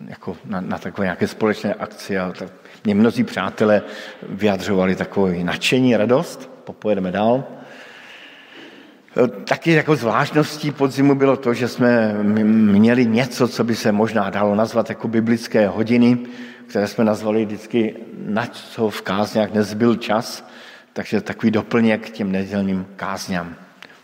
jako 0.08 0.38
na, 0.46 0.62
na 0.62 0.78
takové 0.78 1.06
nějaké 1.06 1.28
společné 1.28 1.74
akci 1.74 2.18
a 2.18 2.34
tak 2.40 2.50
mě 2.84 2.96
mnozí 2.96 3.24
přátelé 3.24 3.82
vyjadřovali 4.30 4.96
takové 4.96 5.44
nadšení, 5.44 5.98
radost. 5.98 6.50
Popojedeme 6.64 7.12
dál. 7.12 7.44
Taky 9.44 9.72
jako 9.72 9.96
zvláštností 9.96 10.72
podzimu 10.72 11.16
bylo 11.16 11.38
to, 11.38 11.54
že 11.54 11.68
jsme 11.68 12.14
měli 12.44 13.06
něco, 13.06 13.48
co 13.48 13.64
by 13.64 13.76
se 13.76 13.92
možná 13.92 14.30
dalo 14.30 14.56
nazvat 14.56 14.90
jako 14.90 15.08
biblické 15.08 15.68
hodiny, 15.68 16.18
které 16.68 16.88
jsme 16.88 17.04
nazvali 17.04 17.46
vždycky, 17.46 17.96
na 18.26 18.46
co 18.46 18.90
v 18.90 19.02
kázňách 19.02 19.54
nezbyl 19.54 19.96
čas, 19.96 20.50
takže 20.94 21.22
takový 21.22 21.52
doplněk 21.52 22.08
k 22.08 22.10
těm 22.10 22.32
nedělným 22.32 22.88
kázňám. 22.96 23.56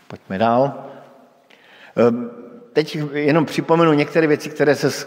Pojďme 0.08 0.38
dál. 0.38 0.84
Teď 2.72 2.98
jenom 3.12 3.44
připomenu 3.44 3.92
některé 3.92 4.26
věci, 4.26 4.50
které 4.50 4.74
se 4.74 5.06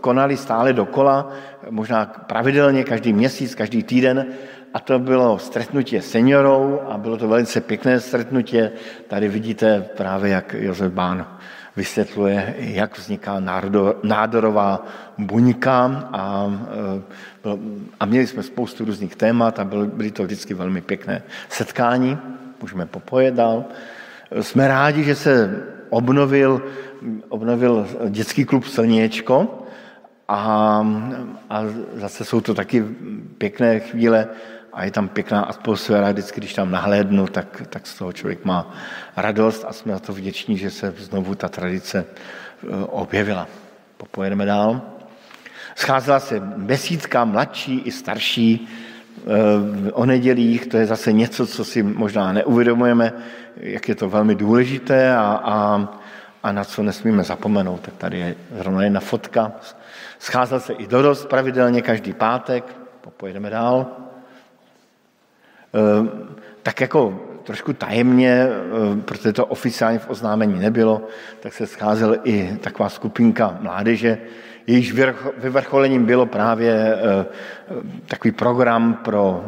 konaly 0.00 0.36
stále 0.36 0.72
dokola, 0.72 1.32
možná 1.70 2.06
pravidelně, 2.06 2.84
každý 2.84 3.12
měsíc, 3.12 3.54
každý 3.54 3.82
týden. 3.82 4.26
A 4.74 4.80
to 4.80 4.98
bylo 4.98 5.38
stretnutí 5.38 6.00
seniorou 6.00 6.80
a 6.88 6.98
bylo 6.98 7.16
to 7.16 7.28
velice 7.28 7.60
pěkné 7.60 8.00
stretnutí. 8.00 8.58
Tady 9.08 9.28
vidíte 9.28 9.80
právě, 9.96 10.32
jak 10.32 10.54
Josef 10.58 10.92
Bán 10.92 11.26
vysvětluje, 11.76 12.54
jak 12.58 12.98
vzniká 12.98 13.40
nádorová 14.02 14.86
buňka 15.18 16.08
a, 16.12 16.52
e, 17.44 17.58
a 18.00 18.06
měli 18.06 18.26
jsme 18.26 18.42
spoustu 18.42 18.84
různých 18.84 19.16
témat 19.16 19.58
a 19.58 19.64
byly 19.64 20.10
to 20.10 20.24
vždycky 20.24 20.54
velmi 20.54 20.80
pěkné 20.80 21.22
setkání. 21.48 22.18
Můžeme 22.60 22.86
popojet 22.86 23.34
dál. 23.34 23.64
Jsme 24.40 24.68
rádi, 24.68 25.04
že 25.04 25.14
se 25.14 25.62
obnovil, 25.90 26.62
obnovil 27.28 27.86
dětský 28.08 28.44
klub 28.44 28.64
Slněčko 28.64 29.64
a, 30.28 30.86
a 31.50 31.62
zase 31.94 32.24
jsou 32.24 32.40
to 32.40 32.54
taky 32.54 32.84
pěkné 33.38 33.80
chvíle 33.80 34.28
a 34.72 34.84
je 34.84 34.90
tam 34.90 35.08
pěkná 35.08 35.42
atmosféra, 35.42 36.12
vždycky, 36.12 36.40
když 36.40 36.54
tam 36.54 36.70
nahlédnu, 36.70 37.26
tak, 37.26 37.62
tak 37.68 37.86
z 37.86 37.98
toho 37.98 38.12
člověk 38.12 38.44
má 38.44 38.74
radost 39.16 39.64
a 39.68 39.72
jsme 39.72 39.92
za 39.92 39.98
to 39.98 40.12
vděční, 40.12 40.58
že 40.58 40.70
se 40.70 40.94
znovu 40.98 41.34
ta 41.34 41.48
tradice 41.48 42.04
eh, 42.04 42.66
objevila. 42.86 43.48
Popojedeme 43.96 44.44
dál. 44.44 44.80
Scházela 45.74 46.20
se 46.20 46.40
besídka, 46.40 47.24
mladší 47.24 47.78
i 47.78 47.90
starší, 47.90 48.68
eh, 49.18 49.92
o 49.92 50.06
nedělích, 50.06 50.66
to 50.66 50.76
je 50.76 50.86
zase 50.86 51.12
něco, 51.12 51.46
co 51.46 51.64
si 51.64 51.82
možná 51.82 52.32
neuvědomujeme, 52.32 53.12
jak 53.56 53.88
je 53.88 53.94
to 53.94 54.08
velmi 54.08 54.34
důležité 54.34 55.16
a, 55.16 55.40
a, 55.44 55.88
a 56.42 56.52
na 56.52 56.64
co 56.64 56.82
nesmíme 56.82 57.24
zapomenout. 57.24 57.80
Tak 57.80 57.94
tady 57.94 58.18
je 58.18 58.34
zrovna 58.56 58.84
jedna 58.84 59.00
fotka. 59.00 59.52
Scházel 60.18 60.60
se 60.60 60.72
i 60.72 60.86
dorost 60.86 61.28
pravidelně 61.28 61.82
každý 61.82 62.12
pátek, 62.12 62.64
pojedeme 63.16 63.50
dál. 63.50 64.01
E, 65.74 66.08
tak 66.62 66.80
jako 66.80 67.20
trošku 67.44 67.72
tajemně, 67.72 68.30
e, 68.32 68.50
protože 69.00 69.32
to 69.32 69.46
oficiálně 69.46 69.98
v 69.98 70.10
oznámení 70.10 70.58
nebylo, 70.58 71.06
tak 71.40 71.52
se 71.52 71.66
scházel 71.66 72.16
i 72.24 72.58
taková 72.60 72.88
skupinka 72.88 73.58
mládeže, 73.60 74.18
jejíž 74.66 74.92
vyvrcholením 75.36 76.06
bylo 76.06 76.26
právě 76.26 76.72
e, 76.72 77.26
takový 78.06 78.32
program 78.32 78.94
pro, 78.94 79.44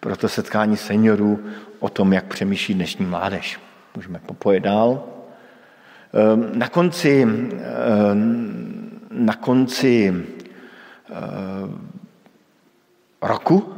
pro 0.00 0.16
to 0.16 0.28
setkání 0.28 0.76
seniorů 0.76 1.40
o 1.78 1.88
tom, 1.88 2.12
jak 2.12 2.24
přemýšlí 2.24 2.74
dnešní 2.74 3.06
mládež. 3.06 3.60
Můžeme 3.96 4.20
popojet 4.26 4.60
dál. 4.60 5.04
Na 6.54 6.68
konci, 6.68 7.26
na 9.10 9.34
konci 9.34 10.24
roku 13.22 13.76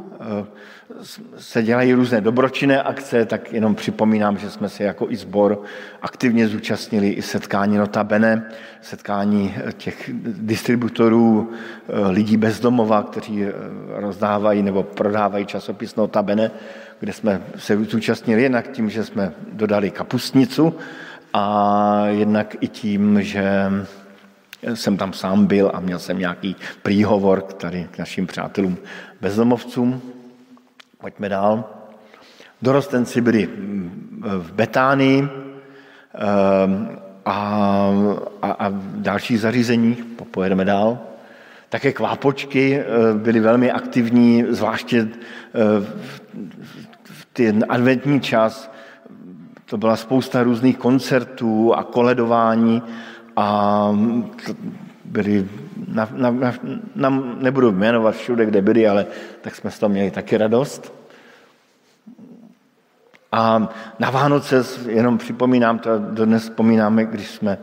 se 1.37 1.63
dělají 1.63 1.93
různé 1.93 2.21
dobročinné 2.21 2.83
akce, 2.83 3.25
tak 3.25 3.53
jenom 3.53 3.75
připomínám, 3.75 4.37
že 4.37 4.49
jsme 4.49 4.69
se 4.69 4.83
jako 4.83 5.09
i 5.09 5.15
sbor 5.15 5.61
aktivně 6.01 6.47
zúčastnili 6.47 7.09
i 7.09 7.21
setkání 7.21 7.77
Notabene, 7.77 8.51
setkání 8.81 9.55
těch 9.77 10.09
distributorů 10.23 11.51
lidí 12.09 12.37
bezdomova, 12.37 13.03
kteří 13.03 13.45
rozdávají 13.87 14.63
nebo 14.63 14.83
prodávají 14.83 15.45
časopis 15.45 15.95
Notabene 15.95 16.51
kde 16.99 17.13
jsme 17.13 17.41
se 17.57 17.83
zúčastnili 17.83 18.41
jednak 18.41 18.71
tím, 18.71 18.89
že 18.89 19.05
jsme 19.05 19.33
dodali 19.53 19.91
kapustnicu 19.91 20.75
a 21.33 22.05
jednak 22.07 22.55
i 22.59 22.67
tím, 22.67 23.23
že 23.23 23.71
jsem 24.73 24.97
tam 24.97 25.13
sám 25.13 25.45
byl 25.45 25.71
a 25.73 25.79
měl 25.79 25.99
jsem 25.99 26.19
nějaký 26.19 26.55
příhovor 26.81 27.41
tady 27.41 27.87
k 27.91 27.97
našim 27.97 28.27
přátelům 28.27 28.77
bezdomovcům. 29.21 30.01
Pojďme 31.01 31.29
dál. 31.29 31.63
Dorostenci 32.61 33.21
byli 33.21 33.49
v 34.21 34.51
Betánii 34.51 35.19
ehm, 35.23 36.99
a, 37.25 37.35
a, 38.41 38.51
a 38.51 38.69
dalších 38.95 39.39
zařízeních. 39.39 40.03
Pojedeme 40.31 40.65
dál. 40.65 40.99
Také 41.69 41.93
kvápočky 41.93 42.79
eh, 42.79 42.83
byly 43.13 43.39
velmi 43.39 43.71
aktivní, 43.71 44.45
zvláště 44.49 45.07
v 47.03 47.25
ten 47.33 47.65
adventní 47.69 48.21
čas, 48.21 48.71
to 49.65 49.77
byla 49.77 49.95
spousta 49.95 50.43
různých 50.43 50.77
koncertů 50.77 51.73
a 51.73 51.83
koledování 51.83 52.83
a 53.35 53.89
byli, 55.05 55.47
na, 55.87 56.09
na, 56.11 56.31
na, 56.31 56.53
na, 56.95 57.09
nebudu 57.39 57.71
jmenovat 57.71 58.15
všude, 58.15 58.45
kde 58.45 58.61
byli, 58.61 58.87
ale 58.87 59.05
tak 59.41 59.55
jsme 59.55 59.71
z 59.71 59.79
toho 59.79 59.89
měli 59.89 60.11
taky 60.11 60.37
radost. 60.37 60.93
A 63.31 63.69
na 63.99 64.09
Vánoce, 64.09 64.63
jenom 64.87 65.17
připomínám, 65.17 65.79
to 65.79 65.99
dodnes 65.99 66.43
vzpomínáme, 66.43 67.05
když 67.05 67.27
jsme 67.27 67.57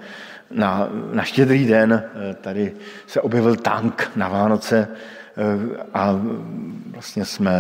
na, 0.51 0.89
na 1.13 1.23
štědrý 1.23 1.67
den, 1.67 1.93
eh, 2.05 2.35
tady 2.35 2.73
se 3.07 3.21
objevil 3.21 3.57
tank 3.57 4.11
na 4.17 4.29
Vánoce 4.29 4.89
eh, 4.89 5.85
a 5.95 6.21
vlastně 6.93 7.25
jsme 7.25 7.53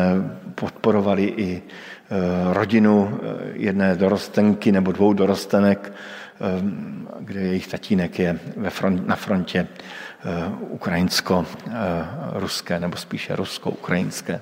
podporovali 0.54 1.24
i 1.24 1.62
Eh, 2.10 2.54
rodinu 2.54 3.20
jedné 3.52 3.96
dorostenky 3.96 4.72
nebo 4.72 4.92
dvou 4.92 5.12
dorostenek, 5.12 5.92
kde 7.20 7.40
jejich 7.40 7.66
tatínek 7.66 8.18
je 8.18 8.38
ve 8.56 8.70
front, 8.70 9.06
na 9.06 9.16
frontě 9.16 9.66
ukrajinsko-ruské, 10.60 12.80
nebo 12.80 12.96
spíše 12.96 13.36
rusko-ukrajinské. 13.36 14.40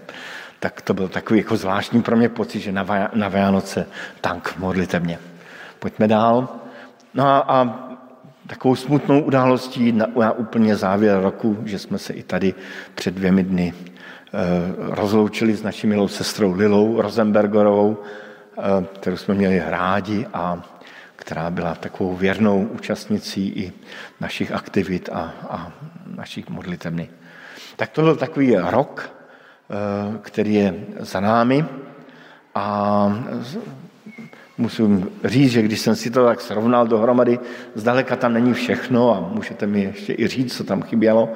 Tak 0.61 0.81
to 0.81 0.95
byl 0.95 1.09
takový 1.09 1.41
jako 1.41 1.57
zvláštní 1.57 2.03
pro 2.03 2.17
mě 2.17 2.29
pocit, 2.29 2.61
že 2.61 2.73
na, 2.73 3.29
Vánoce 3.29 3.87
tank 4.21 4.55
modlitevně. 4.59 5.19
Pojďme 5.79 6.09
dál. 6.09 6.49
No 7.15 7.27
a, 7.27 7.39
a 7.39 7.89
takovou 8.47 8.77
smutnou 8.77 9.21
událostí 9.21 9.93
na, 9.93 10.07
na 10.21 10.33
úplně 10.33 10.77
závěr 10.77 11.21
roku, 11.21 11.59
že 11.65 11.79
jsme 11.79 11.99
se 11.99 12.13
i 12.13 12.23
tady 12.23 12.55
před 12.95 13.15
dvěmi 13.15 13.43
dny 13.43 13.75
Eh, 14.35 14.75
rozloučili 14.79 15.55
s 15.55 15.63
naší 15.63 15.87
milou 15.87 16.09
sestrou 16.09 16.53
Lilou 16.53 17.01
Rosenbergerovou, 17.01 17.99
eh, 18.59 18.87
kterou 19.01 19.17
jsme 19.17 19.35
měli 19.35 19.63
rádi 19.67 20.27
a 20.35 20.63
která 21.25 21.51
byla 21.51 21.75
takovou 21.75 22.17
věrnou 22.17 22.65
účastnicí 22.65 23.49
i 23.49 23.73
našich 24.21 24.53
aktivit 24.53 25.09
a, 25.13 25.33
a 25.51 25.73
našich 26.17 26.49
modlitevny. 26.49 27.09
Tak 27.77 27.91
to 27.91 28.03
byl 28.03 28.17
takový 28.17 28.57
rok, 28.57 29.11
eh, 29.11 30.19
který 30.23 30.55
je 30.55 30.75
za 31.01 31.21
námi 31.21 31.65
a 32.55 32.67
musím 34.59 35.11
říct, 35.25 35.53
že 35.53 35.63
když 35.63 35.81
jsem 35.81 35.97
si 35.97 36.11
to 36.11 36.25
tak 36.25 36.41
srovnal 36.41 36.87
dohromady, 36.87 37.39
zdaleka 37.75 38.17
tam 38.17 38.33
není 38.33 38.53
všechno 38.53 39.17
a 39.17 39.21
můžete 39.21 39.67
mi 39.67 39.83
ještě 39.83 40.15
i 40.19 40.29
říct, 40.29 40.57
co 40.57 40.65
tam 40.65 40.83
chybělo, 40.83 41.33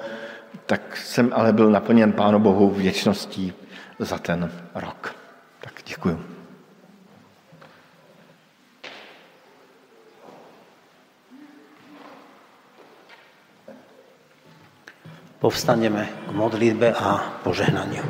tak 0.67 0.97
jsem 0.97 1.33
ale 1.35 1.53
byl 1.53 1.71
naplněn 1.71 2.13
Pánu 2.13 2.39
Bohu 2.39 2.71
vděčností 2.71 3.53
za 3.99 4.19
ten 4.19 4.51
rok. 4.75 5.15
Tak 5.61 5.73
děkuju. 5.87 6.38
Povstaneme 15.39 16.11
k 16.27 16.31
modlitbe 16.35 16.91
a 16.99 17.39
požehnaniu. 17.47 18.03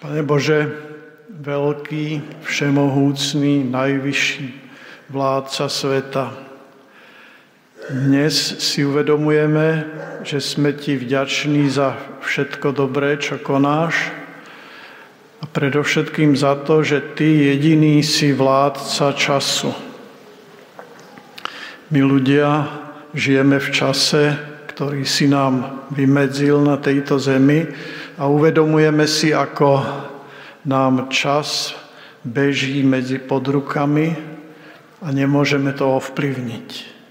Pane 0.00 0.22
Bože, 0.24 0.72
veľký, 1.28 2.24
všemohúcný, 2.48 3.68
najvyšší 3.68 4.48
vládca 5.12 5.64
sveta. 5.68 6.32
Dnes 7.92 8.32
si 8.56 8.88
uvedomujeme, 8.88 9.84
že 10.24 10.40
sme 10.40 10.72
ti 10.72 10.96
vďační 10.96 11.68
za 11.68 12.00
všetko 12.24 12.72
dobré, 12.72 13.20
čo 13.20 13.36
konáš 13.36 14.21
predovšetkým 15.52 16.36
za 16.36 16.56
to, 16.64 16.80
že 16.80 17.16
ty 17.16 17.52
jediný 17.52 18.00
si 18.00 18.32
vládca 18.32 19.12
času. 19.12 19.72
My 21.92 22.00
ľudia 22.00 22.68
žijeme 23.12 23.60
v 23.60 23.68
čase, 23.68 24.32
ktorý 24.72 25.04
si 25.04 25.28
nám 25.28 25.84
vymedzil 25.92 26.56
na 26.64 26.80
tejto 26.80 27.20
zemi 27.20 27.68
a 28.16 28.24
uvedomujeme 28.24 29.04
si, 29.04 29.36
ako 29.36 29.84
nám 30.64 31.12
čas 31.12 31.76
beží 32.24 32.80
medzi 32.80 33.20
podrukami 33.20 34.16
a 35.04 35.08
nemôžeme 35.12 35.76
to 35.76 35.84
ovplyvniť. 36.00 37.01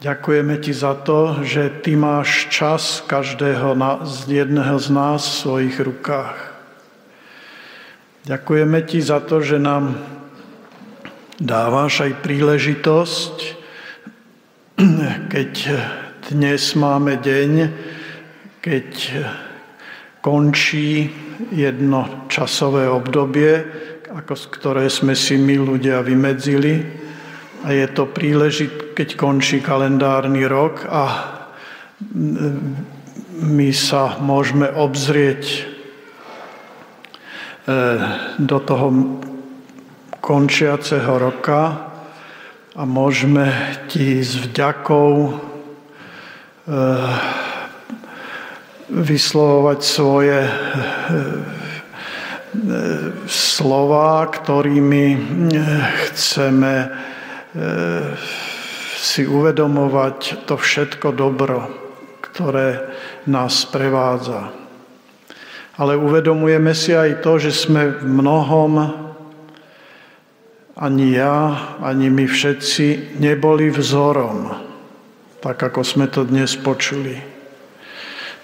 Ďakujeme 0.00 0.56
ti 0.64 0.72
za 0.72 0.96
to, 0.96 1.44
že 1.44 1.84
ty 1.84 1.92
máš 1.92 2.48
čas 2.48 3.04
každého 3.04 3.76
z 4.08 4.32
jedného 4.32 4.80
z 4.80 4.88
nás 4.96 5.20
v 5.28 5.38
svojich 5.44 5.76
rukách. 5.76 6.40
Ďakujeme 8.24 8.80
ti 8.88 9.04
za 9.04 9.20
to, 9.20 9.44
že 9.44 9.60
nám 9.60 10.00
dáváš 11.36 12.08
aj 12.08 12.16
príležitosť, 12.24 13.34
keď 15.36 15.52
dnes 16.32 16.62
máme 16.80 17.20
deň, 17.20 17.52
keď 18.64 18.88
končí 20.24 21.12
jedno 21.52 22.24
časové 22.32 22.88
obdobie, 22.88 23.68
ako 24.08 24.32
ktoré 24.48 24.88
sme 24.88 25.12
si 25.12 25.36
my 25.36 25.60
ľudia 25.60 26.00
vymedzili. 26.00 26.88
A 27.68 27.76
je 27.76 27.84
to 27.92 28.08
príležit, 28.08 28.89
keď 29.00 29.16
končí 29.16 29.64
kalendárny 29.64 30.44
rok 30.44 30.84
a 30.84 31.04
my 33.40 33.72
sa 33.72 34.20
môžeme 34.20 34.68
obzrieť 34.68 35.40
e, 35.48 35.60
do 38.36 38.60
toho 38.60 38.88
končiaceho 40.20 41.16
roka 41.16 41.80
a 42.76 42.82
môžeme 42.84 43.48
ti 43.88 44.20
s 44.20 44.36
vďakou 44.36 45.12
e, 45.16 45.32
vyslovovať 48.92 49.80
svoje 49.80 50.44
e, 50.44 50.52
slova, 53.24 54.28
ktorými 54.28 55.06
chceme 56.04 56.74
si 59.00 59.24
uvedomovať 59.24 60.44
to 60.44 60.60
všetko 60.60 61.16
dobro, 61.16 61.64
ktoré 62.20 62.92
nás 63.24 63.64
prevádza. 63.64 64.52
Ale 65.80 65.96
uvedomujeme 65.96 66.76
si 66.76 66.92
aj 66.92 67.24
to, 67.24 67.40
že 67.40 67.56
sme 67.56 67.96
v 67.96 68.04
mnohom, 68.04 68.72
ani 70.76 71.16
ja, 71.16 71.56
ani 71.80 72.12
my 72.12 72.28
všetci, 72.28 73.16
neboli 73.16 73.72
vzorom, 73.72 74.52
tak 75.40 75.56
ako 75.56 75.80
sme 75.80 76.04
to 76.12 76.28
dnes 76.28 76.52
počuli. 76.60 77.16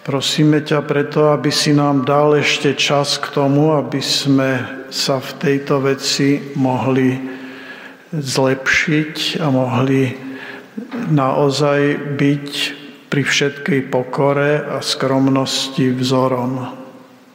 Prosíme 0.09 0.65
ťa 0.65 0.81
preto, 0.89 1.37
aby 1.37 1.53
si 1.53 1.77
nám 1.77 2.09
dal 2.09 2.41
ešte 2.41 2.73
čas 2.73 3.21
k 3.21 3.29
tomu, 3.29 3.77
aby 3.77 4.01
sme 4.01 4.65
sa 4.89 5.21
v 5.21 5.31
tejto 5.37 5.85
veci 5.85 6.57
mohli 6.57 7.21
zlepšiť 8.15 9.43
a 9.43 9.47
mohli 9.53 10.26
naozaj 11.11 12.15
byť 12.21 12.51
pri 13.09 13.23
všetkej 13.23 13.81
pokore 13.89 14.61
a 14.61 14.83
skromnosti 14.85 15.89
vzorom, 15.95 16.61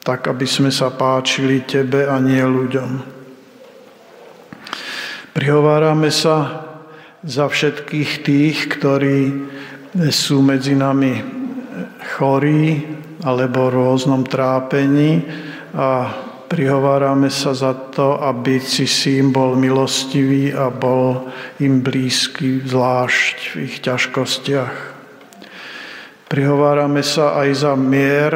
tak 0.06 0.30
aby 0.30 0.46
sme 0.46 0.70
sa 0.70 0.94
páčili 0.94 1.66
Tebe 1.66 2.06
a 2.06 2.22
nie 2.22 2.42
ľuďom. 2.42 2.92
Prihovárame 5.32 6.12
sa 6.12 6.68
za 7.24 7.48
všetkých 7.48 8.12
tých, 8.22 8.58
ktorí 8.78 9.20
sú 10.12 10.44
medzi 10.44 10.76
nami 10.76 11.14
chorí 12.18 12.84
alebo 13.22 13.70
v 13.70 13.74
rôznom 13.78 14.26
trápení 14.26 15.24
a 15.72 16.10
Prihovárame 16.52 17.32
sa 17.32 17.56
za 17.56 17.72
to, 17.72 18.20
aby 18.20 18.60
im 19.08 19.32
bol 19.32 19.56
milostivý 19.56 20.52
a 20.52 20.68
bol 20.68 21.32
im 21.64 21.80
blízky, 21.80 22.60
zvlášť 22.68 23.56
v 23.56 23.72
ich 23.72 23.80
ťažkostiach. 23.80 24.76
Prihovárame 26.28 27.08
sa 27.08 27.40
aj 27.40 27.50
za 27.56 27.74
mier 27.80 28.36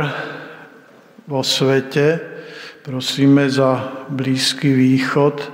vo 1.27 1.43
svete, 1.43 2.23
prosíme 2.87 3.51
za 3.51 3.83
Blízky 4.07 4.71
východ, 4.71 5.51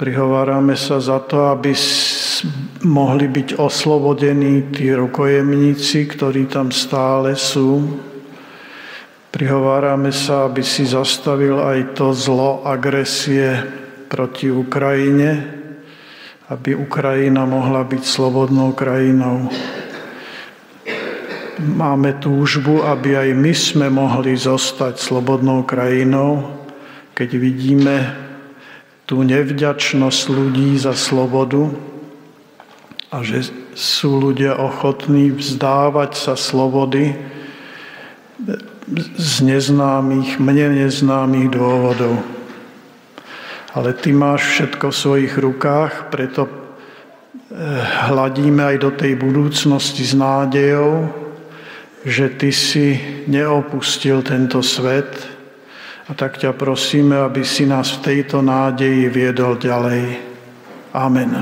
prihovárame 0.00 0.80
sa 0.80 0.96
za 0.96 1.20
to, 1.28 1.52
aby 1.52 1.76
mohli 2.88 3.28
byť 3.28 3.60
oslobodení 3.60 4.72
tí 4.72 4.96
rukojemníci, 4.96 6.08
ktorí 6.08 6.48
tam 6.48 6.72
stále 6.72 7.36
sú, 7.36 8.00
Prihovárame 9.36 10.16
sa, 10.16 10.48
aby 10.48 10.64
si 10.64 10.88
zastavil 10.88 11.60
aj 11.60 11.92
to 11.92 12.16
zlo 12.16 12.64
agresie 12.64 13.60
proti 14.08 14.48
Ukrajine, 14.48 15.44
aby 16.48 16.72
Ukrajina 16.72 17.44
mohla 17.44 17.84
byť 17.84 18.00
slobodnou 18.00 18.72
krajinou. 18.72 19.52
Máme 21.60 22.16
túžbu, 22.16 22.80
aby 22.88 23.20
aj 23.20 23.30
my 23.36 23.52
sme 23.52 23.86
mohli 23.92 24.32
zostať 24.40 24.96
slobodnou 24.96 25.68
krajinou, 25.68 26.56
keď 27.12 27.36
vidíme 27.36 28.16
tú 29.04 29.20
nevďačnosť 29.20 30.22
ľudí 30.32 30.80
za 30.80 30.96
slobodu 30.96 31.76
a 33.12 33.20
že 33.20 33.52
sú 33.76 34.16
ľudia 34.16 34.56
ochotní 34.56 35.28
vzdávať 35.28 36.16
sa 36.16 36.40
slobody, 36.40 37.12
z 39.18 39.34
neznámých, 39.42 40.38
mne 40.38 40.86
neznámých 40.86 41.48
dôvodov. 41.50 42.22
Ale 43.74 43.92
ty 43.92 44.14
máš 44.14 44.56
všetko 44.56 44.88
v 44.88 44.96
svojich 44.96 45.34
rukách, 45.36 46.08
preto 46.08 46.46
eh, 46.46 46.52
hladíme 48.08 48.62
aj 48.62 48.76
do 48.78 48.90
tej 48.94 49.18
budúcnosti 49.18 50.06
s 50.06 50.14
nádejou, 50.14 51.10
že 52.06 52.30
ty 52.38 52.54
si 52.54 52.96
neopustil 53.26 54.22
tento 54.22 54.62
svet 54.62 55.10
a 56.06 56.14
tak 56.14 56.38
ťa 56.38 56.54
prosíme, 56.54 57.18
aby 57.18 57.42
si 57.42 57.66
nás 57.66 57.98
v 57.98 58.02
tejto 58.14 58.38
nádeji 58.38 59.10
viedol 59.10 59.58
ďalej. 59.58 60.22
Amen. 60.94 61.34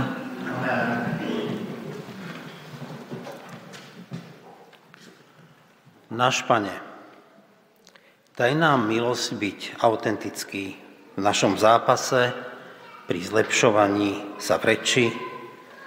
Náš 6.14 6.46
Pane, 6.46 6.83
Daj 8.34 8.50
nám 8.58 8.90
milosť 8.90 9.38
byť 9.38 9.60
autentický 9.78 10.74
v 11.14 11.20
našom 11.22 11.54
zápase 11.54 12.34
pri 13.06 13.22
zlepšovaní 13.22 14.42
sa 14.42 14.58
v 14.58 14.74
reči, 14.74 15.06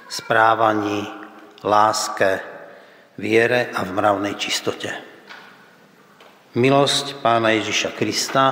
správaní, 0.07 1.03
láske, 1.68 2.40
viere 3.19 3.68
a 3.76 3.84
v 3.84 3.91
mravnej 3.91 4.40
čistote. 4.40 4.95
Milosť 6.56 7.19
Pána 7.19 7.52
Ježiša 7.52 7.91
Krista, 7.99 8.45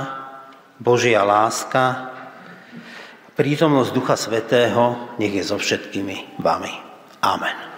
Božia 0.75 1.23
láska, 1.23 2.11
prítomnosť 3.39 3.95
Ducha 3.95 4.19
Svetého 4.19 5.15
nech 5.23 5.31
je 5.31 5.43
so 5.47 5.55
všetkými 5.55 6.43
vami. 6.43 6.75
Amen. 7.23 7.74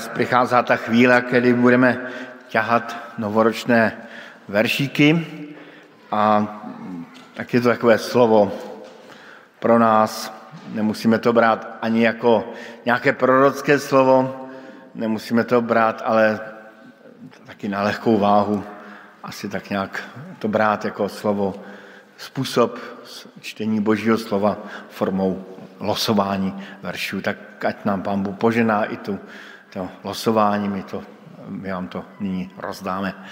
Teraz 0.00 0.14
přichází 0.14 0.56
ta 0.64 0.76
chvíle, 0.76 1.24
kdy 1.30 1.52
budeme 1.52 2.08
ťahat 2.48 2.96
novoročné 3.18 3.92
veršíky 4.48 5.26
a 6.10 6.48
tak 7.34 7.54
je 7.54 7.60
to 7.60 7.68
takové 7.68 7.98
slovo 7.98 8.52
pro 9.58 9.78
nás. 9.78 10.32
Nemusíme 10.72 11.18
to 11.18 11.32
brát 11.32 11.78
ani 11.82 12.04
jako 12.04 12.48
nějaké 12.84 13.12
prorocké 13.12 13.78
slovo, 13.78 14.48
nemusíme 14.94 15.44
to 15.44 15.60
brát, 15.60 16.02
ale 16.04 16.40
taky 17.44 17.68
na 17.68 17.82
lehkou 17.82 18.18
váhu. 18.18 18.64
Asi 19.22 19.48
tak 19.48 19.70
nějak 19.70 20.00
to 20.38 20.48
brát 20.48 20.84
jako 20.84 21.08
slovo, 21.08 21.54
způsob 22.16 22.78
čtení 23.40 23.80
Božího 23.80 24.18
slova 24.18 24.56
formou 24.88 25.44
losování 25.80 26.56
veršů. 26.82 27.20
Tak 27.20 27.64
ať 27.64 27.84
nám 27.84 28.02
Pán 28.02 28.22
Bůh 28.22 28.36
požená 28.36 28.84
i 28.84 28.96
tu, 28.96 29.18
to 29.72 29.88
losování, 30.04 30.68
my, 30.68 30.82
to, 30.82 31.02
my 31.48 31.72
vám 31.72 31.88
to 31.88 32.04
nyní 32.20 32.50
rozdáme. 32.58 33.24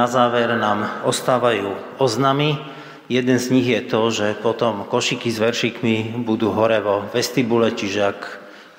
Na 0.00 0.08
záver 0.08 0.56
nám 0.56 1.04
ostávajú 1.04 1.76
oznamy. 2.00 2.56
Jeden 3.12 3.36
z 3.36 3.52
nich 3.52 3.68
je 3.68 3.84
to, 3.84 4.08
že 4.08 4.32
potom 4.40 4.88
košiky 4.88 5.28
s 5.28 5.36
veršikmi 5.36 6.24
budú 6.24 6.56
hore 6.56 6.80
vo 6.80 7.04
vestibule, 7.12 7.68
čiže 7.76 8.08
ak 8.08 8.20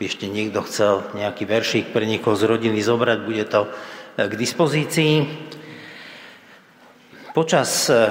by 0.02 0.10
ešte 0.10 0.26
niekto 0.26 0.65
chcel 0.65 1.06
nejaký 1.14 1.45
veršik 1.45 1.93
pre 1.93 2.10
niekoho 2.10 2.34
z 2.34 2.49
rodiny 2.49 2.81
zobrať, 2.81 3.19
bude 3.22 3.45
to 3.45 3.69
eh, 3.69 4.26
k 4.26 4.34
dispozícii. 4.34 5.14
Počas 7.38 7.69
eh, 7.93 8.10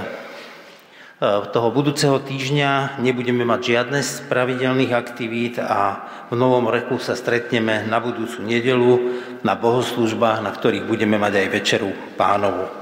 toho 1.51 1.69
budúceho 1.74 2.23
týždňa 2.23 3.03
nebudeme 3.03 3.43
mať 3.43 3.74
žiadne 3.74 4.07
z 4.07 4.23
pravidelných 4.31 4.95
aktivít 4.95 5.59
a 5.59 6.07
v 6.31 6.39
novom 6.39 6.70
reku 6.70 7.03
sa 7.03 7.19
stretneme 7.19 7.91
na 7.91 7.99
budúcu 7.99 8.39
nedelu 8.39 9.19
na 9.43 9.59
bohoslužbách, 9.59 10.47
na 10.47 10.55
ktorých 10.55 10.87
budeme 10.87 11.19
mať 11.19 11.43
aj 11.43 11.47
večeru 11.51 11.91
pánovu. 12.15 12.81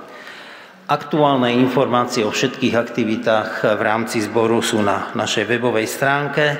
Aktuálne 0.88 1.52
informácie 1.52 2.24
o 2.24 2.32
všetkých 2.32 2.72
aktivitách 2.72 3.76
v 3.76 3.82
rámci 3.84 4.24
zboru 4.24 4.64
sú 4.64 4.80
na 4.80 5.12
našej 5.12 5.44
webovej 5.44 5.84
stránke 5.84 6.56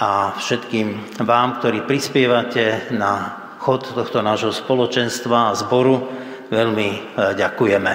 a 0.00 0.32
všetkým 0.32 1.20
vám, 1.20 1.60
ktorí 1.60 1.84
prispievate 1.84 2.88
na 2.96 3.36
chod 3.60 3.84
tohto 3.84 4.24
nášho 4.24 4.56
spoločenstva 4.56 5.52
a 5.52 5.58
zboru, 5.60 6.08
veľmi 6.48 6.88
e, 6.88 6.98
ďakujeme. 7.36 7.92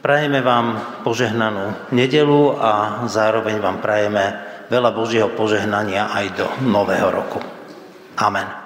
Prajeme 0.00 0.40
vám 0.40 0.66
požehnanú 1.04 1.92
nedelu 1.92 2.56
a 2.56 3.04
zároveň 3.12 3.60
vám 3.60 3.84
prajeme 3.84 4.24
veľa 4.72 4.90
Božieho 4.96 5.28
požehnania 5.36 6.08
aj 6.16 6.26
do 6.32 6.46
nového 6.64 7.12
roku. 7.12 7.44
Amen. 8.16 8.65